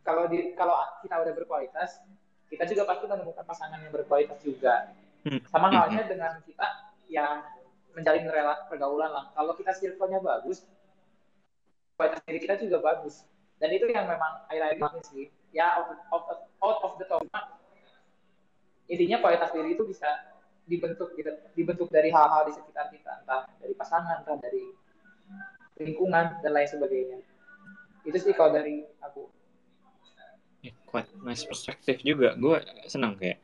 kalau 0.07 0.31
di 0.31 0.55
kalau 0.55 0.79
kita 1.03 1.19
udah 1.19 1.35
berkualitas 1.35 1.99
kita 2.47 2.65
juga 2.71 2.83
pasti 2.87 3.05
menemukan 3.11 3.43
pasangan 3.43 3.79
yang 3.83 3.93
berkualitas 3.93 4.39
juga. 4.43 4.95
Hmm. 5.27 5.43
Sama 5.51 5.67
halnya 5.75 6.07
dengan 6.07 6.39
kita 6.47 6.67
yang 7.11 7.43
menjalin 7.99 8.31
rela 8.31 8.55
pergaulan 8.71 9.11
lah. 9.11 9.25
Kalau 9.35 9.53
kita 9.59 9.75
circle-nya 9.75 10.23
bagus, 10.23 10.63
kualitas 11.99 12.23
diri 12.23 12.39
kita 12.39 12.55
juga 12.63 12.79
bagus. 12.79 13.27
Dan 13.59 13.73
itu 13.75 13.89
yang 13.91 14.07
memang 14.07 14.47
akhir-akhir 14.47 14.79
ini 14.79 15.03
sih. 15.03 15.27
Ya 15.51 15.81
out 15.81 15.91
of, 16.13 16.23
out 16.61 16.79
of 16.85 16.93
the 17.01 17.07
top. 17.09 17.25
Intinya 18.87 19.19
kualitas 19.19 19.51
diri 19.51 19.75
itu 19.75 19.83
bisa 19.87 20.07
dibentuk 20.67 21.15
gitu, 21.15 21.31
dibentuk 21.55 21.89
dari 21.91 22.11
hal-hal 22.11 22.47
di 22.51 22.53
sekitar 22.55 22.91
kita, 22.91 23.23
entah 23.23 23.47
dari 23.63 23.75
pasangan, 23.75 24.23
entah 24.23 24.39
dari 24.39 24.63
lingkungan 25.79 26.43
dan 26.43 26.53
lain 26.53 26.69
sebagainya. 26.69 27.19
Itu 28.07 28.19
sih 28.19 28.35
kalau 28.35 28.55
dari 28.55 28.87
aku. 29.03 29.31
Quite 30.87 31.11
nice 31.23 31.47
perspektif 31.47 32.03
juga. 32.03 32.35
Gue 32.35 32.63
senang 32.91 33.15
kayak 33.19 33.39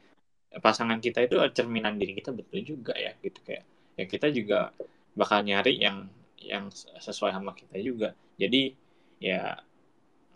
pasangan 0.63 0.99
kita 0.99 1.27
itu 1.27 1.39
cerminan 1.55 1.99
diri 1.99 2.19
kita 2.19 2.35
betul 2.35 2.63
juga 2.63 2.95
ya 2.99 3.15
gitu. 3.23 3.39
Kayak 3.47 3.65
ya 3.99 4.05
kita 4.09 4.27
juga 4.35 4.75
bakal 5.15 5.47
nyari 5.47 5.79
yang 5.79 6.11
yang 6.43 6.71
sesuai 6.75 7.35
sama 7.35 7.55
kita 7.55 7.79
juga. 7.79 8.15
Jadi 8.39 8.75
ya 9.23 9.63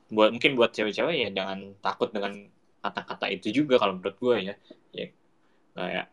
buat 0.07 0.31
mungkin 0.31 0.55
buat 0.55 0.71
cewek-cewek 0.71 1.17
ya 1.27 1.29
jangan 1.35 1.75
takut 1.83 2.15
dengan 2.15 2.47
kata-kata 2.91 3.27
itu 3.31 3.51
juga 3.51 3.77
kalau 3.83 3.99
menurut 3.99 4.17
gue 4.19 4.37
ya. 4.53 4.55
Ya 4.95 5.07
kayak 5.77 6.07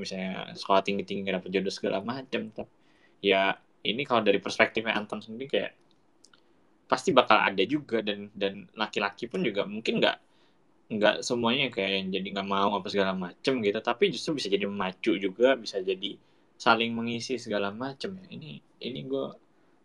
misalnya 0.00 0.56
sekolah 0.56 0.80
tinggi 0.80 1.04
tinggi 1.04 1.28
dapat 1.28 1.52
jodoh 1.52 1.68
segala 1.68 2.00
macam 2.00 2.48
ya 3.20 3.52
ini 3.84 4.02
kalau 4.08 4.24
dari 4.24 4.40
perspektifnya 4.40 4.96
Anton 4.96 5.20
sendiri 5.20 5.44
kayak 5.44 5.72
pasti 6.88 7.12
bakal 7.12 7.36
ada 7.36 7.60
juga 7.68 8.00
dan 8.00 8.32
dan 8.32 8.64
laki-laki 8.72 9.28
pun 9.28 9.44
juga 9.44 9.68
mungkin 9.68 10.00
nggak 10.00 10.16
nggak 10.90 11.16
semuanya 11.22 11.70
kayak 11.70 11.92
yang 12.02 12.06
jadi 12.10 12.28
nggak 12.34 12.48
mau 12.48 12.74
apa 12.74 12.88
segala 12.90 13.12
macem 13.14 13.62
gitu 13.62 13.78
tapi 13.78 14.10
justru 14.10 14.40
bisa 14.40 14.48
jadi 14.50 14.66
memacu 14.66 15.14
juga 15.20 15.54
bisa 15.54 15.78
jadi 15.78 16.18
saling 16.60 16.92
mengisi 16.92 17.40
segala 17.40 17.70
macem 17.72 18.20
ya. 18.20 18.26
Ini 18.36 18.50
ini 18.84 19.00
gue 19.06 19.26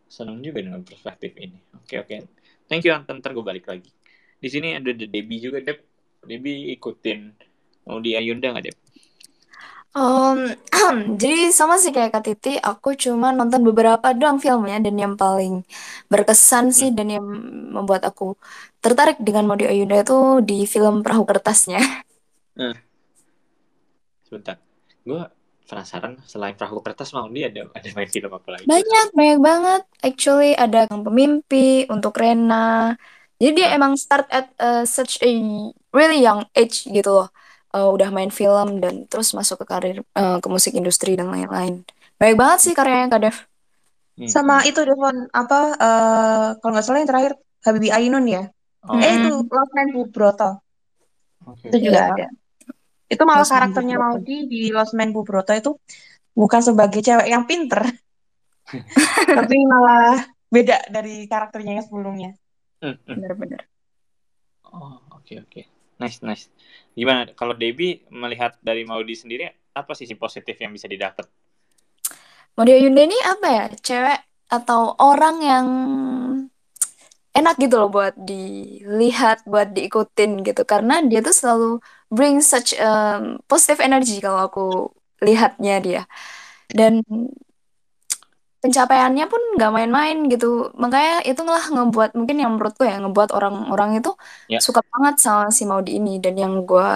senang 0.10 0.42
juga 0.42 0.60
dengan 0.66 0.82
perspektif 0.82 1.32
ini. 1.38 1.60
Oke 1.78 1.96
okay, 1.96 1.98
oke. 2.02 2.08
Okay. 2.10 2.20
thank 2.68 2.84
you 2.84 2.92
Anton. 2.92 3.22
Ntar 3.22 3.32
gue 3.38 3.46
balik 3.46 3.70
lagi. 3.70 3.92
Di 4.42 4.48
sini 4.50 4.76
ada 4.76 4.92
The 4.92 5.08
Debbie 5.08 5.40
juga 5.40 5.62
Deb 5.62 5.95
Debbie 6.26 6.74
ikutin 6.76 7.32
mau 7.86 8.02
di 8.02 8.18
Ayunda 8.18 8.52
nggak 8.52 8.66
Deb 8.66 8.78
Um, 9.96 10.52
jadi 11.22 11.56
sama 11.56 11.80
sih 11.80 11.96
kayak 11.96 12.12
Kak 12.12 12.28
Titi, 12.28 12.60
aku 12.60 13.00
cuma 13.00 13.32
nonton 13.32 13.64
beberapa 13.64 14.12
doang 14.12 14.44
filmnya 14.44 14.84
dan 14.84 15.00
yang 15.00 15.16
paling 15.16 15.64
berkesan 16.12 16.76
sih 16.76 16.92
hmm. 16.92 16.98
dan 17.00 17.08
yang 17.16 17.26
membuat 17.72 18.04
aku 18.04 18.36
tertarik 18.84 19.16
dengan 19.24 19.48
Modi 19.48 19.64
Ayunda 19.64 20.04
itu 20.04 20.44
di 20.44 20.68
film 20.68 21.02
Perahu 21.02 21.24
Kertasnya. 21.24 21.80
Hmm. 22.56 22.72
Sebentar, 24.24 24.56
gue 25.04 25.28
penasaran 25.68 26.16
selain 26.24 26.56
Perahu 26.56 26.80
Kertas 26.80 27.12
mau 27.12 27.28
dia 27.28 27.52
ada 27.52 27.68
ada 27.76 27.90
main 27.92 28.08
film 28.08 28.32
apa 28.32 28.48
lagi? 28.48 28.64
Banyak, 28.64 29.08
banyak 29.12 29.40
banget. 29.44 29.82
Actually 30.00 30.56
ada 30.56 30.88
Kang 30.88 31.04
Pemimpi 31.04 31.84
untuk 31.92 32.16
Rena. 32.16 32.96
Jadi 33.36 33.52
dia 33.52 33.76
emang 33.76 34.00
start 34.00 34.32
at 34.32 34.48
uh, 34.64 34.88
such 34.88 35.20
a 35.20 35.32
really 35.92 36.24
young 36.24 36.48
age 36.56 36.88
gitu 36.88 37.12
loh 37.12 37.28
uh, 37.76 37.90
udah 37.92 38.10
main 38.16 38.32
film 38.32 38.80
dan 38.80 39.04
terus 39.12 39.36
masuk 39.36 39.64
ke 39.64 39.66
karir 39.68 39.98
uh, 40.16 40.40
ke 40.40 40.48
musik 40.48 40.72
industri 40.72 41.20
dan 41.20 41.28
lain-lain. 41.28 41.84
Baik 42.16 42.40
banget 42.40 42.60
sih 42.64 42.74
karyanya 42.74 43.12
Kak 43.12 43.20
Dev. 43.20 43.38
Hmm. 44.16 44.32
Sama 44.32 44.64
itu 44.64 44.80
Devon 44.80 45.28
apa 45.36 45.60
uh, 45.76 46.48
kalau 46.64 46.72
nggak 46.72 46.86
salah 46.88 47.04
yang 47.04 47.12
terakhir 47.12 47.34
Habibie 47.68 47.92
Ainun 47.92 48.26
ya. 48.32 48.48
Oh. 48.88 48.96
Eh 48.96 49.12
itu 49.20 49.44
Love 49.44 49.74
Man 49.76 49.90
Bubroto. 49.92 50.64
Okay. 51.44 51.68
Itu 51.76 51.92
juga 51.92 52.00
yeah. 52.00 52.16
ada. 52.16 52.28
Itu 53.12 53.22
malah 53.28 53.44
Lost 53.44 53.52
karakternya 53.52 54.00
Maudi 54.00 54.48
di 54.48 54.72
Lost 54.72 54.96
Man 54.96 55.12
Bubroto 55.12 55.52
itu 55.52 55.76
bukan 56.32 56.64
sebagai 56.64 57.04
cewek 57.04 57.28
yang 57.28 57.44
pinter. 57.44 57.84
tapi 59.38 59.56
malah 59.68 60.26
beda 60.50 60.90
dari 60.90 61.28
karakternya 61.28 61.78
yang 61.78 61.86
sebelumnya. 61.86 62.32
Hmm, 62.86 63.02
hmm. 63.02 63.18
Bener-bener. 63.18 63.62
Oh, 64.70 65.02
oke 65.10 65.26
okay, 65.26 65.36
oke. 65.42 65.50
Okay. 65.50 65.66
Nice, 65.98 66.22
nice. 66.22 66.54
Gimana 66.94 67.34
kalau 67.34 67.58
Debbie 67.58 68.06
melihat 68.14 68.60
dari 68.62 68.86
Maudi 68.86 69.18
sendiri 69.18 69.50
apa 69.74 69.92
sih 69.98 70.06
sisi 70.06 70.14
positif 70.14 70.54
yang 70.62 70.70
bisa 70.70 70.86
didapat? 70.86 71.26
Maudi 72.54 72.78
Ayunda 72.78 73.02
ini 73.02 73.18
apa 73.26 73.48
ya? 73.50 73.66
Cewek 73.74 74.20
atau 74.54 74.94
orang 75.02 75.36
yang 75.42 75.68
enak 77.36 77.56
gitu 77.58 77.76
loh 77.82 77.90
buat 77.90 78.14
dilihat, 78.16 79.44
buat 79.50 79.74
diikutin 79.74 80.46
gitu 80.46 80.62
karena 80.64 81.02
dia 81.04 81.20
tuh 81.26 81.36
selalu 81.36 81.70
bring 82.14 82.40
such 82.40 82.78
um, 82.78 83.42
positive 83.50 83.82
energy 83.82 84.22
kalau 84.22 84.46
aku 84.46 84.66
lihatnya 85.26 85.82
dia. 85.82 86.04
Dan 86.70 87.02
pencapaiannya 88.66 89.30
pun 89.30 89.38
nggak 89.62 89.70
main-main 89.70 90.26
gitu 90.26 90.74
makanya 90.74 91.22
itu 91.22 91.38
lah 91.46 91.70
ngebuat 91.70 92.18
mungkin 92.18 92.42
yang 92.42 92.58
menurutku 92.58 92.82
ya 92.82 92.98
ngebuat 92.98 93.30
orang-orang 93.30 94.02
itu 94.02 94.10
yeah. 94.50 94.58
suka 94.58 94.82
banget 94.90 95.22
sama 95.22 95.54
si 95.54 95.70
Maudi 95.70 96.02
ini 96.02 96.18
dan 96.18 96.34
yang 96.34 96.66
gue 96.66 96.90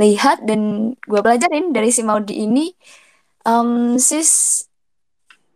lihat 0.00 0.48
dan 0.48 0.96
gue 0.96 1.20
pelajarin 1.20 1.76
dari 1.76 1.92
si 1.92 2.00
Maudi 2.00 2.48
ini 2.48 2.72
um, 3.44 4.00
sis 4.00 4.64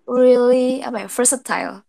really 0.04 0.84
apa 0.84 1.04
ya 1.04 1.08
versatile 1.08 1.80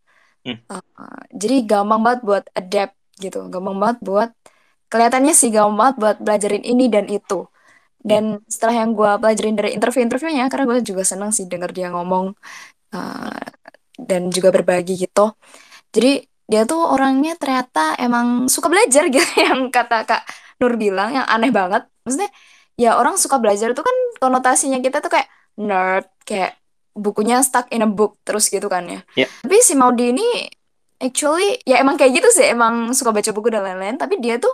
hmm. 0.48 0.64
uh, 0.72 1.20
jadi 1.36 1.68
gampang 1.68 2.00
banget 2.00 2.22
buat 2.24 2.46
adapt 2.56 2.96
gitu 3.20 3.52
gampang 3.52 3.76
banget 3.76 4.00
buat 4.00 4.30
kelihatannya 4.88 5.36
sih 5.36 5.52
gampang 5.52 5.76
banget 5.76 5.96
buat 6.00 6.18
belajarin 6.24 6.64
ini 6.64 6.88
dan 6.88 7.12
itu 7.12 7.44
dan 8.00 8.40
hmm. 8.40 8.48
setelah 8.48 8.88
yang 8.88 8.96
gue 8.96 9.12
pelajarin 9.20 9.60
dari 9.60 9.76
interview-interviewnya 9.76 10.48
karena 10.48 10.64
gue 10.64 10.80
juga 10.80 11.04
seneng 11.04 11.36
sih 11.36 11.44
denger 11.44 11.76
dia 11.76 11.92
ngomong 11.92 12.40
uh, 12.94 13.44
dan 14.00 14.32
juga 14.32 14.50
berbagi 14.56 14.96
gitu. 14.96 15.36
Jadi 15.92 16.24
dia 16.50 16.66
tuh 16.66 16.82
orangnya 16.82 17.38
ternyata 17.38 17.94
emang 18.02 18.50
suka 18.50 18.74
belajar 18.74 19.06
gitu 19.14 19.26
yang 19.46 19.70
kata 19.70 20.08
kak 20.08 20.24
Nur 20.60 20.76
bilang 20.76 21.16
yang 21.16 21.28
aneh 21.28 21.54
banget. 21.56 21.88
Maksudnya 22.04 22.30
ya 22.76 23.00
orang 23.00 23.16
suka 23.16 23.40
belajar 23.40 23.72
tuh 23.72 23.84
kan 23.84 23.98
konotasinya 24.20 24.80
kita 24.84 25.00
tuh 25.00 25.12
kayak 25.12 25.28
nerd 25.60 26.08
kayak 26.24 26.60
bukunya 26.96 27.40
stuck 27.44 27.68
in 27.72 27.84
a 27.84 27.90
book 27.90 28.20
terus 28.28 28.52
gitu 28.52 28.68
kan 28.68 28.84
ya. 28.88 29.02
Yeah. 29.16 29.30
tapi 29.44 29.64
si 29.64 29.76
Maudi 29.80 30.12
ini 30.12 30.28
actually 31.00 31.64
ya 31.64 31.80
emang 31.80 31.96
kayak 31.96 32.20
gitu 32.20 32.28
sih 32.36 32.52
emang 32.52 32.92
suka 32.92 33.16
baca 33.16 33.32
buku 33.32 33.48
dan 33.48 33.64
lain-lain. 33.64 33.96
Tapi 33.96 34.20
dia 34.20 34.36
tuh 34.36 34.52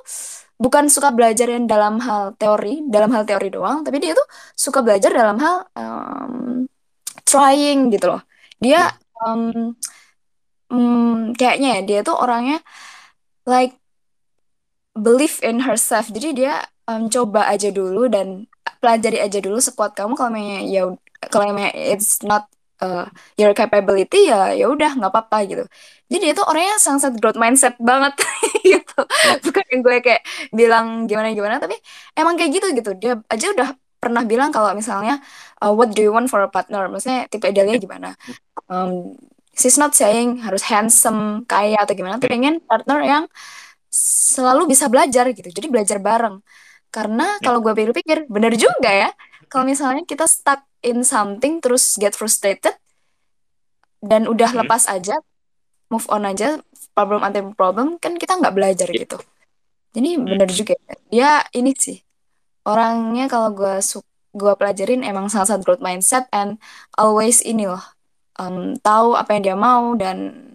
bukan 0.61 0.87
suka 0.93 1.09
belajar 1.09 1.49
yang 1.49 1.65
dalam 1.65 1.97
hal 2.05 2.37
teori 2.37 2.85
dalam 2.85 3.09
hal 3.15 3.25
teori 3.25 3.49
doang. 3.49 3.81
Tapi 3.81 3.97
dia 3.97 4.13
tuh 4.13 4.27
suka 4.53 4.85
belajar 4.85 5.09
dalam 5.09 5.41
hal 5.41 5.55
um, 5.73 6.69
trying 7.23 7.93
gitu 7.93 8.11
loh. 8.11 8.21
Dia 8.59 8.91
um, 9.23 9.73
um, 10.71 11.33
kayaknya 11.37 11.79
ya 11.79 11.81
dia 11.85 11.99
tuh 12.03 12.15
orangnya 12.17 12.59
like 13.47 13.77
believe 14.95 15.37
in 15.43 15.63
herself. 15.63 16.09
Jadi 16.11 16.45
dia 16.45 16.63
um, 16.89 17.07
coba 17.11 17.47
aja 17.51 17.69
dulu 17.69 18.07
dan 18.07 18.47
pelajari 18.79 19.21
aja 19.21 19.39
dulu 19.43 19.59
sekuat 19.61 19.93
kamu. 19.97 20.13
Kalau 20.17 20.31
memang 20.33 20.65
ya 20.67 20.81
kalau 21.31 21.51
memang 21.51 21.71
it's 21.73 22.21
not 22.25 22.47
uh, 22.81 23.07
your 23.39 23.51
capability 23.55 24.29
ya 24.31 24.53
ya 24.55 24.65
udah 24.71 24.95
nggak 24.97 25.11
apa-apa 25.11 25.37
gitu. 25.49 25.63
Jadi 26.11 26.19
dia 26.21 26.33
tuh 26.37 26.45
orangnya 26.45 26.77
sangat 26.77 27.17
growth 27.17 27.39
mindset 27.39 27.75
banget 27.81 28.13
gitu. 28.69 28.99
Ya. 29.25 29.35
bukan 29.43 29.63
yang 29.71 29.81
gue 29.85 29.95
kayak 30.05 30.21
bilang 30.53 30.87
gimana 31.09 31.33
gimana 31.33 31.55
tapi 31.63 31.75
emang 32.17 32.35
kayak 32.39 32.51
gitu 32.55 32.67
gitu. 32.77 32.91
Dia 32.97 33.13
aja 33.29 33.47
udah 33.51 33.69
pernah 33.99 34.21
bilang 34.21 34.53
kalau 34.53 34.69
misalnya 34.77 35.17
uh, 35.61 35.71
what 35.71 35.91
do 35.93 36.01
you 36.01 36.11
want 36.11 36.27
for 36.27 36.41
a 36.43 36.49
partner 36.49 36.87
maksudnya 36.91 37.29
tipe 37.31 37.45
idealnya 37.47 37.77
gimana 37.79 38.09
um, 38.67 39.15
she's 39.55 39.79
not 39.79 39.95
saying 39.95 40.43
harus 40.43 40.67
handsome 40.67 41.47
kaya 41.47 41.79
atau 41.79 41.95
gimana 41.95 42.19
tapi 42.19 42.35
pengen 42.35 42.59
partner 42.63 42.99
yang 43.03 43.23
selalu 43.95 44.75
bisa 44.75 44.91
belajar 44.91 45.31
gitu 45.31 45.47
jadi 45.47 45.67
belajar 45.71 45.97
bareng 46.03 46.43
karena 46.91 47.39
ya. 47.39 47.43
kalau 47.43 47.59
gue 47.63 47.71
pikir-pikir 47.71 48.27
bener 48.27 48.55
juga 48.55 48.91
ya 48.91 49.09
kalau 49.47 49.63
misalnya 49.63 50.03
kita 50.03 50.27
stuck 50.27 50.63
in 50.83 51.03
something 51.07 51.63
terus 51.63 51.95
get 51.95 52.11
frustrated 52.11 52.75
dan 54.03 54.27
udah 54.27 54.51
hmm. 54.51 54.59
lepas 54.63 54.85
aja 54.91 55.15
move 55.87 56.05
on 56.11 56.27
aja 56.27 56.59
problem 56.91 57.23
anti 57.23 57.39
problem 57.55 57.95
kan 57.99 58.19
kita 58.19 58.35
nggak 58.35 58.55
belajar 58.55 58.87
yeah. 58.91 59.07
gitu 59.07 59.17
jadi 59.95 60.09
hmm. 60.19 60.25
bener 60.27 60.49
juga 60.51 60.73
ya. 60.75 60.95
dia 61.07 61.31
ini 61.55 61.71
sih 61.75 61.99
orangnya 62.67 63.31
kalau 63.31 63.55
gue 63.55 63.79
gue 64.35 64.53
pelajarin 64.59 65.01
emang 65.07 65.31
sangat 65.31 65.55
sangat 65.55 65.63
growth 65.63 65.83
mindset 65.83 66.27
and 66.35 66.59
always 66.99 67.39
ini 67.41 67.71
loh 67.71 67.81
um, 68.35 68.75
tahu 68.83 69.15
apa 69.15 69.39
yang 69.39 69.43
dia 69.47 69.57
mau 69.57 69.95
dan 69.95 70.51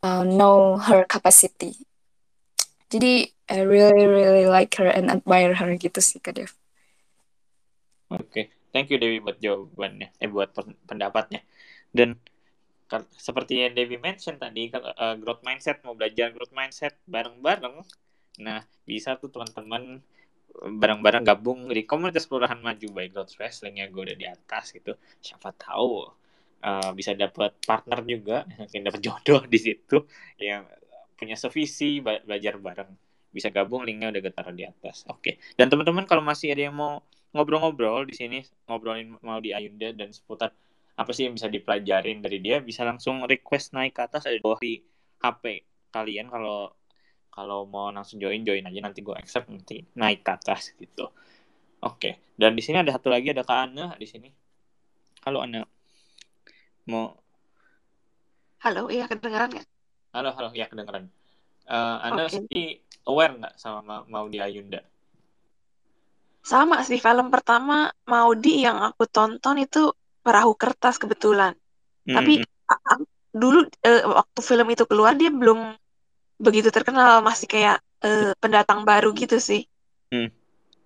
uh, 0.00 0.24
know 0.24 0.80
her 0.80 1.04
capacity 1.04 1.76
jadi 2.88 3.28
I 3.44 3.60
really 3.66 4.08
really 4.08 4.46
like 4.48 4.72
her 4.80 4.88
and 4.88 5.12
admire 5.12 5.52
her 5.52 5.68
gitu 5.76 6.00
sih 6.00 6.16
kak 6.16 6.38
Dev. 6.38 6.54
Oke, 8.08 8.24
okay. 8.24 8.44
thank 8.72 8.88
you 8.88 8.96
Dewi 8.96 9.20
buat 9.20 9.36
jawabannya, 9.36 10.14
eh 10.16 10.30
buat 10.30 10.54
pendapatnya. 10.88 11.44
Dan 11.92 12.16
seperti 13.18 13.66
yang 13.66 13.74
Dewi 13.74 13.98
mention 13.98 14.38
tadi, 14.38 14.70
kalau 14.70 14.94
uh, 14.94 15.18
growth 15.18 15.42
mindset 15.42 15.82
mau 15.82 15.98
belajar 15.98 16.30
growth 16.30 16.54
mindset 16.54 16.94
bareng-bareng, 17.10 17.82
nah 18.40 18.62
bisa 18.86 19.18
tuh 19.18 19.28
teman-teman 19.28 19.98
bareng-bareng 20.62 21.26
gabung 21.26 21.66
di 21.66 21.82
komunitas 21.82 22.30
kelurahan 22.30 22.58
maju 22.62 22.86
baik 22.94 23.10
growth 23.10 23.34
wrestling 23.42 23.82
yang 23.82 23.90
gue 23.90 24.12
udah 24.12 24.18
di 24.18 24.26
atas 24.30 24.70
gitu. 24.70 24.94
Siapa 25.18 25.50
tahu 25.54 26.06
uh, 26.62 26.90
bisa 26.94 27.12
dapat 27.18 27.58
partner 27.66 28.00
juga, 28.06 28.46
mungkin 28.58 28.80
dapat 28.86 29.00
jodoh 29.02 29.42
di 29.44 29.58
situ 29.58 30.06
yang 30.38 30.64
punya 31.18 31.34
sevisi 31.34 31.98
belajar 32.00 32.58
bareng. 32.58 32.90
Bisa 33.34 33.50
gabung 33.50 33.82
linknya 33.82 34.14
udah 34.14 34.20
gue 34.22 34.32
taruh 34.34 34.54
di 34.54 34.62
atas. 34.62 35.02
Oke. 35.10 35.18
Okay. 35.18 35.34
Dan 35.58 35.66
teman-teman 35.66 36.06
kalau 36.06 36.22
masih 36.22 36.54
ada 36.54 36.70
yang 36.70 36.76
mau 36.78 37.02
ngobrol-ngobrol 37.34 38.06
di 38.06 38.14
sini 38.14 38.38
ngobrolin 38.70 39.18
mau 39.26 39.42
di 39.42 39.50
Ayunda 39.50 39.90
dan 39.90 40.14
seputar 40.14 40.54
apa 40.94 41.10
sih 41.10 41.26
yang 41.26 41.34
bisa 41.34 41.50
dipelajarin 41.50 42.22
dari 42.22 42.38
dia 42.38 42.62
bisa 42.62 42.86
langsung 42.86 43.26
request 43.26 43.74
naik 43.74 43.98
ke 43.98 44.06
atas 44.06 44.30
ada 44.30 44.38
di 44.38 44.78
HP 45.18 45.66
kalian 45.90 46.30
kalau 46.30 46.70
kalau 47.34 47.66
mau 47.66 47.90
langsung 47.90 48.22
join 48.22 48.46
join 48.46 48.62
aja. 48.62 48.78
Nanti 48.78 49.02
gue 49.02 49.10
accept 49.18 49.50
nanti 49.50 49.82
naik 49.98 50.22
ke 50.22 50.30
atas 50.30 50.70
gitu. 50.78 51.10
Oke. 51.82 52.30
Dan 52.38 52.54
di 52.54 52.62
sini 52.62 52.78
ada 52.78 52.94
satu 52.94 53.10
lagi 53.10 53.34
ada 53.34 53.42
kak 53.42 53.74
Ana 53.74 53.98
di 53.98 54.06
sini. 54.06 54.30
Halo 55.26 55.42
Ana 55.42 55.66
mau 56.84 57.16
halo 58.60 58.92
iya 58.92 59.08
kedengeran 59.10 59.50
nggak? 59.50 59.66
Halo 60.14 60.30
halo. 60.38 60.48
Ya 60.54 60.70
kedengeran. 60.70 61.10
Uh, 61.66 61.98
Ana 62.06 62.30
okay. 62.30 62.46
sih 62.46 62.66
aware 63.10 63.34
nggak 63.34 63.54
sama 63.58 64.06
mau 64.06 64.30
di 64.30 64.38
Ayunda? 64.38 64.78
Sama 66.44 66.86
sih. 66.86 67.02
Film 67.02 67.34
pertama 67.34 67.90
Maudi 68.06 68.62
yang 68.62 68.78
aku 68.84 69.10
tonton 69.10 69.58
itu 69.58 69.90
Perahu 70.22 70.54
Kertas 70.54 71.00
kebetulan. 71.00 71.56
Mm. 72.04 72.14
Tapi 72.14 72.32
dulu 73.34 73.66
uh, 73.66 74.02
waktu 74.22 74.40
film 74.40 74.68
itu 74.70 74.84
keluar 74.86 75.18
dia 75.18 75.32
belum 75.32 75.74
begitu 76.40 76.68
terkenal, 76.70 77.20
masih 77.22 77.46
kayak 77.46 77.78
uh, 78.04 78.32
pendatang 78.38 78.82
baru 78.82 79.10
gitu 79.14 79.38
sih. 79.38 79.66
Mm. 80.10 80.30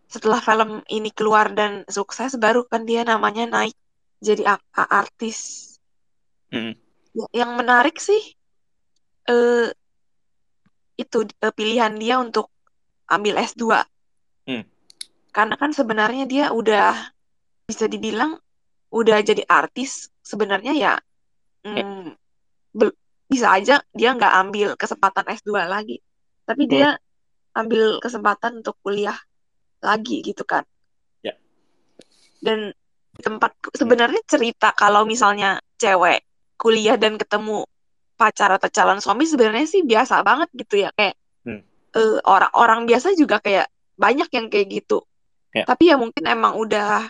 Setelah 0.09 0.41
film 0.41 0.81
ini 0.89 1.13
keluar 1.13 1.53
dan 1.53 1.85
sukses 1.89 2.37
baru 2.41 2.65
kan 2.65 2.89
dia 2.89 3.05
namanya 3.05 3.49
naik 3.49 3.77
jadi 4.21 4.59
artis. 4.73 5.39
Mm. 6.55 6.75
Yang 7.33 7.51
menarik 7.57 7.97
sih 7.99 8.23
uh, 9.29 9.69
itu 10.99 11.19
uh, 11.45 11.53
pilihan 11.53 11.93
dia 11.97 12.21
untuk 12.21 12.49
ambil 13.09 13.41
S2. 13.41 13.85
Mm 14.49 14.79
karena 15.39 15.55
kan 15.55 15.71
sebenarnya 15.71 16.25
dia 16.27 16.51
udah 16.51 16.97
bisa 17.69 17.87
dibilang 17.87 18.41
udah 18.91 19.23
jadi 19.23 19.47
artis 19.47 20.11
sebenarnya 20.25 20.73
ya 20.75 20.95
mm, 21.63 22.17
bisa 23.29 23.53
aja 23.53 23.85
dia 23.93 24.11
nggak 24.17 24.35
ambil 24.47 24.69
kesempatan 24.75 25.25
S2 25.29 25.69
lagi 25.69 26.01
tapi 26.49 26.65
hmm. 26.65 26.71
dia 26.73 26.89
ambil 27.53 28.01
kesempatan 28.01 28.65
untuk 28.65 28.81
kuliah 28.81 29.17
lagi 29.85 30.25
gitu 30.25 30.43
kan 30.43 30.65
ya. 31.21 31.37
dan 32.41 32.73
tempat 33.19 33.53
sebenarnya 33.75 34.23
cerita 34.25 34.73
kalau 34.73 35.05
misalnya 35.05 35.61
cewek 35.77 36.25
kuliah 36.59 36.97
dan 36.97 37.21
ketemu 37.21 37.69
pacar 38.19 38.51
atau 38.59 38.67
calon 38.73 38.99
suami 38.99 39.29
sebenarnya 39.29 39.67
sih 39.69 39.83
biasa 39.87 40.25
banget 40.27 40.49
gitu 40.57 40.83
ya 40.83 40.91
kayak 40.97 41.15
hmm. 41.47 41.63
uh, 41.95 42.19
orang-orang 42.27 42.89
biasa 42.89 43.15
juga 43.15 43.39
kayak 43.39 43.71
banyak 43.99 44.27
yang 44.35 44.47
kayak 44.51 44.83
gitu 44.83 45.07
Ya. 45.55 45.65
Tapi 45.65 45.89
ya 45.89 45.97
mungkin 45.97 46.25
emang 46.29 46.61
udah 46.61 47.09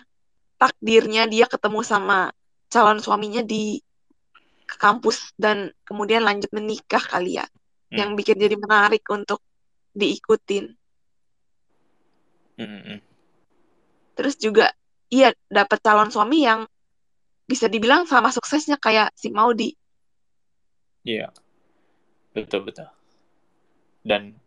takdirnya 0.55 1.27
dia 1.27 1.47
ketemu 1.47 1.83
sama 1.83 2.31
calon 2.71 2.99
suaminya 3.03 3.43
di 3.43 3.83
kampus 4.79 5.35
dan 5.35 5.75
kemudian 5.83 6.23
lanjut 6.23 6.47
menikah 6.55 7.03
kali 7.03 7.37
ya. 7.37 7.45
Hmm. 7.91 7.99
Yang 7.99 8.09
bikin 8.23 8.37
jadi 8.39 8.55
menarik 8.55 9.03
untuk 9.11 9.43
diikutin. 9.91 10.71
Hmm. 12.55 12.81
hmm. 12.87 12.99
Terus 14.15 14.35
juga 14.39 14.71
iya 15.11 15.35
dapat 15.51 15.83
calon 15.83 16.11
suami 16.11 16.47
yang 16.47 16.63
bisa 17.43 17.67
dibilang 17.67 18.07
sama 18.07 18.31
suksesnya 18.31 18.79
kayak 18.79 19.11
si 19.19 19.27
Maudi. 19.29 19.75
Iya. 21.03 21.35
Betul 22.31 22.63
betul. 22.63 22.87
Dan 24.05 24.37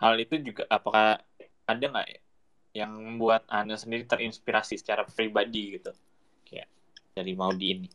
hal 0.00 0.16
itu 0.18 0.40
juga 0.42 0.66
apakah 0.66 1.20
ada 1.68 1.84
nggak 1.86 2.08
ya 2.08 2.20
yang 2.70 2.90
membuat 2.94 3.44
anda 3.50 3.74
sendiri 3.74 4.06
terinspirasi 4.06 4.78
secara 4.78 5.02
pribadi 5.02 5.78
gitu 5.78 5.90
kayak 6.46 6.70
dari 7.12 7.34
Maudi 7.34 7.66
ini 7.74 7.88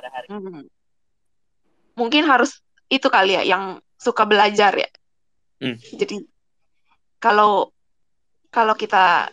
pada 0.00 0.08
hari 0.08 0.32
hmm. 0.32 0.64
mungkin 2.00 2.24
harus 2.24 2.64
itu 2.88 3.12
kali 3.12 3.36
ya 3.36 3.44
yang 3.44 3.84
suka 4.00 4.24
belajar 4.24 4.72
ya 4.72 4.88
hmm. 5.60 5.76
jadi 6.00 6.24
kalau 7.20 7.68
kalau 8.48 8.72
kita 8.74 9.28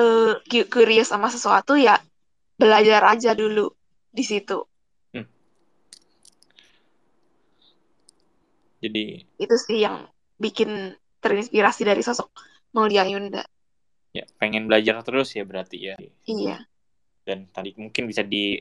uh, 0.00 0.34
curious 0.72 1.12
sama 1.12 1.30
sesuatu 1.30 1.78
ya 1.78 2.00
belajar 2.58 3.02
aja 3.06 3.34
dulu 3.34 3.70
di 4.14 4.24
situ. 4.24 4.62
Hmm. 5.14 5.26
Jadi 8.82 9.26
itu 9.38 9.56
sih 9.58 9.82
yang 9.82 10.06
bikin 10.38 10.94
terinspirasi 11.22 11.82
dari 11.86 12.02
sosok 12.02 12.30
Maudia 12.74 13.06
Yunda. 13.06 13.42
Ya, 14.14 14.26
pengen 14.38 14.70
belajar 14.70 15.02
terus 15.02 15.34
ya 15.34 15.42
berarti 15.42 15.78
ya. 15.90 15.96
Iya. 16.26 16.62
Dan 17.24 17.48
tadi 17.48 17.72
mungkin 17.80 18.04
bisa 18.04 18.20
di 18.20 18.60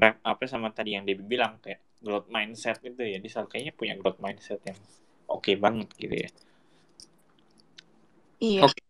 rap 0.00 0.18
apa 0.24 0.48
sama 0.48 0.72
tadi 0.72 0.96
yang 0.96 1.04
Debbie 1.04 1.28
bilang 1.28 1.60
kayak 1.60 2.00
growth 2.00 2.32
mindset 2.32 2.80
itu 2.82 2.98
ya. 2.98 3.20
Dia 3.20 3.44
kayaknya 3.44 3.72
punya 3.76 3.94
growth 4.00 4.18
mindset 4.18 4.58
yang 4.64 4.76
oke 5.28 5.44
okay 5.44 5.54
banget 5.60 5.88
gitu 6.00 6.16
ya. 6.16 6.30
Iya. 8.42 8.60
Oke, 8.66 8.74
okay. 8.74 8.84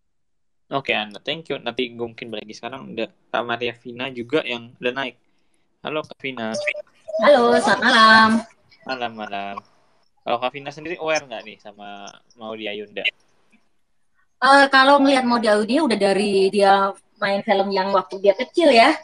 okay, 0.72 0.94
Anda, 0.96 1.20
thank 1.20 1.52
you. 1.52 1.60
Nanti 1.60 1.92
gue 1.92 2.06
mungkin 2.08 2.32
lagi 2.32 2.56
sekarang 2.56 2.96
udah 2.96 3.12
Kak 3.28 3.44
Maria 3.44 3.76
Vina 3.76 4.08
juga 4.08 4.40
yang 4.48 4.72
udah 4.80 4.92
naik. 4.96 5.20
Halo 5.84 6.00
Kak 6.00 6.16
Vina. 6.24 6.56
Halo, 7.20 7.52
selamat 7.60 7.80
malam. 7.84 8.30
Malam, 8.88 9.12
malam. 9.12 9.56
Kalau 10.24 10.38
Kak 10.40 10.56
Vina 10.56 10.72
sendiri 10.72 10.96
aware 10.96 11.28
nggak 11.28 11.44
nih 11.44 11.56
sama 11.60 12.08
Maudi 12.40 12.64
Ayunda? 12.64 13.04
Uh, 14.40 14.64
kalau 14.72 14.98
ngelihat 15.04 15.28
model 15.28 15.68
dia 15.68 15.84
udah 15.84 15.98
dari 16.00 16.48
dia 16.48 16.90
main 17.22 17.40
film 17.46 17.70
yang 17.70 17.94
waktu 17.94 18.18
dia 18.18 18.34
kecil 18.34 18.74
ya. 18.74 18.98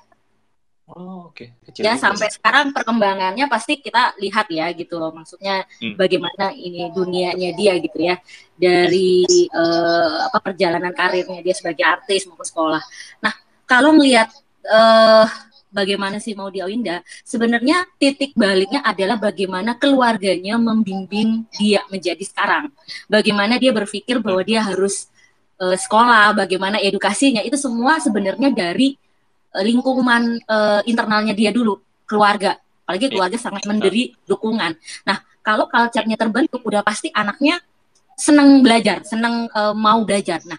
Oh, 0.89 1.29
oke. 1.29 1.45
Okay. 1.69 1.85
Ya, 1.85 2.01
sampai 2.01 2.33
sekarang 2.33 2.73
perkembangannya 2.73 3.45
pasti 3.45 3.77
kita 3.77 4.17
lihat 4.25 4.49
ya 4.49 4.73
gitu 4.73 4.97
loh. 4.97 5.13
Maksudnya 5.13 5.69
hmm. 5.85 6.01
bagaimana 6.01 6.49
ini 6.57 6.89
dunianya 6.89 7.53
dia 7.53 7.77
gitu 7.77 7.99
ya. 8.01 8.17
Dari 8.57 9.23
uh, 9.53 10.33
apa 10.33 10.39
perjalanan 10.41 10.97
karirnya 10.97 11.45
dia 11.45 11.53
sebagai 11.53 11.85
artis 11.85 12.25
maupun 12.25 12.47
sekolah. 12.49 12.83
Nah, 13.21 13.37
kalau 13.69 13.93
melihat 14.01 14.33
uh, 14.65 15.29
bagaimana 15.69 16.17
sih 16.25 16.33
mau 16.33 16.49
Awinda, 16.49 17.05
sebenarnya 17.21 17.85
titik 18.01 18.33
baliknya 18.33 18.81
adalah 18.81 19.21
bagaimana 19.21 19.77
keluarganya 19.77 20.57
membimbing 20.57 21.45
dia 21.53 21.85
menjadi 21.93 22.25
sekarang. 22.25 22.73
Bagaimana 23.13 23.61
dia 23.61 23.77
berpikir 23.77 24.25
bahwa 24.25 24.41
dia 24.41 24.65
harus 24.65 25.13
uh, 25.61 25.77
sekolah, 25.77 26.35
bagaimana 26.35 26.79
edukasinya, 26.79 27.43
itu 27.43 27.59
semua 27.59 27.99
sebenarnya 27.99 28.51
dari 28.55 28.95
uh, 29.55 29.65
lingkungan 29.65 30.43
uh, 30.47 30.81
internalnya 30.87 31.35
dia 31.35 31.51
dulu, 31.51 31.79
keluarga. 32.09 32.57
Apalagi 32.89 33.11
iya. 33.11 33.13
keluarga 33.13 33.39
sangat 33.39 33.63
memberi 33.69 34.17
dukungan. 34.25 34.73
Nah, 35.05 35.21
kalau 35.45 35.69
culture-nya 35.69 36.17
terbentuk, 36.17 36.65
udah 36.65 36.81
pasti 36.81 37.13
anaknya 37.13 37.61
senang 38.17 38.65
belajar, 38.65 39.05
senang 39.05 39.47
uh, 39.53 39.77
mau 39.77 40.01
belajar. 40.09 40.41
Nah, 40.49 40.57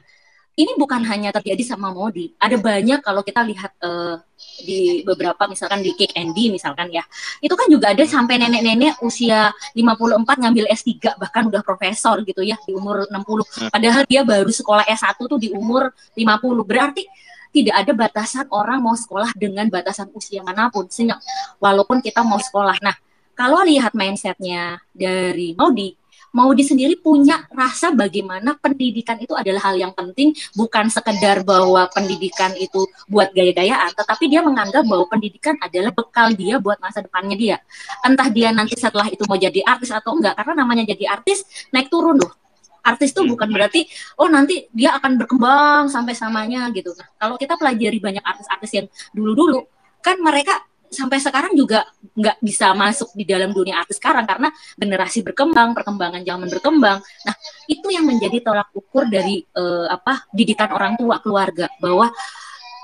ini 0.53 0.77
bukan 0.77 1.01
hanya 1.09 1.33
terjadi 1.33 1.73
sama 1.73 1.89
Modi. 1.89 2.35
Ada 2.37 2.59
banyak 2.61 2.99
kalau 3.01 3.25
kita 3.25 3.41
lihat 3.43 3.71
uh, 3.81 4.21
di 4.63 5.01
beberapa 5.05 5.45
misalkan 5.45 5.83
di 5.83 5.91
Kick 5.95 6.15
Andy 6.15 6.53
misalkan 6.53 6.89
ya. 6.89 7.03
Itu 7.43 7.53
kan 7.53 7.67
juga 7.67 7.91
ada 7.91 8.03
sampai 8.07 8.39
nenek-nenek 8.39 9.03
usia 9.03 9.51
54 9.75 10.41
ngambil 10.45 10.65
S3 10.71 11.19
bahkan 11.19 11.47
udah 11.47 11.61
profesor 11.61 12.21
gitu 12.23 12.41
ya 12.45 12.55
di 12.63 12.71
umur 12.71 13.05
60. 13.09 13.13
Hmm. 13.13 13.69
Padahal 13.69 14.03
dia 14.07 14.21
baru 14.23 14.49
sekolah 14.49 14.85
S1 14.87 15.19
tuh 15.19 15.39
di 15.39 15.51
umur 15.51 15.91
50. 16.15 16.63
Berarti 16.63 17.03
tidak 17.49 17.75
ada 17.81 17.91
batasan 17.97 18.45
orang 18.53 18.79
mau 18.79 18.93
sekolah 18.93 19.33
dengan 19.33 19.67
batasan 19.67 20.13
usia 20.15 20.45
mana 20.45 20.69
pun. 20.69 20.87
Sehingga 20.87 21.17
walaupun 21.57 21.99
kita 21.99 22.21
mau 22.21 22.37
sekolah. 22.37 22.77
Nah, 22.79 22.95
kalau 23.33 23.63
lihat 23.63 23.95
mindsetnya 23.95 24.83
dari 24.91 25.55
Modi, 25.55 25.98
Maudi 26.29 26.61
sendiri 26.61 26.93
punya 26.99 27.49
rasa 27.49 27.89
bagaimana 27.89 28.53
pendidikan 28.61 29.17
itu 29.17 29.33
adalah 29.33 29.71
hal 29.71 29.75
yang 29.81 29.93
penting, 29.97 30.33
bukan 30.53 30.87
sekedar 30.93 31.41
bahwa 31.41 31.89
pendidikan 31.89 32.53
itu 32.53 32.85
buat 33.09 33.33
gaya-gayaan, 33.33 33.91
tetapi 33.97 34.29
dia 34.29 34.45
menganggap 34.45 34.85
bahwa 34.85 35.09
pendidikan 35.09 35.57
adalah 35.57 35.89
bekal 35.89 36.29
dia 36.37 36.61
buat 36.61 36.77
masa 36.77 37.01
depannya 37.01 37.33
dia. 37.33 37.57
Entah 38.05 38.29
dia 38.29 38.53
nanti 38.53 38.77
setelah 38.77 39.09
itu 39.09 39.25
mau 39.25 39.41
jadi 39.41 39.65
artis 39.65 39.89
atau 39.89 40.13
enggak, 40.13 40.37
karena 40.37 40.61
namanya 40.61 40.85
jadi 40.85 41.09
artis 41.09 41.45
naik 41.73 41.89
turun 41.89 42.21
loh. 42.21 42.31
Artis 42.79 43.11
itu 43.11 43.27
bukan 43.27 43.51
berarti 43.51 43.83
oh 44.15 44.31
nanti 44.31 44.71
dia 44.71 44.95
akan 44.95 45.19
berkembang 45.19 45.91
sampai 45.91 46.15
samanya 46.15 46.71
gitu. 46.71 46.95
Nah, 46.95 47.09
kalau 47.19 47.35
kita 47.35 47.59
pelajari 47.59 47.99
banyak 47.99 48.23
artis-artis 48.23 48.71
yang 48.71 48.87
dulu-dulu 49.11 49.67
kan 49.99 50.15
mereka 50.23 50.63
sampai 50.89 51.21
sekarang 51.21 51.53
juga 51.53 51.85
nggak 52.17 52.41
bisa 52.41 52.73
masuk 52.73 53.13
di 53.13 53.23
dalam 53.23 53.53
dunia 53.53 53.79
artis 53.79 54.01
sekarang 54.01 54.25
karena 54.25 54.49
generasi 54.75 55.21
berkembang, 55.21 55.77
perkembangan 55.77 56.21
zaman 56.25 56.49
berkembang. 56.49 56.99
Nah, 56.99 57.35
itu 57.69 57.87
yang 57.93 58.09
menjadi 58.09 58.41
tolak 58.41 58.69
ukur 58.73 59.05
dari 59.07 59.45
uh, 59.55 59.87
apa 59.87 60.27
didikan 60.33 60.73
orang 60.73 60.97
tua 60.97 61.21
keluarga 61.21 61.69
bahwa 61.79 62.09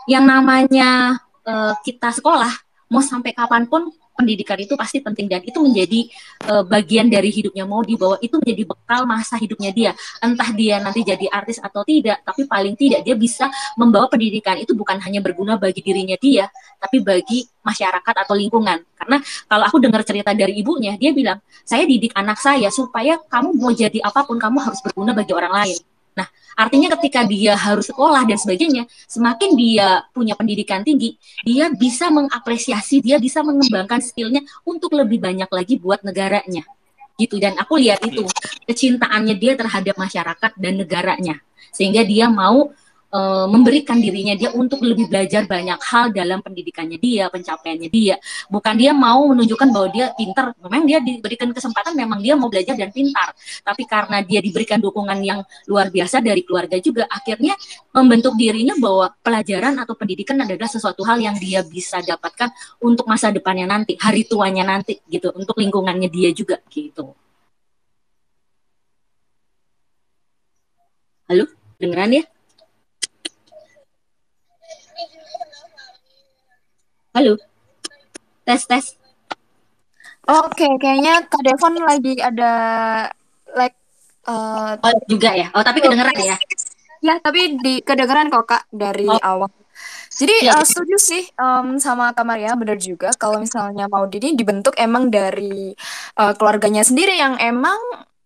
yang 0.06 0.26
namanya 0.26 1.18
uh, 1.46 1.74
kita 1.82 2.14
sekolah 2.14 2.54
mau 2.94 3.02
sampai 3.02 3.34
kapan 3.34 3.66
pun 3.66 3.90
pendidikan 4.16 4.56
itu 4.58 4.74
pasti 4.80 5.04
penting 5.04 5.28
dan 5.28 5.44
itu 5.44 5.60
menjadi 5.60 6.00
uh, 6.48 6.64
bagian 6.64 7.12
dari 7.12 7.30
hidupnya 7.30 7.68
Modi 7.68 8.00
bahwa 8.00 8.16
itu 8.24 8.40
menjadi 8.40 8.64
bekal 8.64 9.02
masa 9.04 9.36
hidupnya 9.36 9.72
dia. 9.76 9.92
Entah 10.24 10.50
dia 10.56 10.80
nanti 10.80 11.04
jadi 11.04 11.28
artis 11.30 11.60
atau 11.60 11.84
tidak 11.84 12.24
tapi 12.24 12.48
paling 12.48 12.74
tidak 12.80 13.04
dia 13.04 13.14
bisa 13.14 13.52
membawa 13.76 14.08
pendidikan 14.08 14.56
itu 14.56 14.72
bukan 14.72 14.98
hanya 15.04 15.20
berguna 15.20 15.60
bagi 15.60 15.84
dirinya 15.84 16.16
dia 16.16 16.48
tapi 16.80 17.04
bagi 17.04 17.44
masyarakat 17.62 18.16
atau 18.26 18.34
lingkungan. 18.34 18.82
Karena 18.96 19.18
kalau 19.52 19.64
aku 19.68 19.78
dengar 19.84 20.02
cerita 20.08 20.32
dari 20.32 20.56
ibunya 20.58 20.96
dia 20.96 21.12
bilang 21.12 21.38
saya 21.68 21.84
didik 21.84 22.16
anak 22.16 22.40
saya 22.40 22.72
supaya 22.72 23.20
kamu 23.28 23.54
mau 23.60 23.76
jadi 23.76 24.00
apa 24.02 24.24
pun 24.24 24.40
kamu 24.40 24.58
harus 24.64 24.80
berguna 24.80 25.12
bagi 25.12 25.36
orang 25.36 25.52
lain 25.52 25.95
Nah, 26.16 26.28
artinya 26.56 26.96
ketika 26.98 27.28
dia 27.28 27.54
harus 27.60 27.92
sekolah 27.92 28.24
dan 28.24 28.40
sebagainya, 28.40 28.88
semakin 29.06 29.52
dia 29.60 30.08
punya 30.16 30.34
pendidikan 30.34 30.82
tinggi, 30.82 31.20
dia 31.44 31.68
bisa 31.70 32.08
mengapresiasi, 32.08 33.04
dia 33.04 33.20
bisa 33.20 33.44
mengembangkan 33.44 34.00
skillnya 34.00 34.42
untuk 34.64 34.96
lebih 34.96 35.20
banyak 35.20 35.52
lagi 35.52 35.76
buat 35.76 36.02
negaranya. 36.08 36.64
Gitu 37.16 37.40
dan 37.40 37.56
aku 37.56 37.80
lihat 37.80 38.04
itu 38.04 38.28
kecintaannya 38.68 39.36
dia 39.40 39.56
terhadap 39.56 39.96
masyarakat 39.96 40.52
dan 40.60 40.74
negaranya. 40.80 41.36
Sehingga 41.72 42.04
dia 42.08 42.32
mau 42.32 42.72
uh, 43.16 43.46
memberikan 43.48 43.98
dirinya 43.98 44.36
dia 44.36 44.52
untuk 44.52 44.84
lebih 44.84 45.08
belajar 45.08 45.48
banyak 45.48 45.80
hal 45.80 46.12
dalam 46.12 46.44
pendidikannya 46.44 47.00
dia, 47.00 47.32
pencapaiannya 47.32 47.90
dia. 47.90 48.16
Bukan 48.52 48.76
dia 48.76 48.92
mau 48.92 49.24
menunjukkan 49.32 49.68
bahwa 49.72 49.88
dia 49.96 50.12
pintar. 50.14 50.52
Memang 50.60 50.84
dia 50.84 51.00
diberikan 51.00 51.50
kesempatan, 51.56 51.96
memang 51.96 52.20
dia 52.20 52.36
mau 52.36 52.52
belajar 52.52 52.76
dan 52.76 52.92
pintar. 52.92 53.32
Tapi 53.64 53.84
karena 53.88 54.20
dia 54.20 54.44
diberikan 54.44 54.84
dukungan 54.84 55.20
yang 55.24 55.40
luar 55.72 55.88
biasa 55.90 56.20
dari 56.20 56.44
keluarga 56.44 56.76
juga, 56.84 57.08
akhirnya 57.08 57.56
membentuk 57.96 58.36
dirinya 58.36 58.76
bahwa 58.76 59.08
pelajaran 59.24 59.80
atau 59.80 59.96
pendidikan 59.96 60.36
adalah 60.44 60.68
sesuatu 60.68 61.08
hal 61.08 61.18
yang 61.24 61.40
dia 61.40 61.64
bisa 61.64 62.04
dapatkan 62.04 62.52
untuk 62.84 63.08
masa 63.08 63.32
depannya 63.32 63.66
nanti, 63.70 63.96
hari 63.96 64.28
tuanya 64.28 64.68
nanti 64.68 65.00
gitu, 65.08 65.32
untuk 65.32 65.56
lingkungannya 65.56 66.12
dia 66.12 66.30
juga 66.36 66.60
gitu. 66.68 67.16
Halo, 71.26 71.50
dengeran 71.82 72.22
ya? 72.22 72.35
Halo. 77.16 77.40
Tes 78.44 78.68
tes. 78.68 79.00
Oke, 80.28 80.68
kayaknya 80.84 81.24
Kak 81.32 81.48
Devon 81.48 81.80
lagi 81.80 82.20
ada 82.20 82.52
like 83.56 83.80
uh, 84.28 84.76
oh, 84.76 85.00
juga 85.08 85.32
ya. 85.32 85.48
Oh, 85.56 85.64
tapi 85.64 85.80
kedengeran 85.80 86.12
ya. 86.20 86.36
Ya, 87.00 87.16
tapi 87.24 87.56
di 87.64 87.80
kedengeran 87.80 88.28
kok 88.28 88.52
Kak 88.52 88.68
dari 88.68 89.08
oh. 89.08 89.16
awal. 89.24 89.48
Jadi 90.12 90.44
ya, 90.44 90.60
uh, 90.60 90.68
setuju 90.68 91.00
sih 91.00 91.24
um, 91.40 91.80
sama 91.80 92.12
Kak 92.12 92.28
Maria, 92.28 92.52
benar 92.60 92.76
juga 92.84 93.16
kalau 93.16 93.40
misalnya 93.40 93.88
mau 93.88 94.04
ini 94.12 94.36
dibentuk 94.36 94.76
emang 94.76 95.08
dari 95.08 95.72
uh, 96.20 96.36
keluarganya 96.36 96.84
sendiri 96.84 97.16
yang 97.16 97.40
emang 97.40 97.80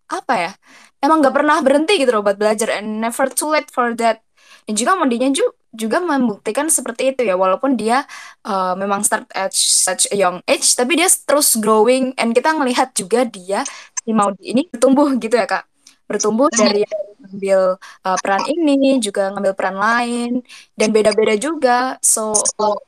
apa 0.10 0.34
ya, 0.34 0.52
emang 0.98 1.22
nggak 1.22 1.38
pernah 1.38 1.62
berhenti 1.62 1.94
gitu 2.02 2.10
loh 2.10 2.26
buat 2.26 2.42
belajar 2.42 2.82
and 2.82 3.06
never 3.06 3.30
too 3.30 3.54
late 3.54 3.70
for 3.70 3.94
that. 3.94 4.26
Dan 4.66 4.74
juga 4.74 4.98
Maudinya 4.98 5.30
juga 5.30 5.59
juga 5.70 6.02
membuktikan 6.02 6.66
seperti 6.68 7.14
itu 7.14 7.22
ya 7.30 7.38
walaupun 7.38 7.78
dia 7.78 8.06
uh, 8.46 8.74
memang 8.74 9.06
start 9.06 9.30
at 9.38 9.54
such 9.54 10.10
a 10.10 10.18
young 10.18 10.42
age 10.50 10.74
tapi 10.74 10.98
dia 10.98 11.06
terus 11.30 11.54
growing 11.62 12.14
and 12.18 12.34
kita 12.34 12.50
melihat 12.58 12.90
juga 12.98 13.22
dia 13.26 13.62
si 14.02 14.10
Maudi 14.16 14.50
ini 14.50 14.66
bertumbuh 14.66 15.14
gitu 15.22 15.38
ya 15.38 15.46
kak. 15.46 15.70
Bertumbuh 16.10 16.50
dari 16.50 16.82
ngambil 17.22 17.78
uh, 17.78 18.18
peran 18.18 18.42
ini 18.50 18.98
juga 18.98 19.30
ngambil 19.30 19.54
peran 19.54 19.78
lain 19.78 20.32
dan 20.74 20.90
beda-beda 20.90 21.38
juga. 21.38 22.02
So 22.02 22.34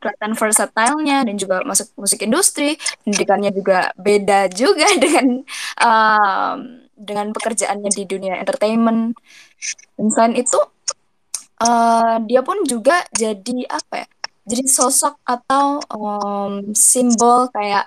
kelihatan 0.01 0.33
versatile-nya 0.33 1.29
dan 1.29 1.37
juga 1.37 1.61
masuk 1.61 1.93
musik 1.93 2.25
industri 2.25 2.81
pendidikannya 3.05 3.53
juga 3.53 3.93
beda 3.93 4.49
juga 4.49 4.89
dengan 5.03 5.45
um, 5.77 6.57
dengan 6.97 7.29
pekerjaannya 7.29 7.93
di 7.93 8.03
dunia 8.09 8.41
entertainment. 8.41 9.13
Dan 9.93 10.05
selain 10.09 10.33
itu 10.41 10.57
uh, 11.61 12.17
dia 12.25 12.41
pun 12.41 12.65
juga 12.65 13.05
jadi 13.13 13.69
apa 13.69 14.05
ya? 14.05 14.07
Jadi 14.49 14.65
sosok 14.65 15.21
atau 15.21 15.77
um, 15.93 16.73
simbol 16.73 17.47
kayak 17.53 17.85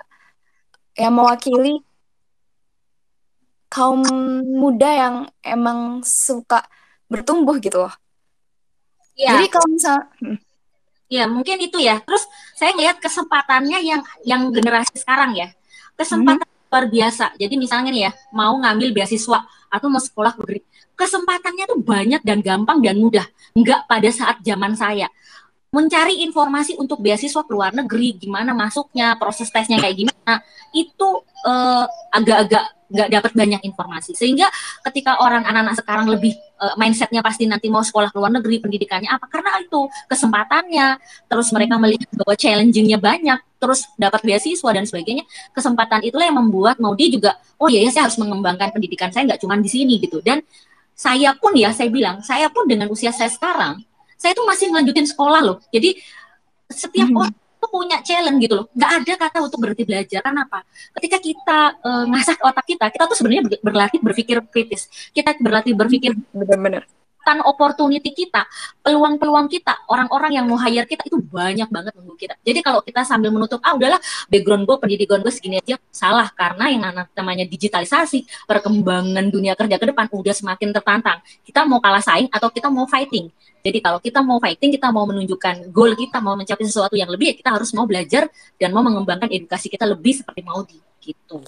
yang 0.95 1.11
mewakili 1.11 1.83
kaum 3.67 3.99
muda 4.55 4.87
yang 4.87 5.15
emang 5.43 5.99
suka 6.07 6.63
bertumbuh 7.11 7.59
gitu 7.59 7.83
loh. 7.83 7.93
Ya. 9.19 9.35
Jadi 9.35 9.51
kalau 9.51 9.67
misal 9.67 9.99
hmm. 10.23 10.39
Ya 11.05 11.29
mungkin 11.29 11.61
itu 11.61 11.77
ya. 11.77 12.01
Terus 12.01 12.25
saya 12.57 12.73
ngeliat 12.73 12.97
kesempatannya 12.97 13.79
yang 13.85 14.01
yang 14.25 14.49
generasi 14.49 14.97
sekarang 14.97 15.37
ya. 15.37 15.53
Kesempatan 15.93 16.43
hmm. 16.43 16.54
Luar 16.75 16.91
biasa. 16.91 17.39
Jadi 17.39 17.55
misalnya 17.55 17.89
nih 17.95 18.03
ya, 18.07 18.11
mau 18.35 18.51
ngambil 18.59 18.91
beasiswa 18.91 19.47
atau 19.71 19.87
mau 19.87 20.03
sekolah 20.03 20.35
negeri, 20.35 20.59
kesempatannya 20.99 21.71
tuh 21.71 21.79
banyak 21.79 22.19
dan 22.27 22.43
gampang 22.43 22.83
dan 22.83 22.99
mudah. 22.99 23.23
Enggak 23.55 23.87
pada 23.87 24.11
saat 24.11 24.43
zaman 24.43 24.75
saya 24.75 25.07
mencari 25.75 26.23
informasi 26.23 26.79
untuk 26.79 27.03
beasiswa 27.03 27.43
ke 27.43 27.51
luar 27.51 27.75
negeri, 27.75 28.15
gimana 28.15 28.55
masuknya, 28.55 29.19
proses 29.19 29.51
tesnya 29.51 29.75
kayak 29.83 30.07
gimana, 30.07 30.39
itu 30.71 31.09
uh, 31.43 31.83
agak-agak 32.15 32.63
nggak 32.85 33.09
dapat 33.11 33.31
banyak 33.33 33.61
informasi. 33.65 34.15
Sehingga 34.15 34.47
ketika 34.87 35.19
orang 35.19 35.43
anak-anak 35.43 35.75
sekarang 35.81 36.07
lebih 36.07 36.37
uh, 36.61 36.77
mindsetnya 36.79 37.19
pasti 37.19 37.49
nanti 37.49 37.67
mau 37.67 37.81
sekolah 37.83 38.13
ke 38.13 38.17
luar 38.17 38.31
negeri, 38.31 38.61
pendidikannya 38.63 39.09
apa? 39.11 39.25
Karena 39.27 39.59
itu 39.59 39.89
kesempatannya, 40.07 40.87
terus 41.27 41.51
mereka 41.51 41.75
melihat 41.81 42.07
bahwa 42.15 42.33
challengingnya 42.39 42.99
banyak, 43.01 43.39
terus 43.59 43.89
dapat 43.99 44.21
beasiswa 44.23 44.69
dan 44.71 44.85
sebagainya. 44.87 45.27
Kesempatan 45.51 46.05
itulah 46.07 46.29
yang 46.29 46.39
membuat 46.39 46.79
mau 46.79 46.93
dia 46.95 47.09
juga, 47.11 47.35
oh 47.59 47.67
iya 47.67 47.83
ya 47.83 47.91
saya 47.91 48.03
harus 48.07 48.15
mengembangkan 48.21 48.71
pendidikan 48.71 49.09
saya 49.11 49.27
nggak 49.33 49.41
cuma 49.43 49.59
di 49.59 49.67
sini 49.67 49.99
gitu. 49.99 50.21
Dan 50.21 50.39
saya 50.95 51.35
pun 51.35 51.51
ya 51.57 51.75
saya 51.75 51.91
bilang, 51.91 52.23
saya 52.23 52.47
pun 52.47 52.63
dengan 52.69 52.87
usia 52.93 53.11
saya 53.11 53.27
sekarang 53.27 53.83
saya 54.15 54.31
tuh 54.33 54.45
masih 54.47 54.71
ngelanjutin 54.71 55.07
sekolah 55.07 55.41
loh. 55.43 55.57
Jadi 55.69 55.99
setiap 56.71 57.07
hmm. 57.11 57.19
orang 57.19 57.35
tuh 57.61 57.69
punya 57.69 57.97
challenge 58.01 58.39
gitu 58.41 58.53
loh. 58.63 58.65
Gak 58.73 58.91
ada 59.03 59.13
kata 59.27 59.37
untuk 59.45 59.59
berhenti 59.61 59.83
belajar. 59.85 60.19
Karena 60.25 60.43
apa? 60.47 60.59
Ketika 60.97 61.17
kita 61.21 61.59
uh, 61.81 62.03
ngasah 62.09 62.35
otak 62.41 62.65
kita, 62.65 62.85
kita 62.89 63.03
tuh 63.05 63.17
sebenarnya 63.17 63.43
berlatih 63.61 63.99
berpikir 64.01 64.37
kritis. 64.49 64.87
Kita 65.13 65.35
berlatih 65.37 65.73
berpikir 65.77 66.13
benar-benar 66.33 66.85
kesempatan 67.25 67.41
opportunity 67.41 68.13
kita, 68.13 68.45
peluang-peluang 68.85 69.49
kita, 69.49 69.89
orang-orang 69.89 70.37
yang 70.37 70.45
mau 70.45 70.61
hire 70.61 70.85
kita 70.85 71.09
itu 71.09 71.17
banyak 71.17 71.65
banget 71.73 71.97
menunggu 71.97 72.13
kita. 72.21 72.37
Jadi 72.45 72.61
kalau 72.61 72.85
kita 72.85 73.01
sambil 73.01 73.33
menutup, 73.33 73.57
ah 73.65 73.73
udahlah 73.73 73.97
background 74.29 74.69
gue, 74.69 74.77
pendidikan 74.77 75.25
gue 75.25 75.33
segini 75.33 75.57
aja, 75.57 75.81
salah. 75.89 76.29
Karena 76.37 76.69
yang 76.69 76.85
namanya 77.17 77.49
digitalisasi, 77.49 78.45
perkembangan 78.45 79.25
dunia 79.33 79.57
kerja 79.57 79.81
ke 79.81 79.89
depan 79.89 80.05
udah 80.13 80.35
semakin 80.37 80.69
tertantang. 80.69 81.17
Kita 81.41 81.65
mau 81.65 81.81
kalah 81.81 82.05
saing 82.05 82.29
atau 82.29 82.53
kita 82.53 82.69
mau 82.69 82.85
fighting. 82.85 83.33
Jadi 83.65 83.81
kalau 83.81 83.97
kita 83.97 84.21
mau 84.21 84.37
fighting, 84.37 84.69
kita 84.77 84.93
mau 84.93 85.09
menunjukkan 85.09 85.73
goal 85.73 85.97
kita, 85.97 86.21
mau 86.21 86.37
mencapai 86.37 86.61
sesuatu 86.61 86.93
yang 86.93 87.09
lebih, 87.09 87.33
ya 87.33 87.35
kita 87.41 87.49
harus 87.57 87.73
mau 87.73 87.89
belajar 87.89 88.29
dan 88.61 88.69
mau 88.69 88.85
mengembangkan 88.85 89.33
edukasi 89.33 89.73
kita 89.73 89.89
lebih 89.89 90.21
seperti 90.21 90.45
mau 90.45 90.61
di 90.61 90.77
gitu. 91.01 91.41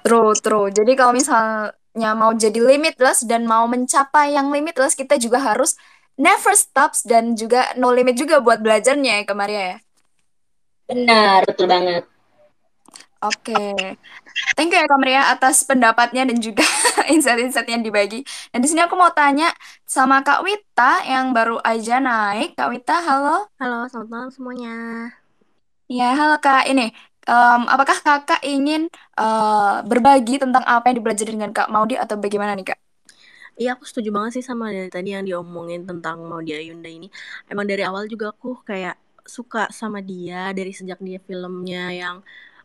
True, 0.00 0.32
true. 0.40 0.72
Jadi 0.72 0.96
kalau 0.96 1.12
misal 1.12 1.76
nya 1.94 2.14
mau 2.14 2.30
jadi 2.30 2.58
limitless 2.58 3.26
dan 3.26 3.46
mau 3.46 3.66
mencapai 3.66 4.38
yang 4.38 4.54
limitless 4.54 4.94
kita 4.94 5.18
juga 5.18 5.42
harus 5.42 5.74
never 6.14 6.54
stops 6.54 7.02
dan 7.02 7.34
juga 7.34 7.74
no 7.74 7.90
limit 7.90 8.14
juga 8.14 8.38
buat 8.38 8.62
belajarnya 8.62 9.22
ya 9.22 9.24
ke 9.26 9.34
Maria 9.34 9.62
ya. 9.62 9.76
Benar, 10.90 11.46
betul 11.46 11.66
banget. 11.70 12.02
Oke. 13.20 13.52
Okay. 13.52 14.00
Thank 14.56 14.72
you 14.72 14.80
ya 14.80 14.88
Kak 14.88 14.96
Maria 14.96 15.22
atas 15.28 15.60
pendapatnya 15.68 16.24
dan 16.24 16.40
juga 16.40 16.64
insight-insight 17.12 17.68
yang 17.68 17.84
dibagi. 17.84 18.24
Dan 18.48 18.64
di 18.64 18.68
sini 18.70 18.80
aku 18.80 18.96
mau 18.96 19.12
tanya 19.12 19.52
sama 19.84 20.24
Kak 20.24 20.40
Wita 20.40 21.04
yang 21.04 21.36
baru 21.36 21.60
aja 21.60 22.00
naik. 22.00 22.56
Kak 22.56 22.72
Wita, 22.72 22.96
halo. 23.04 23.52
Halo, 23.60 23.84
selamat 23.92 24.08
malam 24.08 24.30
semuanya. 24.32 24.76
Ya, 25.90 26.16
halo 26.16 26.40
Kak. 26.40 26.64
Ini 26.70 26.96
um, 27.30 27.62
apakah 27.70 27.96
kakak 28.02 28.42
ingin 28.42 28.90
uh, 29.14 29.86
berbagi 29.86 30.42
tentang 30.42 30.66
apa 30.66 30.90
yang 30.90 30.98
dipelajari 30.98 31.30
dengan 31.30 31.54
Kak 31.54 31.70
Maudi 31.70 31.94
atau 31.94 32.18
bagaimana 32.18 32.58
nih 32.58 32.74
Kak? 32.74 32.78
Iya 33.60 33.76
aku 33.76 33.84
setuju 33.86 34.10
banget 34.10 34.40
sih 34.40 34.44
sama 34.44 34.72
dari 34.72 34.90
tadi 34.90 35.14
yang 35.14 35.22
diomongin 35.22 35.86
tentang 35.86 36.24
Maudi 36.26 36.56
Ayunda 36.56 36.90
ini. 36.90 37.06
Emang 37.46 37.68
dari 37.68 37.86
awal 37.86 38.10
juga 38.10 38.34
aku 38.34 38.64
kayak 38.66 38.98
suka 39.28 39.70
sama 39.70 40.02
dia 40.02 40.50
dari 40.50 40.74
sejak 40.74 40.98
dia 40.98 41.20
filmnya 41.22 41.92
yang 41.92 42.16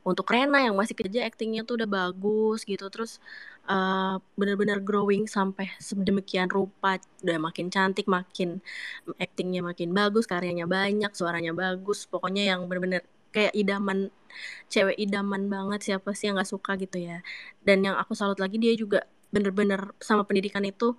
untuk 0.05 0.29
Rena 0.29 0.61
yang 0.61 0.77
masih 0.77 0.93
kerja 0.93 1.25
aktingnya 1.25 1.65
tuh 1.65 1.81
udah 1.81 1.89
bagus 1.89 2.61
gitu 2.61 2.85
terus 2.93 3.17
uh, 3.65 4.21
bener-bener 4.37 4.77
growing 4.77 5.25
sampai 5.25 5.73
sedemikian 5.81 6.45
rupa 6.47 7.01
udah 7.25 7.37
makin 7.41 7.73
cantik 7.73 8.05
makin 8.05 8.61
aktingnya 9.17 9.65
makin 9.65 9.89
bagus 9.97 10.29
karyanya 10.29 10.69
banyak 10.69 11.09
suaranya 11.17 11.57
bagus 11.57 12.05
pokoknya 12.05 12.53
yang 12.53 12.69
bener-bener 12.69 13.01
kayak 13.35 13.51
idaman 13.51 14.09
cewek 14.71 14.95
idaman 14.95 15.51
banget 15.51 15.79
siapa 15.87 16.09
sih 16.17 16.31
yang 16.31 16.35
nggak 16.39 16.51
suka 16.55 16.71
gitu 16.79 16.97
ya. 17.03 17.19
Dan 17.67 17.83
yang 17.85 17.95
aku 17.99 18.13
salut 18.15 18.39
lagi 18.39 18.57
dia 18.63 18.73
juga 18.79 19.03
bener-bener 19.33 19.91
sama 19.99 20.23
pendidikan 20.27 20.63
itu 20.63 20.95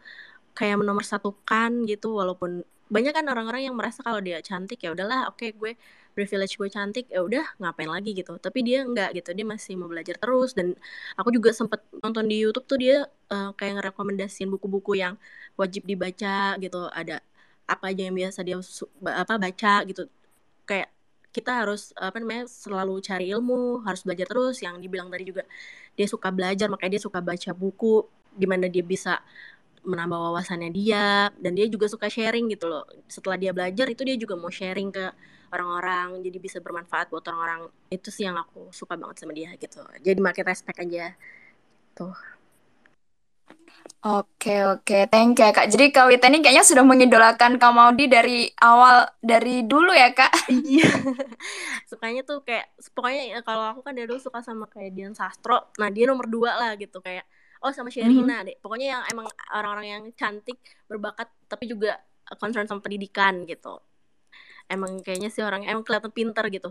kayak 0.57 0.76
menomor 0.80 1.05
satukan 1.05 1.89
gitu 1.89 2.16
walaupun 2.20 2.64
banyak 2.87 3.12
kan 3.16 3.26
orang-orang 3.32 3.62
yang 3.68 3.76
merasa 3.78 4.01
kalau 4.07 4.20
dia 4.22 4.39
cantik 4.45 4.78
ya 4.84 4.95
udahlah 4.95 5.26
oke 5.32 5.43
okay, 5.43 5.51
gue 5.57 5.74
privilege 6.16 6.57
gue 6.57 6.68
cantik 6.72 7.05
ya 7.12 7.20
udah 7.20 7.45
ngapain 7.61 7.91
lagi 7.93 8.16
gitu. 8.16 8.41
Tapi 8.41 8.59
dia 8.64 8.78
nggak 8.89 9.09
gitu 9.20 9.30
dia 9.37 9.45
masih 9.45 9.76
mau 9.76 9.89
belajar 9.93 10.16
terus. 10.16 10.57
Dan 10.57 10.72
aku 11.20 11.28
juga 11.37 11.53
sempet 11.53 11.84
nonton 12.01 12.24
di 12.24 12.41
YouTube 12.45 12.64
tuh 12.64 12.78
dia 12.80 13.05
uh, 13.32 13.53
kayak 13.59 13.84
ngerekomendasiin 13.84 14.49
buku-buku 14.49 14.97
yang 14.97 15.14
wajib 15.61 15.84
dibaca 15.84 16.57
gitu. 16.57 16.89
Ada 16.89 17.20
apa 17.68 17.84
aja 17.93 18.03
yang 18.09 18.16
biasa 18.16 18.41
dia 18.47 18.57
apa 19.12 19.34
baca 19.37 19.72
gitu. 19.84 20.03
Kayak 20.64 20.89
kita 21.37 21.53
harus 21.53 21.93
apa 22.01 22.16
namanya 22.16 22.49
selalu 22.49 23.05
cari 23.05 23.28
ilmu 23.28 23.84
harus 23.84 24.01
belajar 24.01 24.24
terus 24.24 24.64
yang 24.64 24.80
dibilang 24.80 25.12
tadi 25.12 25.28
juga 25.28 25.45
dia 25.93 26.09
suka 26.09 26.32
belajar 26.32 26.72
makanya 26.72 26.97
dia 26.97 27.03
suka 27.05 27.20
baca 27.20 27.51
buku 27.53 28.09
gimana 28.41 28.72
dia 28.72 28.80
bisa 28.80 29.20
menambah 29.87 30.18
wawasannya 30.18 30.72
dia 30.74 31.30
dan 31.39 31.53
dia 31.55 31.68
juga 31.70 31.87
suka 31.87 32.11
sharing 32.11 32.51
gitu 32.51 32.66
loh. 32.66 32.84
Setelah 33.07 33.39
dia 33.39 33.53
belajar 33.55 33.87
itu 33.87 34.03
dia 34.03 34.16
juga 34.18 34.34
mau 34.34 34.51
sharing 34.51 34.91
ke 34.91 35.07
orang-orang 35.55 36.26
jadi 36.26 36.39
bisa 36.43 36.59
bermanfaat 36.59 37.07
buat 37.12 37.22
orang-orang. 37.30 37.70
Itu 37.87 38.11
sih 38.11 38.26
yang 38.26 38.34
aku 38.34 38.74
suka 38.74 38.99
banget 38.99 39.22
sama 39.22 39.32
dia 39.37 39.55
gitu. 39.55 39.78
Jadi 40.03 40.18
makin 40.18 40.43
respect 40.43 40.82
aja. 40.82 41.14
Tuh 41.95 42.36
Oke 44.07 44.62
oke, 44.62 45.11
thank 45.11 45.34
you 45.34 45.42
ya 45.42 45.50
Kak. 45.50 45.66
Jadi 45.66 45.90
Kak 45.90 46.07
Wita 46.07 46.30
ini 46.30 46.38
kayaknya 46.38 46.62
sudah 46.62 46.86
mengidolakan 46.86 47.59
Kak 47.59 47.74
Maudi 47.74 48.07
dari 48.07 48.46
awal 48.62 49.02
dari 49.18 49.66
dulu 49.66 49.90
ya 49.90 50.14
Kak? 50.14 50.46
Iya. 50.54 50.86
Sukanya 51.90 52.22
tuh 52.22 52.46
kayak 52.46 52.70
pokoknya 52.94 53.34
ya, 53.34 53.38
kalau 53.42 53.66
aku 53.74 53.82
kan 53.82 53.98
dari 53.98 54.07
dulu 54.07 54.22
suka 54.22 54.46
sama 54.46 54.70
kayak 54.70 54.94
Dian 54.94 55.11
Sastro. 55.11 55.74
Nah 55.82 55.90
dia 55.90 56.07
nomor 56.07 56.30
dua 56.30 56.54
lah 56.54 56.78
gitu 56.78 57.02
kayak 57.02 57.26
oh 57.66 57.74
sama 57.74 57.90
Sherina 57.90 58.14
mm 58.14 58.30
-hmm. 58.30 58.46
deh. 58.46 58.57
Pokoknya 58.62 58.86
yang 58.94 59.02
emang 59.11 59.26
orang-orang 59.50 59.86
yang 59.90 60.02
cantik, 60.14 60.62
berbakat 60.86 61.26
tapi 61.50 61.66
juga 61.66 61.98
concern 62.38 62.70
sama 62.70 62.78
pendidikan 62.78 63.42
gitu. 63.42 63.82
Emang 64.70 65.02
kayaknya 65.02 65.34
sih 65.34 65.42
orang 65.42 65.66
emang 65.66 65.82
kelihatan 65.82 66.14
pinter 66.14 66.46
gitu. 66.54 66.70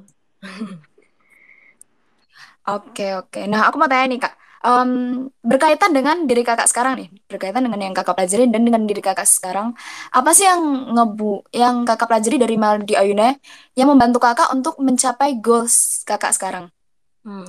Oke 2.64 3.12
oke. 3.20 3.44
Nah 3.44 3.68
aku 3.68 3.76
mau 3.76 3.92
tanya 3.92 4.08
nih 4.08 4.24
Kak 4.24 4.45
um, 4.66 5.30
berkaitan 5.46 5.94
dengan 5.94 6.26
diri 6.26 6.42
kakak 6.42 6.66
sekarang 6.66 7.06
nih, 7.06 7.10
berkaitan 7.30 7.62
dengan 7.62 7.78
yang 7.78 7.94
kakak 7.94 8.18
pelajari 8.18 8.50
dan 8.50 8.66
dengan 8.66 8.84
diri 8.90 9.00
kakak 9.06 9.30
sekarang, 9.30 9.78
apa 10.10 10.30
sih 10.34 10.50
yang 10.50 10.92
ngebu, 10.98 11.46
yang 11.54 11.86
kakak 11.86 12.10
pelajari 12.10 12.42
dari 12.42 12.58
Maldi 12.58 12.98
Ayune 12.98 13.38
yang 13.78 13.94
membantu 13.94 14.18
kakak 14.18 14.50
untuk 14.50 14.82
mencapai 14.82 15.38
goals 15.38 16.02
kakak 16.04 16.34
sekarang? 16.34 16.74
Hmm. 17.22 17.46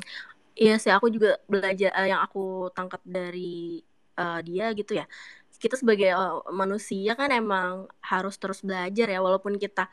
Iya 0.56 0.80
sih, 0.80 0.88
aku 0.88 1.12
juga 1.12 1.36
belajar 1.44 1.92
uh, 1.96 2.08
yang 2.08 2.20
aku 2.24 2.72
tangkap 2.72 3.00
dari 3.04 3.84
uh, 4.16 4.40
dia 4.40 4.72
gitu 4.72 4.96
ya. 4.96 5.04
Kita 5.56 5.76
sebagai 5.76 6.12
uh, 6.12 6.44
manusia 6.52 7.12
kan 7.12 7.28
emang 7.32 7.88
harus 8.00 8.36
terus 8.40 8.60
belajar 8.64 9.08
ya, 9.08 9.20
walaupun 9.20 9.56
kita 9.60 9.88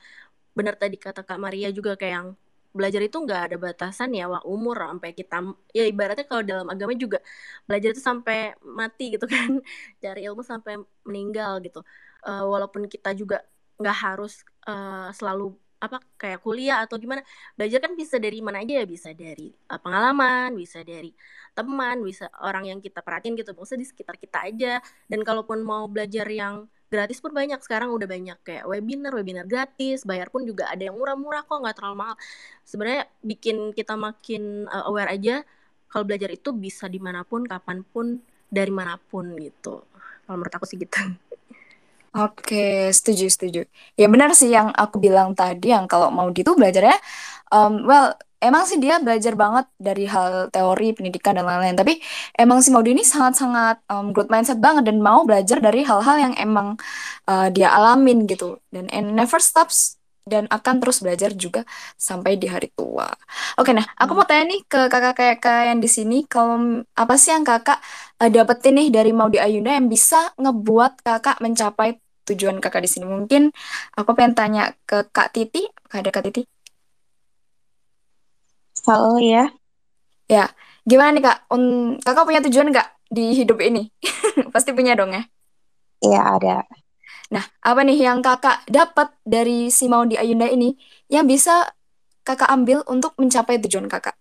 benar 0.53 0.78
tadi 0.80 0.95
kata 0.95 1.26
Kak 1.26 1.39
Maria 1.41 1.67
juga 1.74 1.97
kayak 1.99 2.13
yang 2.13 2.30
belajar 2.74 3.01
itu 3.05 3.17
nggak 3.21 3.41
ada 3.53 3.55
batasan 3.61 4.09
ya 4.17 4.26
wah 4.26 4.41
umur 4.43 4.78
sampai 4.89 5.13
kita 5.13 5.36
ya 5.78 5.86
ibaratnya 5.86 6.26
kalau 6.26 6.41
dalam 6.41 6.67
agama 6.74 6.93
juga 6.97 7.21
belajar 7.69 7.89
itu 7.93 8.01
sampai 8.01 8.57
mati 8.65 9.13
gitu 9.13 9.26
kan 9.34 9.61
cari 10.03 10.21
ilmu 10.28 10.41
sampai 10.41 10.82
meninggal 11.07 11.61
gitu. 11.65 11.80
Uh, 12.26 12.43
walaupun 12.49 12.89
kita 12.89 13.13
juga 13.13 13.45
nggak 13.78 13.97
harus 14.05 14.41
uh, 14.65 15.11
selalu 15.13 15.53
apa 15.84 15.99
kayak 16.15 16.39
kuliah 16.39 16.80
atau 16.88 16.95
gimana 16.95 17.19
belajar 17.59 17.84
kan 17.84 17.91
bisa 17.99 18.15
dari 18.15 18.39
mana 18.39 18.63
aja 18.63 18.80
ya 18.80 18.86
bisa 18.88 19.11
dari 19.11 19.51
uh, 19.67 19.80
pengalaman 19.84 20.55
bisa 20.55 20.80
dari 20.80 21.11
teman 21.51 21.99
bisa 21.99 22.32
orang 22.39 22.71
yang 22.71 22.80
kita 22.80 23.03
perhatiin 23.03 23.36
gitu 23.36 23.51
maksudnya 23.53 23.84
di 23.86 23.89
sekitar 23.91 24.15
kita 24.17 24.39
aja. 24.49 24.74
Dan 25.05 25.21
kalaupun 25.21 25.61
mau 25.61 25.86
belajar 25.86 26.26
yang 26.32 26.65
gratis 26.93 27.17
pun 27.17 27.33
banyak 27.33 27.57
sekarang 27.65 27.89
udah 27.89 28.05
banyak 28.05 28.37
kayak 28.45 28.69
webinar 28.69 29.09
webinar 29.17 29.49
gratis 29.49 30.05
bayar 30.05 30.29
pun 30.29 30.45
juga 30.45 30.69
ada 30.69 30.85
yang 30.85 30.93
murah-murah 30.93 31.41
kok 31.41 31.57
nggak 31.57 31.73
terlalu 31.73 32.05
mahal. 32.05 32.15
Sebenarnya 32.61 33.09
bikin 33.25 33.73
kita 33.73 33.97
makin 33.97 34.69
uh, 34.69 34.85
aware 34.85 35.09
aja 35.09 35.41
kalau 35.89 36.05
belajar 36.05 36.29
itu 36.29 36.53
bisa 36.53 36.85
di 36.85 37.01
mana 37.01 37.25
pun 37.25 37.49
kapan 37.49 37.81
pun 37.81 38.21
dari 38.53 38.69
mana 38.69 39.01
pun 39.01 39.33
gitu. 39.41 39.81
Kalau 40.29 40.37
menurut 40.37 40.53
aku 40.53 40.69
sih 40.69 40.77
gitu. 40.77 41.01
Oke, 42.13 42.93
setuju, 42.93 43.25
setuju. 43.25 43.65
Ya 43.97 44.05
benar 44.05 44.37
sih 44.37 44.53
yang 44.53 44.69
aku 44.69 45.01
bilang 45.01 45.33
tadi, 45.33 45.73
yang 45.73 45.89
kalau 45.89 46.13
mau 46.13 46.29
gitu 46.29 46.53
belajarnya, 46.53 46.93
um, 47.49 47.89
well, 47.89 48.13
emang 48.43 48.67
sih 48.67 48.77
dia 48.77 48.99
belajar 48.99 49.33
banget 49.39 49.65
dari 49.79 50.05
hal 50.05 50.51
teori 50.51 50.91
pendidikan 50.91 51.39
dan 51.39 51.47
lain-lain 51.47 51.79
tapi 51.79 52.03
emang 52.35 52.59
si 52.59 52.69
Maudi 52.69 52.91
ini 52.91 53.01
sangat-sangat 53.07 53.87
um, 53.87 54.11
growth 54.11 54.29
mindset 54.29 54.59
banget 54.59 54.83
dan 54.91 54.99
mau 54.99 55.23
belajar 55.23 55.63
dari 55.63 55.81
hal-hal 55.87 56.17
yang 56.19 56.33
emang 56.35 56.75
uh, 57.31 57.47
dia 57.49 57.71
alamin 57.71 58.27
gitu 58.27 58.59
dan 58.75 58.91
and 58.91 59.15
never 59.15 59.39
stops 59.39 59.97
dan 60.23 60.47
akan 60.47 60.79
terus 60.79 61.03
belajar 61.03 61.35
juga 61.35 61.67
sampai 61.99 62.39
di 62.39 62.47
hari 62.47 62.71
tua. 62.71 63.07
Oke, 63.59 63.75
nah 63.75 63.83
aku 63.99 64.15
mau 64.15 64.23
tanya 64.23 64.55
nih 64.55 64.63
ke 64.63 64.87
kakak 64.87 65.13
kayak 65.19 65.37
kayak 65.43 65.65
yang 65.75 65.79
di 65.83 65.89
sini, 65.91 66.17
kalau 66.31 66.83
apa 66.95 67.13
sih 67.19 67.35
yang 67.35 67.43
kakak 67.43 67.79
uh, 68.23 68.31
dapetin 68.31 68.79
nih 68.79 68.87
dari 68.87 69.11
Maudi 69.11 69.37
Ayunda 69.39 69.75
yang 69.75 69.91
bisa 69.91 70.31
ngebuat 70.39 71.03
kakak 71.03 71.43
mencapai 71.43 71.99
tujuan 72.31 72.63
kakak 72.63 72.87
di 72.87 72.89
sini? 72.89 73.05
Mungkin 73.05 73.51
aku 73.99 74.15
pengen 74.15 74.33
tanya 74.35 74.71
ke 74.87 75.03
Kak 75.11 75.35
Titi, 75.35 75.67
ada 75.91 76.07
Kak 76.07 76.23
Titi? 76.31 76.62
Halo 78.84 79.15
ya. 79.15 79.47
Ya, 80.27 80.51
gimana 80.84 81.15
nih 81.15 81.23
kak? 81.23 81.47
Um, 81.47 81.95
kakak 82.03 82.27
punya 82.27 82.43
tujuan 82.43 82.67
nggak 82.67 82.88
di 83.07 83.31
hidup 83.31 83.63
ini? 83.63 83.88
Pasti 84.53 84.75
punya 84.75 84.91
dong 84.91 85.15
ya? 85.15 85.23
Iya 86.03 86.19
ada. 86.36 86.67
Nah, 87.31 87.47
apa 87.63 87.79
nih 87.88 87.95
yang 88.11 88.19
kakak 88.19 88.67
dapat 88.67 89.15
dari 89.23 89.71
si 89.71 89.88
Maudi 89.88 90.19
Ayunda 90.19 90.51
ini 90.51 90.75
yang 91.07 91.23
bisa 91.23 91.63
kakak 92.27 92.51
ambil 92.51 92.84
untuk 92.91 93.15
mencapai 93.15 93.55
tujuan 93.63 93.88
kakak? 93.88 94.19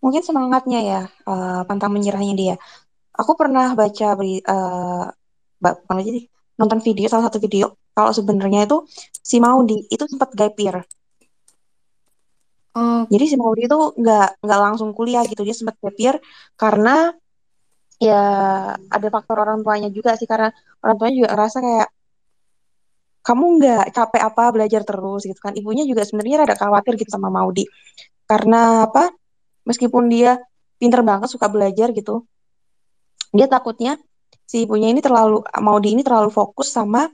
Mungkin 0.00 0.24
semangatnya 0.24 0.80
ya, 0.80 1.00
uh, 1.28 1.68
pantang 1.68 1.92
menyerahnya 1.92 2.32
dia. 2.32 2.56
Aku 3.12 3.36
pernah 3.36 3.76
baca 3.76 4.08
beri, 4.16 4.40
uh, 4.40 5.04
bukan 5.60 6.00
aja 6.00 6.12
nonton 6.56 6.80
video 6.80 7.12
salah 7.12 7.28
satu 7.28 7.36
video 7.44 7.76
kalau 7.92 8.08
sebenarnya 8.16 8.64
itu 8.64 8.88
si 9.20 9.36
Maudi 9.36 9.84
itu 9.92 10.08
sempat 10.08 10.32
gap 10.32 10.56
year. 10.56 10.80
Oh. 12.72 13.04
Jadi 13.12 13.24
si 13.28 13.36
Maudi 13.36 13.68
itu 13.68 13.78
nggak 14.00 14.42
nggak 14.44 14.60
langsung 14.64 14.90
kuliah 14.96 15.22
gitu. 15.28 15.44
Dia 15.44 15.56
sempat 15.56 15.76
year 16.00 16.16
karena 16.56 17.12
ya 18.00 18.22
ada 18.76 19.08
faktor 19.12 19.36
orang 19.44 19.60
tuanya 19.60 19.88
juga 19.92 20.16
sih. 20.16 20.24
Karena 20.24 20.48
orang 20.80 20.96
tuanya 20.96 21.14
juga 21.24 21.28
ngerasa 21.36 21.58
kayak 21.60 21.88
kamu 23.22 23.44
nggak 23.60 23.84
capek 23.92 24.22
apa 24.24 24.44
belajar 24.54 24.82
terus? 24.88 25.22
Gitu 25.28 25.40
kan. 25.40 25.52
Ibunya 25.52 25.84
juga 25.84 26.02
sebenarnya 26.08 26.48
rada 26.48 26.56
khawatir 26.56 26.96
gitu 26.96 27.10
sama 27.12 27.28
Maudi. 27.28 27.68
Karena 28.24 28.88
apa? 28.88 29.12
Meskipun 29.68 30.10
dia 30.10 30.40
pinter 30.80 31.04
banget 31.06 31.30
suka 31.30 31.46
belajar 31.46 31.94
gitu 31.94 32.26
dia 33.32 33.48
takutnya 33.48 33.96
si 34.44 34.68
ibunya 34.68 34.92
ini 34.92 35.00
terlalu 35.00 35.40
Maudi 35.64 35.96
ini 35.96 36.04
terlalu 36.04 36.28
fokus 36.28 36.68
sama 36.68 37.08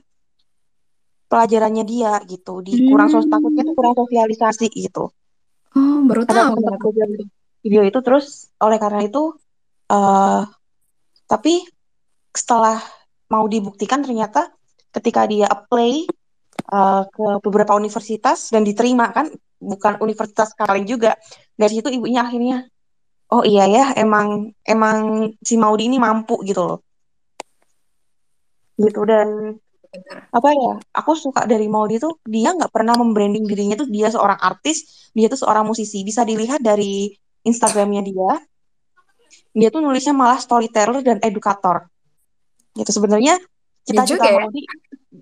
pelajarannya 1.31 1.87
dia 1.87 2.19
gitu. 2.27 2.59
Di 2.59 2.89
kurang 2.91 3.07
hmm. 3.09 3.31
takutnya 3.31 3.63
tuh 3.71 3.75
kurang 3.79 3.95
sosialisasi 3.95 4.67
gitu 4.75 5.15
oh 5.75 5.99
baru 6.07 6.23
tahu. 6.25 6.55
video 7.59 7.83
itu 7.83 7.99
terus 7.99 8.47
oleh 8.63 8.79
karena 8.79 9.03
itu 9.03 9.35
uh, 9.91 10.47
tapi 11.27 11.67
setelah 12.31 12.79
mau 13.29 13.45
dibuktikan 13.45 14.01
ternyata 14.01 14.49
ketika 14.89 15.27
dia 15.29 15.45
apply 15.45 16.07
uh, 16.71 17.03
ke 17.05 17.27
beberapa 17.45 17.75
universitas 17.77 18.49
dan 18.49 18.65
diterima 18.65 19.11
kan 19.11 19.29
bukan 19.59 19.99
universitas 19.99 20.55
kalian 20.55 20.87
juga 20.87 21.19
dari 21.53 21.73
situ 21.77 21.91
ibunya 21.91 22.23
akhirnya 22.23 22.65
oh 23.29 23.43
iya 23.45 23.69
ya 23.69 23.85
emang 23.99 24.49
emang 24.65 25.29
si 25.43 25.55
Maudi 25.59 25.85
ini 25.89 26.01
mampu 26.01 26.41
gitu 26.41 26.65
loh. 26.65 26.79
Gitu 28.79 29.01
dan 29.05 29.59
apa 30.29 30.49
ya 30.53 30.77
aku 30.93 31.17
suka 31.17 31.49
dari 31.49 31.65
Maudi 31.65 31.97
tuh 31.97 32.21
dia 32.21 32.53
nggak 32.53 32.69
pernah 32.69 32.93
membranding 32.93 33.49
dirinya 33.49 33.73
tuh 33.73 33.89
dia 33.89 34.13
seorang 34.13 34.37
artis 34.37 35.09
dia 35.17 35.25
tuh 35.25 35.41
seorang 35.41 35.65
musisi. 35.65 36.05
Bisa 36.05 36.21
dilihat 36.21 36.61
dari 36.61 37.09
Instagramnya 37.45 38.05
dia 38.05 38.31
dia 39.49 39.69
tuh 39.73 39.81
nulisnya 39.81 40.13
malah 40.13 40.37
storyteller 40.37 41.01
dan 41.01 41.17
edukator. 41.25 41.89
Gitu 42.77 42.91
sebenarnya 42.93 43.41
cita-cita 43.81 44.29
ya? 44.29 44.45
Maudi 44.45 44.61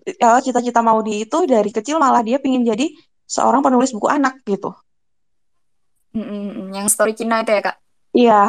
ya, 0.04 0.32
cita-cita 0.44 0.80
Maudi 0.84 1.14
itu 1.24 1.38
dari 1.48 1.72
kecil 1.72 1.96
malah 1.98 2.20
dia 2.20 2.38
pingin 2.44 2.68
jadi 2.68 2.92
seorang 3.24 3.64
penulis 3.64 3.96
buku 3.96 4.12
anak 4.12 4.44
gitu. 4.44 4.76
Yang 6.76 6.88
story 6.92 7.16
Cina 7.16 7.44
itu 7.44 7.56
ya 7.56 7.62
kak? 7.64 7.78
Iya 8.12 8.42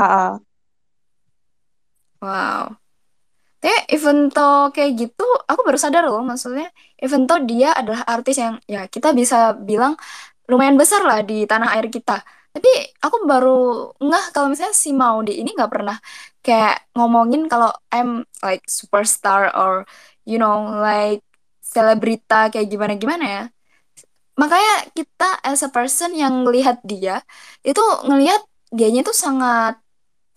wow 2.18 2.74
Tapi 3.58 3.74
even 3.94 4.16
to 4.34 4.70
kayak 4.74 4.92
gitu, 5.00 5.22
aku 5.50 5.60
baru 5.66 5.78
sadar 5.84 6.02
loh, 6.06 6.22
maksudnya 6.22 6.70
even 7.02 7.26
to 7.28 7.34
dia 7.50 7.74
adalah 7.80 8.06
artis 8.06 8.38
yang 8.38 8.54
ya 8.70 8.86
kita 8.94 9.10
bisa 9.20 9.36
bilang 9.68 9.98
lumayan 10.50 10.76
besar 10.80 11.02
lah 11.08 11.20
di 11.26 11.34
tanah 11.50 11.68
air 11.76 11.86
kita. 11.90 12.12
Tapi 12.54 12.70
aku 13.04 13.16
baru 13.30 13.50
ngeh 14.02 14.24
kalau 14.34 14.48
misalnya 14.50 14.74
si 14.74 14.90
Maudi 14.96 15.32
ini 15.40 15.50
nggak 15.56 15.70
pernah 15.74 15.96
kayak 16.44 16.74
ngomongin 16.96 17.42
kalau 17.52 17.70
I'm 17.94 18.24
like 18.46 18.64
superstar 18.70 19.52
or 19.54 19.84
you 20.26 20.38
know 20.42 20.56
like 20.80 21.22
selebrita 21.62 22.50
kayak 22.52 22.68
gimana 22.72 22.94
gimana 23.02 23.24
ya. 23.26 23.42
Makanya 24.38 24.72
kita 24.94 25.24
as 25.42 25.60
a 25.66 25.70
person 25.74 26.14
yang 26.14 26.46
ngelihat 26.46 26.78
dia 26.86 27.26
itu 27.66 27.82
ngelihat 28.06 28.40
dianya 28.70 29.02
itu 29.02 29.14
sangat 29.14 29.74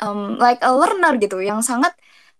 um, 0.02 0.38
like 0.42 0.60
a 0.66 0.72
learner 0.74 1.14
gitu 1.22 1.38
yang 1.42 1.62
sangat 1.62 1.94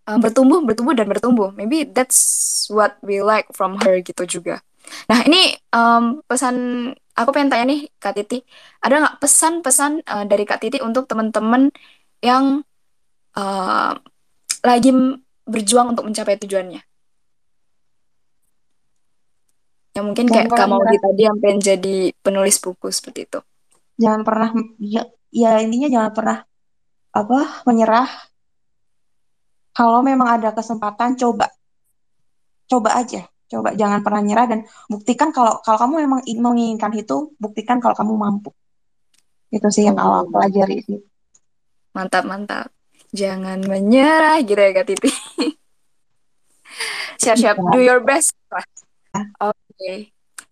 um, 0.06 0.18
bertumbuh 0.18 0.60
bertumbuh 0.64 0.94
dan 0.96 1.06
bertumbuh. 1.10 1.50
Maybe 1.54 1.86
that's 1.86 2.66
what 2.70 2.98
we 3.02 3.22
like 3.22 3.50
from 3.54 3.78
her 3.82 4.00
gitu 4.02 4.26
juga. 4.26 4.62
Nah 5.08 5.22
ini 5.24 5.56
um, 5.70 6.20
pesan 6.26 6.56
aku 7.14 7.30
pengen 7.30 7.52
tanya 7.52 7.64
nih 7.70 7.80
Kak 8.00 8.18
Titi, 8.18 8.42
ada 8.82 8.94
nggak 8.98 9.16
pesan-pesan 9.22 10.02
uh, 10.04 10.24
dari 10.26 10.44
Kak 10.48 10.60
Titi 10.64 10.78
untuk 10.82 11.06
teman-teman 11.06 11.70
yang 12.24 12.64
uh, 13.36 13.92
lagi 14.62 14.90
berjuang 15.46 15.94
untuk 15.94 16.06
mencapai 16.06 16.38
tujuannya? 16.38 16.82
Yang 19.92 20.04
mungkin 20.08 20.26
kayak 20.32 20.48
kamu 20.56 20.76
di 20.88 20.98
tadi 20.98 21.22
yang 21.28 21.36
pengen 21.36 21.58
jadi 21.60 21.96
penulis 22.24 22.56
buku 22.56 22.88
seperti 22.88 23.28
itu. 23.28 23.40
Jangan 24.00 24.24
pernah 24.24 24.50
ya, 24.80 25.04
ya 25.28 25.60
intinya 25.60 25.88
jangan 25.92 26.12
pernah 26.16 26.38
apa 27.12 27.38
menyerah. 27.68 28.31
Kalau 29.72 30.04
memang 30.04 30.40
ada 30.40 30.52
kesempatan 30.52 31.16
coba. 31.16 31.48
Coba 32.68 33.00
aja. 33.00 33.32
Coba 33.52 33.76
jangan 33.76 34.00
pernah 34.00 34.24
nyerah 34.24 34.48
dan 34.48 34.60
buktikan 34.88 35.28
kalau 35.28 35.60
kalau 35.60 35.76
kamu 35.76 36.08
memang 36.08 36.20
menginginkan 36.24 36.88
itu 36.96 37.36
buktikan 37.36 37.84
kalau 37.84 37.92
kamu 37.92 38.16
mampu. 38.16 38.48
Itu 39.52 39.68
sih 39.68 39.84
yang 39.84 40.00
kalau 40.00 40.24
aku 40.24 40.32
pelajari 40.32 40.80
sih. 40.80 41.04
Mantap 41.92 42.24
mantap. 42.24 42.72
Jangan 43.12 43.60
menyerah 43.60 44.40
gitu 44.40 44.56
ya 44.56 44.72
kak 44.72 44.88
Titi. 44.88 45.12
Siap-siap. 47.20 47.60
Do 47.76 47.84
your 47.84 48.00
best. 48.00 48.32
Oke. 48.56 49.52
Okay. 49.76 49.96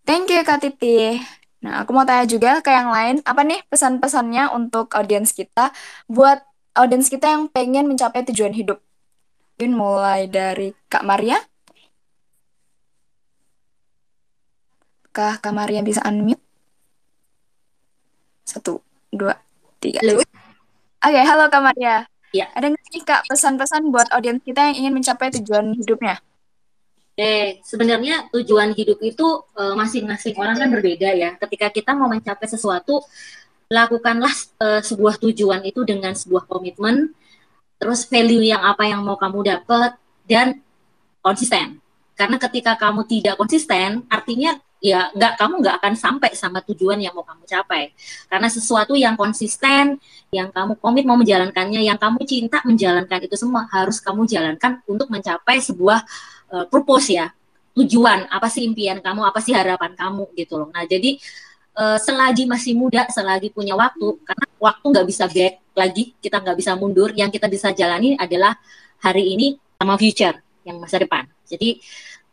thank 0.05 0.29
you 0.29 0.45
kak 0.45 0.61
Titi. 0.61 1.17
Nah 1.65 1.81
aku 1.81 1.97
mau 1.97 2.05
tanya 2.05 2.29
juga 2.29 2.61
ke 2.61 2.69
yang 2.69 2.93
lain. 2.93 3.25
Apa 3.25 3.41
nih 3.41 3.65
pesan-pesannya 3.65 4.53
untuk 4.53 4.93
audiens 4.93 5.33
kita? 5.33 5.73
Buat 6.05 6.45
audiens 6.77 7.09
kita 7.09 7.33
yang 7.33 7.49
pengen 7.49 7.89
mencapai 7.89 8.21
tujuan 8.29 8.53
hidup 8.53 8.77
mungkin 9.61 9.77
mulai 9.77 10.25
dari 10.25 10.73
Kak 10.89 11.05
Maria 11.05 11.37
Kah 15.13 15.37
kamar 15.37 15.69
yang 15.69 15.85
bisa 15.85 16.01
unmute? 16.01 16.41
Satu, 18.41 18.81
dua, 19.13 19.37
tiga. 19.77 20.01
Halo. 20.01 20.17
Oke, 20.17 20.33
okay, 21.03 21.21
halo 21.29 21.45
Kak 21.53 21.61
Maria. 21.61 22.09
Ya. 22.33 22.49
Ada 22.57 22.73
nggak 22.73 22.85
sih 22.89 23.05
Kak 23.05 23.21
pesan-pesan 23.29 23.93
buat 23.93 24.09
audiens 24.09 24.41
kita 24.41 24.73
yang 24.73 24.81
ingin 24.81 24.93
mencapai 24.97 25.29
tujuan 25.37 25.77
hidupnya? 25.77 26.17
Eh, 27.21 27.61
sebenarnya 27.61 28.33
tujuan 28.33 28.73
hidup 28.73 28.97
itu 29.05 29.45
eh, 29.61 29.75
masing-masing 29.77 30.33
orang 30.41 30.57
kan 30.57 30.73
berbeda 30.73 31.13
ya. 31.13 31.37
Ketika 31.37 31.69
kita 31.69 31.93
mau 31.93 32.09
mencapai 32.09 32.49
sesuatu, 32.49 33.05
lakukanlah 33.71 34.33
uh, 34.59 34.81
sebuah 34.83 35.15
tujuan 35.23 35.63
itu 35.63 35.87
dengan 35.87 36.11
sebuah 36.11 36.43
komitmen, 36.43 37.15
terus 37.81 38.05
value 38.05 38.45
yang 38.45 38.61
apa 38.61 38.85
yang 38.85 39.01
mau 39.01 39.17
kamu 39.17 39.41
dapat 39.57 39.97
dan 40.29 40.61
konsisten. 41.25 41.81
Karena 42.13 42.37
ketika 42.37 42.77
kamu 42.77 43.09
tidak 43.09 43.41
konsisten, 43.41 44.05
artinya 44.05 44.53
ya 44.77 45.09
nggak 45.13 45.37
kamu 45.37 45.53
nggak 45.61 45.75
akan 45.81 45.93
sampai 45.93 46.33
sama 46.37 46.61
tujuan 46.61 47.01
yang 47.01 47.17
mau 47.17 47.25
kamu 47.25 47.41
capai. 47.49 47.89
Karena 48.29 48.45
sesuatu 48.53 48.93
yang 48.93 49.17
konsisten 49.17 49.97
yang 50.29 50.53
kamu 50.53 50.77
komit 50.77 51.09
mau 51.09 51.17
menjalankannya 51.17 51.81
yang 51.81 51.97
kamu 51.97 52.21
cinta 52.29 52.61
menjalankan 52.61 53.25
itu 53.25 53.33
semua 53.33 53.65
harus 53.73 53.97
kamu 53.97 54.29
jalankan 54.29 54.77
untuk 54.85 55.09
mencapai 55.09 55.57
sebuah 55.57 56.05
uh, 56.53 56.65
purpose 56.69 57.17
ya. 57.17 57.33
Tujuan 57.73 58.29
apa 58.29 58.45
sih 58.45 58.61
impian 58.61 59.01
kamu 59.01 59.25
apa 59.25 59.41
sih 59.41 59.57
harapan 59.57 59.97
kamu 59.97 60.29
gitu 60.37 60.61
loh. 60.61 60.69
Nah 60.69 60.85
jadi 60.85 61.17
uh, 61.77 61.97
selagi 61.99 62.47
masih 62.49 62.73
muda 62.73 63.05
selagi 63.11 63.53
punya 63.53 63.77
waktu 63.77 64.17
karena 64.25 64.45
waktu 64.57 64.85
nggak 64.85 65.07
bisa 65.07 65.25
back 65.29 65.53
lagi 65.75 66.03
kita 66.19 66.41
nggak 66.41 66.57
bisa 66.57 66.71
mundur 66.75 67.09
yang 67.15 67.29
kita 67.31 67.47
bisa 67.47 67.71
jalani 67.71 68.17
adalah 68.19 68.57
hari 69.03 69.35
ini 69.35 69.59
sama 69.77 69.95
future 69.95 70.35
yang 70.67 70.77
masa 70.77 71.01
depan 71.01 71.25
jadi 71.47 71.81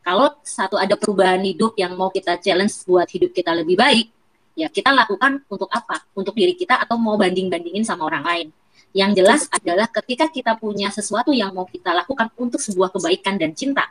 kalau 0.08 0.32
satu 0.40 0.80
ada 0.80 0.96
perubahan 0.96 1.44
hidup 1.44 1.76
yang 1.76 1.92
mau 1.92 2.08
kita 2.08 2.40
challenge 2.40 2.80
buat 2.88 3.04
hidup 3.12 3.28
kita 3.28 3.52
lebih 3.52 3.76
baik, 3.76 4.08
ya 4.56 4.72
kita 4.72 4.88
lakukan 4.88 5.44
untuk 5.52 5.68
apa? 5.68 6.00
Untuk 6.16 6.32
diri 6.32 6.56
kita 6.56 6.80
atau 6.80 6.96
mau 6.96 7.20
banding-bandingin 7.20 7.84
sama 7.84 8.08
orang 8.08 8.24
lain. 8.24 8.48
Yang 8.96 9.10
jelas 9.20 9.42
adalah 9.52 9.84
ketika 9.92 10.32
kita 10.32 10.56
punya 10.56 10.88
sesuatu 10.88 11.28
yang 11.36 11.52
mau 11.52 11.68
kita 11.68 11.92
lakukan 11.92 12.32
untuk 12.40 12.56
sebuah 12.56 12.88
kebaikan 12.88 13.36
dan 13.36 13.52
cinta, 13.52 13.84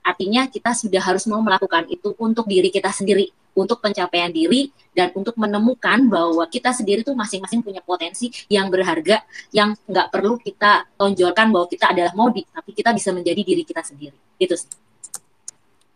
artinya 0.00 0.48
kita 0.48 0.72
sudah 0.72 1.04
harus 1.04 1.28
mau 1.28 1.44
melakukan 1.44 1.84
itu 1.92 2.16
untuk 2.16 2.48
diri 2.48 2.72
kita 2.72 2.88
sendiri, 2.88 3.28
untuk 3.58 3.82
pencapaian 3.82 4.30
diri 4.30 4.70
dan 4.94 5.10
untuk 5.18 5.34
menemukan 5.34 6.06
bahwa 6.06 6.46
kita 6.46 6.70
sendiri 6.70 7.02
tuh 7.02 7.18
masing-masing 7.18 7.58
punya 7.58 7.82
potensi 7.82 8.30
yang 8.46 8.70
berharga 8.70 9.26
yang 9.50 9.74
nggak 9.90 10.14
perlu 10.14 10.38
kita 10.38 10.86
tonjolkan 10.94 11.50
bahwa 11.50 11.66
kita 11.66 11.90
adalah 11.90 12.14
modi 12.14 12.46
tapi 12.46 12.70
kita 12.70 12.94
bisa 12.94 13.10
menjadi 13.10 13.42
diri 13.42 13.66
kita 13.66 13.82
sendiri. 13.82 14.14
Itu 14.38 14.54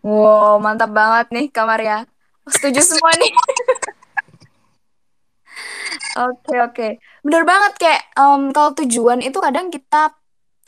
wow 0.02 0.58
mantap 0.58 0.90
banget 0.90 1.30
nih 1.30 1.46
Kamaria 1.54 2.02
setuju 2.50 2.82
semua 2.82 3.14
nih. 3.14 3.30
Oke 6.12 6.52
oke, 6.60 6.88
bener 7.24 7.42
banget 7.48 7.72
kayak 7.80 8.02
um, 8.20 8.52
kalau 8.52 8.76
tujuan 8.76 9.24
itu 9.24 9.40
kadang 9.40 9.72
kita 9.72 10.12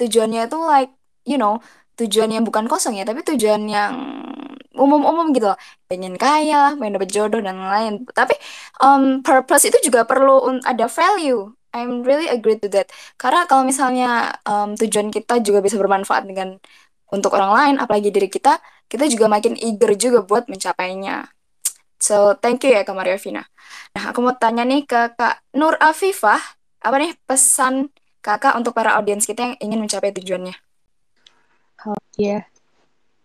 tujuannya 0.00 0.48
itu 0.48 0.56
like 0.64 0.92
you 1.28 1.36
know 1.36 1.60
tujuan 2.00 2.32
yang 2.32 2.48
bukan 2.48 2.64
kosong 2.64 2.96
ya, 2.96 3.04
tapi 3.04 3.20
tujuan 3.20 3.68
yang 3.68 3.92
umum-umum 4.84 5.32
gitu 5.32 5.50
loh. 5.52 5.58
Pengen 5.88 6.14
kaya, 6.20 6.76
pengen 6.76 7.00
dapet 7.00 7.10
jodoh 7.10 7.40
dan 7.40 7.56
lain-lain. 7.56 8.04
Tapi 8.12 8.36
um, 8.84 9.24
purpose 9.24 9.68
itu 9.68 9.78
juga 9.90 10.04
perlu 10.04 10.60
ada 10.64 10.86
value. 10.86 11.50
I'm 11.74 12.06
really 12.06 12.30
agree 12.30 12.60
to 12.62 12.70
that. 12.70 12.92
Karena 13.18 13.50
kalau 13.50 13.66
misalnya 13.66 14.38
um, 14.46 14.78
tujuan 14.78 15.10
kita 15.10 15.42
juga 15.42 15.58
bisa 15.58 15.74
bermanfaat 15.74 16.22
dengan 16.28 16.60
untuk 17.10 17.34
orang 17.34 17.50
lain, 17.50 17.74
apalagi 17.82 18.14
diri 18.14 18.30
kita, 18.30 18.62
kita 18.86 19.10
juga 19.10 19.26
makin 19.26 19.58
eager 19.58 19.90
juga 19.98 20.22
buat 20.22 20.46
mencapainya. 20.46 21.26
So, 21.98 22.36
thank 22.38 22.62
you 22.62 22.74
ya 22.74 22.84
Kak 22.84 22.94
Maria 22.94 23.16
Vina. 23.18 23.42
Nah, 23.96 24.12
aku 24.12 24.20
mau 24.20 24.34
tanya 24.36 24.62
nih 24.66 24.84
ke 24.84 25.16
Kak 25.16 25.56
Nur 25.56 25.74
Afifah, 25.80 26.42
apa 26.84 26.96
nih 27.00 27.16
pesan 27.24 27.88
Kakak 28.24 28.56
untuk 28.56 28.72
para 28.72 28.96
audiens 28.96 29.24
kita 29.24 29.40
yang 29.40 29.54
ingin 29.60 29.78
mencapai 29.84 30.12
tujuannya? 30.12 30.56
Oh 31.84 31.96
iya, 32.16 32.48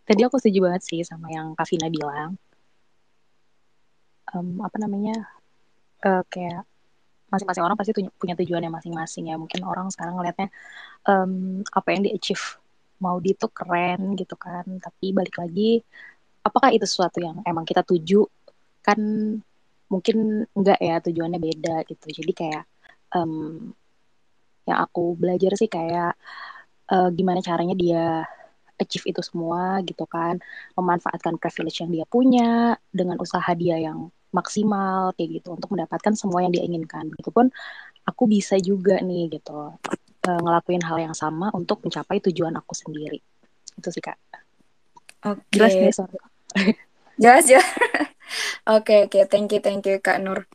tadi 0.09 0.25
aku 0.25 0.41
setuju 0.41 0.65
banget 0.65 0.81
sih 0.89 1.05
sama 1.05 1.29
yang 1.29 1.53
Kak 1.53 1.69
Vina 1.69 1.85
bilang. 1.93 2.33
Um, 4.33 4.61
apa 4.65 4.77
namanya, 4.81 5.29
uh, 6.01 6.25
kayak 6.25 6.65
masing-masing 7.29 7.61
orang 7.61 7.77
pasti 7.77 7.93
punya 7.93 8.33
tujuannya 8.33 8.73
masing-masing 8.73 9.29
ya. 9.29 9.37
Mungkin 9.37 9.61
orang 9.61 9.93
sekarang 9.93 10.17
ngelihatnya 10.17 10.49
um, 11.05 11.61
apa 11.61 11.87
yang 11.93 12.01
di-achieve 12.09 12.57
mau 12.97 13.21
di 13.21 13.37
itu 13.37 13.45
keren 13.53 14.17
gitu 14.17 14.33
kan. 14.33 14.65
Tapi 14.65 15.13
balik 15.13 15.37
lagi, 15.37 15.77
apakah 16.41 16.73
itu 16.73 16.89
sesuatu 16.89 17.21
yang 17.21 17.45
emang 17.45 17.69
kita 17.69 17.85
tuju? 17.85 18.25
Kan 18.81 18.99
mungkin 19.89 20.45
enggak 20.57 20.79
ya 20.81 20.97
tujuannya 21.05 21.37
beda 21.37 21.85
gitu. 21.85 22.07
Jadi 22.09 22.31
kayak 22.33 22.63
um, 23.13 23.73
yang 24.65 24.79
aku 24.85 25.17
belajar 25.17 25.53
sih 25.57 25.69
kayak 25.69 26.17
uh, 26.93 27.09
gimana 27.13 27.41
caranya 27.41 27.73
dia 27.77 28.05
achieve 28.79 29.05
itu 29.11 29.21
semua 29.21 29.83
gitu 29.83 30.07
kan. 30.09 30.39
Memanfaatkan 30.79 31.37
privilege 31.37 31.83
yang 31.83 31.91
dia 31.91 32.05
punya 32.07 32.79
dengan 32.89 33.19
usaha 33.19 33.47
dia 33.53 33.77
yang 33.77 34.09
maksimal 34.29 35.13
kayak 35.17 35.41
gitu 35.41 35.57
untuk 35.57 35.73
mendapatkan 35.73 36.13
semua 36.15 36.45
yang 36.45 36.51
dia 36.53 36.63
inginkan. 36.65 37.11
Gitu 37.13 37.29
pun 37.29 37.51
aku 38.07 38.23
bisa 38.25 38.57
juga 38.57 38.97
nih 39.01 39.29
gitu 39.37 39.73
uh, 40.25 40.39
ngelakuin 40.41 40.81
hal 40.81 40.97
yang 40.97 41.15
sama 41.15 41.53
untuk 41.53 41.85
mencapai 41.85 42.17
tujuan 42.25 42.57
aku 42.57 42.73
sendiri. 42.73 43.21
Itu 43.77 43.89
sih 43.93 44.01
kak. 44.01 44.17
Oke. 45.25 45.43
Okay. 45.43 45.55
jelas 45.55 45.73
nih 45.75 45.93
sorry. 45.93 46.17
Jelas 47.19 47.51
ya 47.51 47.59
oke 48.71 48.87
okay, 48.87 48.99
oke. 49.05 49.11
Okay. 49.11 49.23
thank 49.27 49.51
you 49.51 49.59
thank 49.59 49.83
you 49.83 49.99
kak 49.99 50.23
Nur. 50.23 50.47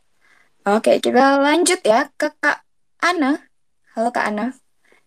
Oke 0.65 0.89
okay, 0.89 0.95
kita 0.97 1.37
lanjut 1.37 1.77
ya 1.85 2.09
ke 2.17 2.33
kak 2.41 2.65
Ana. 3.05 3.37
Halo 3.93 4.09
kak 4.09 4.33
Ana. 4.33 4.57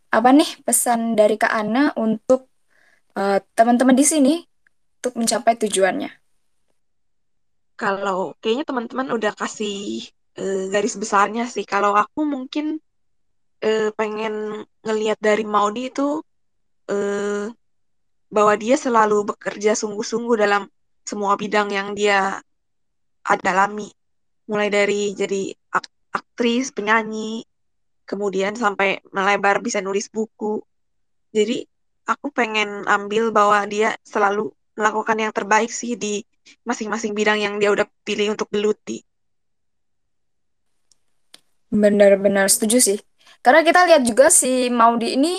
Apa 0.09 0.31
nih 0.33 0.62
pesan 0.62 1.19
dari 1.19 1.35
kak 1.35 1.51
Ana 1.51 1.91
untuk 1.99 2.47
Eh, 3.17 3.41
teman-teman 3.57 3.97
di 3.97 4.05
sini 4.05 4.35
untuk 5.01 5.17
mencapai 5.17 5.57
tujuannya? 5.57 6.11
Kalau 7.79 8.35
kayaknya 8.43 8.67
teman-teman 8.67 9.15
udah 9.15 9.33
kasih 9.39 10.03
uh, 10.35 10.67
garis 10.75 10.99
besarnya 10.99 11.47
sih. 11.47 11.63
Kalau 11.63 11.95
aku 11.95 12.27
mungkin 12.27 12.83
uh, 13.63 13.91
pengen 13.95 14.67
ngelihat 14.83 15.19
dari 15.23 15.47
Maudi 15.47 15.87
itu 15.87 16.19
uh, 16.91 17.47
bahwa 18.27 18.55
dia 18.59 18.75
selalu 18.75 19.31
bekerja 19.31 19.79
sungguh-sungguh 19.79 20.37
dalam 20.43 20.67
semua 21.07 21.39
bidang 21.39 21.71
yang 21.71 21.95
dia 21.95 22.43
alami. 23.23 23.95
Mulai 24.51 24.69
dari 24.75 25.15
jadi 25.15 25.55
aktris, 26.11 26.75
penyanyi, 26.75 27.47
kemudian 28.03 28.59
sampai 28.59 28.99
melebar 29.15 29.63
bisa 29.63 29.79
nulis 29.79 30.11
buku. 30.11 30.59
Jadi 31.31 31.63
aku 32.09 32.33
pengen 32.33 32.89
ambil 32.89 33.29
bahwa 33.29 33.61
dia 33.69 33.93
selalu 34.01 34.49
melakukan 34.73 35.21
yang 35.21 35.33
terbaik 35.37 35.69
sih 35.69 36.01
di 36.01 36.25
masing-masing 36.65 37.13
bidang 37.13 37.37
yang 37.37 37.61
dia 37.61 37.69
udah 37.69 37.85
pilih 38.09 38.33
untuk 38.33 38.49
geluti. 38.49 39.05
Benar-benar 41.69 42.49
setuju 42.49 42.81
sih. 42.81 42.99
Karena 43.45 43.61
kita 43.61 43.85
lihat 43.85 44.03
juga 44.09 44.33
si 44.33 44.73
Maudi 44.73 45.21
ini 45.21 45.37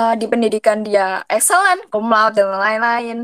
uh, 0.00 0.14
di 0.16 0.24
pendidikan 0.24 0.80
dia 0.80 1.20
excellent, 1.28 1.84
cum 1.92 2.08
laude 2.08 2.40
dan 2.40 2.56
lain-lain. 2.56 3.18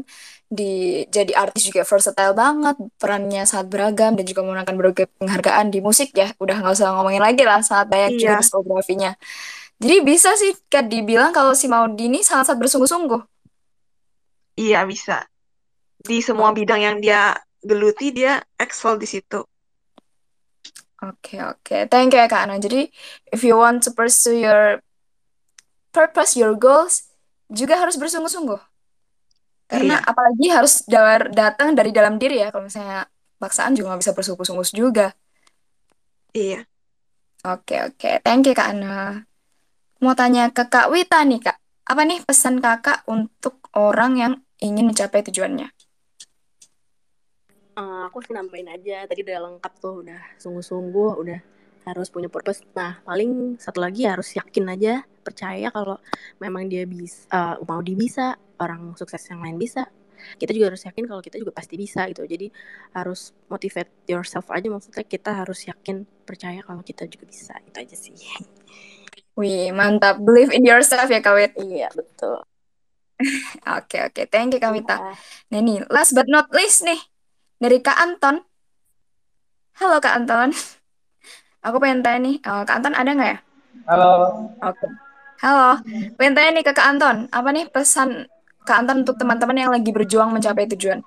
Di 0.52 1.04
jadi 1.08 1.32
artis 1.32 1.64
juga 1.72 1.80
versatile 1.80 2.36
banget, 2.36 2.76
perannya 3.00 3.48
sangat 3.48 3.72
beragam 3.72 4.12
dan 4.12 4.24
juga 4.28 4.44
menggunakan 4.44 4.74
berbagai 4.76 5.06
penghargaan 5.16 5.72
di 5.72 5.80
musik 5.80 6.12
ya. 6.12 6.28
Udah 6.36 6.60
nggak 6.60 6.76
usah 6.76 6.92
ngomongin 6.92 7.24
lagi 7.24 7.40
lah, 7.48 7.64
sangat 7.64 7.88
banyak 7.88 8.20
iya. 8.20 8.20
juga 8.20 8.34
diskografinya. 8.44 9.16
Jadi 9.82 9.96
bisa 10.06 10.30
sih 10.38 10.54
Kak 10.70 10.86
dibilang 10.86 11.34
kalau 11.34 11.58
si 11.58 11.66
Maudi 11.66 12.06
ini 12.06 12.22
sangat-sangat 12.22 12.62
bersungguh-sungguh. 12.62 13.18
Iya 14.54 14.86
bisa. 14.86 15.26
Di 15.98 16.22
semua 16.22 16.54
bidang 16.54 16.78
yang 16.78 16.96
dia 17.02 17.34
geluti 17.58 18.14
dia 18.14 18.38
excel 18.62 18.94
di 18.94 19.10
situ. 19.10 19.42
Oke 21.02 21.34
okay, 21.34 21.38
oke, 21.42 21.58
okay. 21.66 21.80
thank 21.90 22.14
you 22.14 22.22
ya 22.22 22.30
Kak 22.30 22.46
Ana. 22.46 22.62
Jadi 22.62 22.86
if 23.34 23.42
you 23.42 23.58
want 23.58 23.82
to 23.82 23.90
pursue 23.90 24.38
your 24.38 24.78
purpose, 25.90 26.38
your 26.38 26.54
goals, 26.54 27.10
juga 27.50 27.74
harus 27.74 27.98
bersungguh-sungguh. 27.98 28.62
Karena 29.66 29.98
iya. 29.98 30.06
apalagi 30.06 30.46
harus 30.46 30.86
datang 31.34 31.74
dari 31.74 31.90
dalam 31.90 32.22
diri 32.22 32.38
ya. 32.38 32.54
Kalau 32.54 32.70
misalnya 32.70 33.10
paksaan 33.42 33.74
juga 33.74 33.90
nggak 33.90 34.02
bisa 34.06 34.14
bersungguh-sungguh 34.14 34.66
juga. 34.70 35.10
Iya. 36.30 36.70
Oke 37.42 37.74
okay, 37.74 37.78
oke, 37.82 37.98
okay. 37.98 38.14
thank 38.22 38.46
you 38.46 38.54
Kak 38.54 38.78
Ana 38.78 39.26
mau 40.02 40.18
tanya 40.18 40.50
ke 40.50 40.66
Kak 40.66 40.90
Wita 40.90 41.22
nih 41.22 41.38
Kak. 41.38 41.56
Apa 41.86 42.02
nih 42.02 42.18
pesan 42.26 42.58
Kakak 42.58 43.06
untuk 43.06 43.70
orang 43.78 44.18
yang 44.18 44.32
ingin 44.58 44.90
mencapai 44.90 45.22
tujuannya? 45.22 45.70
Uh, 47.78 48.10
aku 48.10 48.18
sih 48.26 48.34
nambahin 48.34 48.66
aja. 48.66 49.06
Tadi 49.06 49.22
udah 49.22 49.38
lengkap 49.46 49.72
tuh, 49.78 50.02
udah 50.02 50.20
sungguh-sungguh, 50.42 51.10
udah 51.22 51.38
harus 51.86 52.10
punya 52.10 52.26
purpose. 52.26 52.66
Nah, 52.74 52.98
paling 53.06 53.62
satu 53.62 53.78
lagi 53.78 54.02
harus 54.02 54.34
yakin 54.34 54.74
aja, 54.74 55.06
percaya 55.22 55.70
kalau 55.70 55.94
memang 56.42 56.66
dia 56.66 56.82
bisa, 56.82 57.30
uh, 57.30 57.54
mau 57.62 57.78
dia 57.78 57.94
bisa, 57.94 58.34
orang 58.58 58.98
sukses 58.98 59.22
yang 59.30 59.38
lain 59.38 59.54
bisa. 59.54 59.86
Kita 60.38 60.50
juga 60.50 60.74
harus 60.74 60.82
yakin 60.82 61.06
kalau 61.06 61.22
kita 61.22 61.38
juga 61.38 61.54
pasti 61.54 61.78
bisa 61.78 62.10
gitu. 62.10 62.26
Jadi 62.26 62.50
harus 62.94 63.34
motivate 63.46 64.06
yourself 64.10 64.50
aja 64.50 64.66
maksudnya 64.66 65.06
kita 65.06 65.30
harus 65.30 65.66
yakin 65.66 66.06
percaya 66.26 66.62
kalau 66.66 66.82
kita 66.82 67.06
juga 67.06 67.26
bisa. 67.26 67.54
Itu 67.62 67.78
aja 67.78 67.94
sih. 67.94 68.14
Wih, 69.32 69.72
mantap. 69.72 70.20
Believe 70.20 70.52
in 70.52 70.64
yourself 70.64 71.08
ya, 71.08 71.24
Kawit. 71.24 71.56
Iya, 71.56 71.88
betul. 71.96 72.44
Oke, 73.78 74.02
oke. 74.02 74.26
Thank 74.26 74.58
you, 74.58 74.60
Kawita. 74.60 74.98
Iya. 74.98 75.14
Nah, 75.54 75.58
ini 75.62 75.74
last 75.94 76.10
but 76.10 76.26
not 76.26 76.50
least 76.50 76.82
nih. 76.82 76.98
Dari 77.62 77.78
Kak 77.78 77.94
Anton. 77.94 78.42
Halo, 79.78 80.02
Kak 80.02 80.18
Anton. 80.18 80.50
Aku 81.66 81.78
pengen 81.78 82.02
tanya 82.02 82.18
nih, 82.18 82.36
uh, 82.42 82.66
Kak 82.66 82.82
Anton 82.82 82.98
ada 82.98 83.10
nggak 83.14 83.30
ya? 83.30 83.38
Halo. 83.86 84.10
Oke. 84.58 84.86
Halo. 85.38 85.78
Pengen 86.18 86.34
tanya 86.34 86.50
nih 86.58 86.64
ke 86.66 86.72
Kak 86.74 86.88
Anton. 86.98 87.16
Apa 87.30 87.48
nih 87.54 87.70
pesan 87.70 88.26
Kak 88.66 88.82
Anton 88.82 89.06
untuk 89.06 89.14
teman-teman 89.22 89.54
yang 89.54 89.70
lagi 89.70 89.94
berjuang 89.94 90.34
mencapai 90.34 90.66
tujuan? 90.74 90.98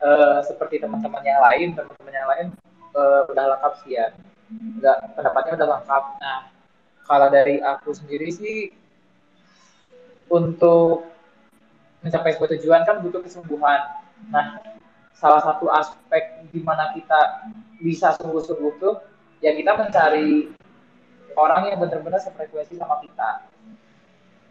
Uh, 0.00 0.40
seperti 0.48 0.80
teman-teman 0.80 1.20
yang 1.20 1.44
lain, 1.44 1.76
teman-teman 1.76 2.14
yang 2.16 2.28
lain 2.32 2.46
uh, 2.94 3.28
udah 3.28 3.44
lengkap 3.56 3.72
sih 3.84 4.00
ya 4.00 4.08
nggak 4.50 5.14
pendapatnya 5.14 5.52
udah 5.62 5.68
lengkap. 5.78 6.04
Nah, 6.18 6.40
kalau 7.06 7.28
dari 7.30 7.62
aku 7.62 7.94
sendiri 7.94 8.28
sih 8.34 8.58
untuk 10.30 11.06
mencapai 12.02 12.34
sebuah 12.34 12.50
tujuan 12.58 12.82
kan 12.86 13.02
butuh 13.02 13.22
kesembuhan. 13.22 13.80
Nah, 14.30 14.62
salah 15.14 15.42
satu 15.42 15.68
aspek 15.70 16.46
di 16.50 16.60
mana 16.62 16.94
kita 16.96 17.50
bisa 17.78 18.16
sungguh-sungguh 18.18 18.72
tuh 18.80 18.94
ya 19.44 19.52
kita 19.56 19.76
mencari 19.76 20.48
orang 21.36 21.72
yang 21.72 21.78
benar-benar 21.80 22.20
sefrekuensi 22.20 22.76
sama 22.76 23.00
kita. 23.04 23.46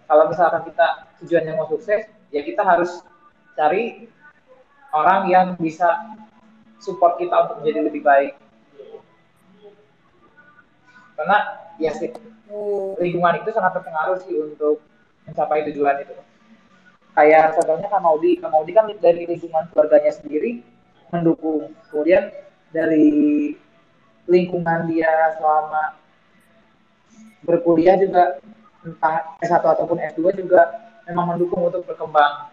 Kalau 0.10 0.26
misalkan 0.26 0.66
kita 0.66 1.06
tujuannya 1.22 1.54
mau 1.54 1.70
sukses, 1.70 2.10
ya 2.34 2.41
kita 2.41 2.66
harus 2.66 3.06
cari 3.54 4.10
orang 4.89 5.30
yang 5.30 5.47
bisa 5.60 6.18
support 6.82 7.22
kita 7.22 7.45
untuk 7.45 7.62
menjadi 7.62 7.80
lebih 7.91 8.02
baik 8.02 8.34
karena 11.20 11.38
ya 11.76 11.91
sih 11.91 12.15
lingkungan 12.95 13.43
itu 13.43 13.51
sangat 13.51 13.76
berpengaruh 13.76 14.17
sih 14.24 14.39
untuk 14.39 14.80
mencapai 15.28 15.67
tujuan 15.70 15.99
itu. 15.99 16.15
Kayak 17.11 17.59
contohnya 17.59 17.91
Kak 17.91 17.99
Maudi. 17.99 18.39
Kak 18.39 18.49
Maudi 18.49 18.72
kan 18.72 18.88
dari 19.03 19.28
lingkungan 19.28 19.67
keluarganya 19.76 20.15
sendiri 20.15 20.63
mendukung. 21.11 21.76
Kemudian 21.91 22.32
dari 22.72 23.51
lingkungan 24.32 24.88
dia 24.88 25.36
selama 25.36 25.99
berkuliah 27.43 27.99
juga 27.99 28.39
entah 28.88 29.36
S1 29.43 29.59
ataupun 29.59 29.99
S2 30.15 30.39
juga 30.39 30.72
memang 31.03 31.36
mendukung 31.36 31.67
untuk 31.67 31.84
berkembang. 31.84 32.47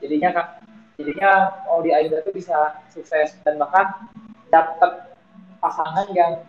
Jadinya 0.00 0.32
kak 0.32 0.48
jadinya 0.96 1.52
Maudi 1.68 1.92
Ayunda 1.92 2.24
itu 2.24 2.32
bisa 2.32 2.80
sukses 2.88 3.36
dan 3.44 3.60
bahkan 3.60 4.08
dapat 4.48 5.12
pasangan 5.60 6.08
yang 6.16 6.40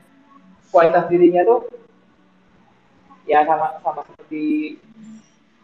kualitas 0.72 1.05
dirinya 1.07 1.41
tuh 1.47 1.68
ya 3.28 3.43
sama 3.43 3.80
sama 3.84 4.01
seperti 4.07 4.78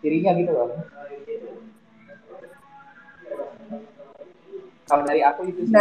dirinya 0.03 0.31
gitu 0.35 0.51
loh. 0.51 0.69
Kalau 4.83 5.03
dari 5.07 5.23
aku 5.23 5.47
itu 5.47 5.63
sih 5.67 5.79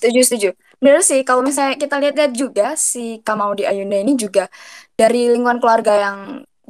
setuju 0.00 0.20
setuju. 0.24 0.48
Benar 0.80 1.04
sih 1.04 1.20
kalau 1.28 1.44
misalnya 1.44 1.76
kita 1.76 2.00
lihat-lihat 2.00 2.32
juga 2.32 2.72
si 2.72 3.20
Kamaudi 3.20 3.68
Ayunda 3.68 4.00
ini 4.00 4.16
juga 4.16 4.48
dari 4.96 5.28
lingkungan 5.28 5.60
keluarga 5.60 5.92
yang 5.92 6.18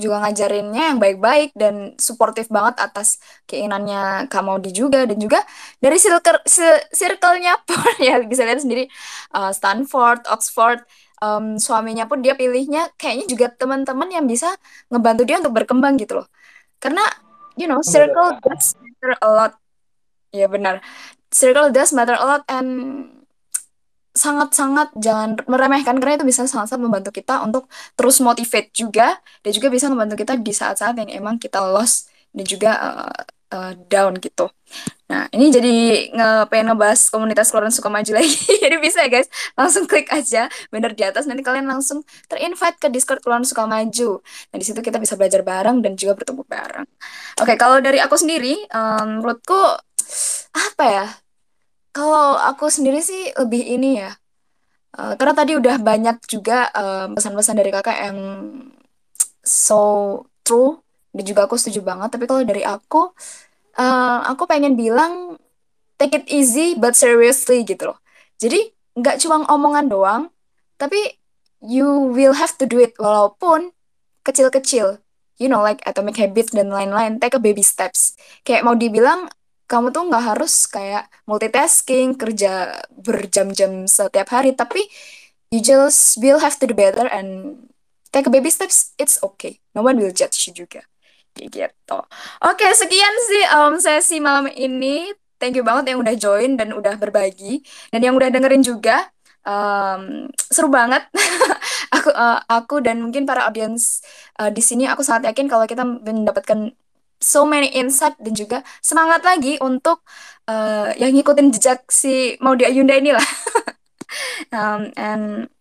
juga 0.00 0.24
ngajarinnya 0.24 0.96
yang 0.96 0.98
baik-baik 0.98 1.52
dan 1.52 1.94
suportif 2.00 2.48
banget 2.48 2.80
atas 2.80 3.20
keinginannya 3.44 4.26
Kamaudi 4.32 4.72
juga. 4.72 5.04
Dan 5.04 5.20
juga 5.20 5.44
dari 5.78 6.00
circle 6.00 6.42
circle-nya 6.90 7.60
pun 7.68 7.94
ya 8.08 8.18
bisa 8.24 8.48
lihat 8.48 8.64
sendiri 8.64 8.88
uh, 9.36 9.52
Stanford, 9.52 10.24
Oxford 10.32 10.80
um, 11.20 11.60
suaminya 11.60 12.08
pun 12.08 12.24
dia 12.24 12.34
pilihnya 12.34 12.90
kayaknya 12.96 13.26
juga 13.28 13.46
teman-teman 13.52 14.08
yang 14.08 14.24
bisa 14.26 14.56
ngebantu 14.88 15.22
dia 15.28 15.36
untuk 15.38 15.54
berkembang 15.54 16.00
gitu 16.00 16.24
loh. 16.24 16.26
Karena 16.80 17.04
you 17.60 17.68
know 17.68 17.84
circle 17.84 18.40
does 18.40 18.74
matter 18.80 19.12
a 19.20 19.28
lot. 19.28 19.52
Ya 20.32 20.48
benar. 20.48 20.80
Circle 21.30 21.70
does 21.70 21.92
matter 21.94 22.16
a 22.16 22.24
lot 22.26 22.42
and 22.50 23.06
sangat-sangat 24.20 24.92
jangan 25.00 25.40
meremehkan 25.48 25.96
karena 25.96 26.20
itu 26.20 26.28
bisa 26.28 26.44
sangat-sangat 26.44 26.84
membantu 26.84 27.10
kita 27.16 27.40
untuk 27.40 27.64
terus 27.96 28.20
motivate 28.20 28.68
juga 28.76 29.16
dan 29.40 29.50
juga 29.56 29.72
bisa 29.72 29.88
membantu 29.88 30.20
kita 30.20 30.36
di 30.36 30.52
saat-saat 30.52 31.00
yang 31.00 31.08
emang 31.08 31.40
kita 31.40 31.64
lost 31.64 32.12
dan 32.36 32.44
juga 32.44 32.70
uh, 32.76 33.22
uh, 33.50 33.72
down 33.90 34.16
gitu. 34.22 34.48
Nah, 35.10 35.26
ini 35.34 35.50
jadi 35.50 35.74
nge 36.14 36.30
pengen 36.46 36.70
ngebahas 36.70 37.10
komunitas 37.10 37.50
keluaran 37.50 37.74
suka 37.74 37.90
maju 37.90 38.12
lagi. 38.22 38.38
jadi 38.62 38.76
bisa 38.78 39.02
ya 39.02 39.10
guys, 39.10 39.28
langsung 39.58 39.84
klik 39.90 40.06
aja 40.14 40.46
bener 40.70 40.94
di 40.94 41.02
atas 41.02 41.26
nanti 41.26 41.42
kalian 41.42 41.66
langsung 41.66 42.06
terinvite 42.30 42.78
ke 42.78 42.88
Discord 42.92 43.20
keluaran 43.24 43.42
suka 43.42 43.66
maju. 43.66 44.22
Nah, 44.22 44.56
di 44.56 44.64
situ 44.64 44.78
kita 44.78 45.02
bisa 45.02 45.18
belajar 45.18 45.42
bareng 45.42 45.82
dan 45.82 45.98
juga 45.98 46.14
bertemu 46.14 46.42
bareng. 46.46 46.86
Oke, 47.42 47.58
kalau 47.58 47.82
dari 47.82 47.98
aku 47.98 48.14
sendiri, 48.14 48.54
um, 48.70 49.20
menurutku 49.20 49.58
apa 50.54 50.84
ya? 50.86 51.06
Kalau 51.90 52.38
aku 52.38 52.70
sendiri 52.70 53.02
sih 53.02 53.34
lebih 53.34 53.66
ini 53.66 53.98
ya. 53.98 54.14
Uh, 54.90 55.14
karena 55.14 55.34
tadi 55.34 55.54
udah 55.54 55.78
banyak 55.78 56.18
juga 56.26 56.70
pesan-pesan 57.14 57.54
dari 57.58 57.70
kakak 57.70 57.98
yang 58.10 58.18
so 59.46 59.82
true 60.42 60.82
dan 61.14 61.24
juga 61.26 61.46
aku 61.46 61.58
setuju 61.58 61.82
banget. 61.82 62.10
Tapi 62.14 62.24
kalau 62.26 62.42
dari 62.42 62.62
aku, 62.62 63.10
uh, 63.78 64.18
aku 64.26 64.46
pengen 64.46 64.74
bilang 64.78 65.38
take 65.98 66.14
it 66.14 66.26
easy 66.30 66.78
but 66.78 66.94
seriously 66.94 67.62
gitu 67.62 67.94
loh. 67.94 67.98
Jadi 68.38 68.70
nggak 68.98 69.22
cuma 69.22 69.46
omongan 69.46 69.86
doang, 69.86 70.22
tapi 70.80 71.18
you 71.62 71.86
will 72.10 72.34
have 72.34 72.56
to 72.58 72.66
do 72.66 72.80
it 72.80 72.96
walaupun 72.98 73.70
kecil-kecil. 74.26 75.02
You 75.40 75.48
know, 75.48 75.64
like 75.64 75.80
atomic 75.88 76.20
habits 76.20 76.52
dan 76.52 76.68
lain-lain. 76.68 77.16
Take 77.16 77.36
a 77.36 77.40
baby 77.40 77.64
steps. 77.64 78.12
Kayak 78.44 78.64
mau 78.68 78.76
dibilang 78.76 79.32
kamu 79.70 79.94
tuh 79.94 80.10
nggak 80.10 80.34
harus 80.34 80.66
kayak 80.66 81.06
multitasking 81.30 82.18
kerja 82.18 82.82
berjam-jam 82.90 83.86
setiap 83.86 84.26
hari 84.34 84.50
tapi 84.50 84.82
you 85.54 85.62
just 85.62 86.18
will 86.18 86.42
have 86.42 86.58
to 86.58 86.66
do 86.66 86.74
better 86.74 87.06
and 87.06 87.54
take 88.10 88.26
baby 88.26 88.50
steps 88.50 88.98
it's 88.98 89.22
okay. 89.22 89.62
No 89.70 89.86
one 89.86 90.02
will 90.02 90.10
judge 90.10 90.50
you 90.50 90.66
juga. 90.66 90.82
Gitu. 91.38 91.98
Oke 92.42 92.66
sekian 92.74 93.14
sih 93.30 93.44
um, 93.54 93.74
sesi 93.78 94.18
malam 94.18 94.50
ini. 94.50 95.14
Thank 95.40 95.56
you 95.56 95.64
banget 95.64 95.94
yang 95.94 96.04
udah 96.04 96.14
join 96.18 96.58
dan 96.58 96.74
udah 96.74 96.98
berbagi. 97.00 97.64
Dan 97.94 98.04
yang 98.04 98.18
udah 98.18 98.28
dengerin 98.28 98.60
juga 98.60 99.08
um, 99.46 100.26
seru 100.36 100.68
banget. 100.68 101.06
Aku 101.96 102.06
uh, 102.14 102.38
aku 102.46 102.78
dan 102.78 103.02
mungkin 103.02 103.26
para 103.26 103.50
audiens 103.50 103.98
uh, 104.38 104.46
di 104.46 104.62
sini 104.62 104.86
aku 104.86 105.02
sangat 105.02 105.34
yakin 105.34 105.50
kalau 105.50 105.66
kita 105.66 105.82
mendapatkan 105.82 106.70
so 107.20 107.44
many 107.44 107.68
insight 107.76 108.16
dan 108.16 108.32
juga 108.32 108.58
semangat 108.80 109.20
lagi 109.20 109.60
untuk 109.60 110.00
uh, 110.48 110.90
yang 110.96 111.12
ngikutin 111.12 111.52
jejak 111.52 111.84
si 111.92 112.40
Maudi 112.40 112.64
Ayunda 112.64 112.96
inilah. 112.96 113.28
um, 114.56 114.88
and 114.96 115.52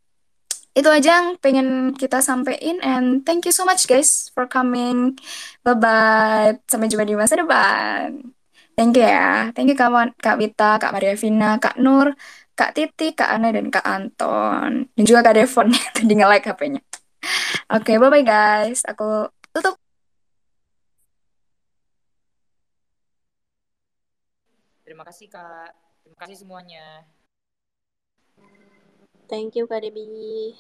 itu 0.74 0.88
aja 0.88 1.20
yang 1.20 1.28
pengen 1.44 1.92
kita 1.92 2.24
sampaikan 2.24 2.80
and 2.80 3.28
thank 3.28 3.44
you 3.44 3.52
so 3.52 3.68
much 3.68 3.84
guys 3.86 4.32
for 4.32 4.48
coming. 4.48 5.20
Bye 5.62 5.76
bye. 5.76 6.50
Sampai 6.66 6.88
jumpa 6.88 7.04
di 7.04 7.20
masa 7.20 7.36
depan. 7.36 8.32
Thank 8.80 8.96
you 8.96 9.04
ya. 9.04 9.52
Thank 9.52 9.76
you 9.76 9.78
kawan 9.78 10.16
Kak 10.16 10.40
Wita, 10.40 10.80
Kak 10.80 10.96
Maria 10.96 11.20
Vina, 11.20 11.60
Kak 11.60 11.76
Nur, 11.76 12.16
Kak 12.56 12.72
Titi, 12.72 13.12
Kak 13.12 13.28
Ana 13.28 13.52
dan 13.52 13.68
Kak 13.68 13.84
Anton 13.84 14.88
dan 14.88 15.04
juga 15.04 15.20
Kak 15.20 15.36
Devon 15.36 15.68
tadi 15.96 16.14
nge-like 16.16 16.48
HP-nya. 16.48 16.82
Oke, 17.76 17.94
okay, 17.94 17.96
bye 18.00 18.08
bye 18.08 18.24
guys. 18.24 18.88
Aku 18.88 19.28
tutup. 19.52 19.89
Terima 25.00 25.16
kasih 25.16 25.32
Kak. 25.32 25.72
Terima 26.04 26.18
kasih 26.20 26.38
semuanya. 26.44 27.08
Thank 29.32 29.56
you 29.56 29.64
Kak 29.64 29.80
Debbie. 29.80 30.60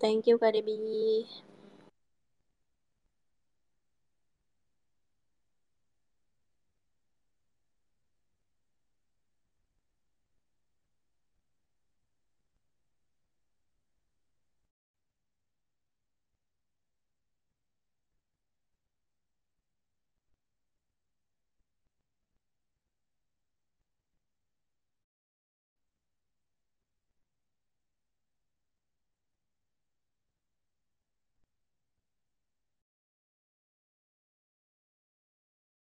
Thank 0.00 0.26
you 0.26 0.38
Kak 0.38 0.54
Debbie. 0.54 1.26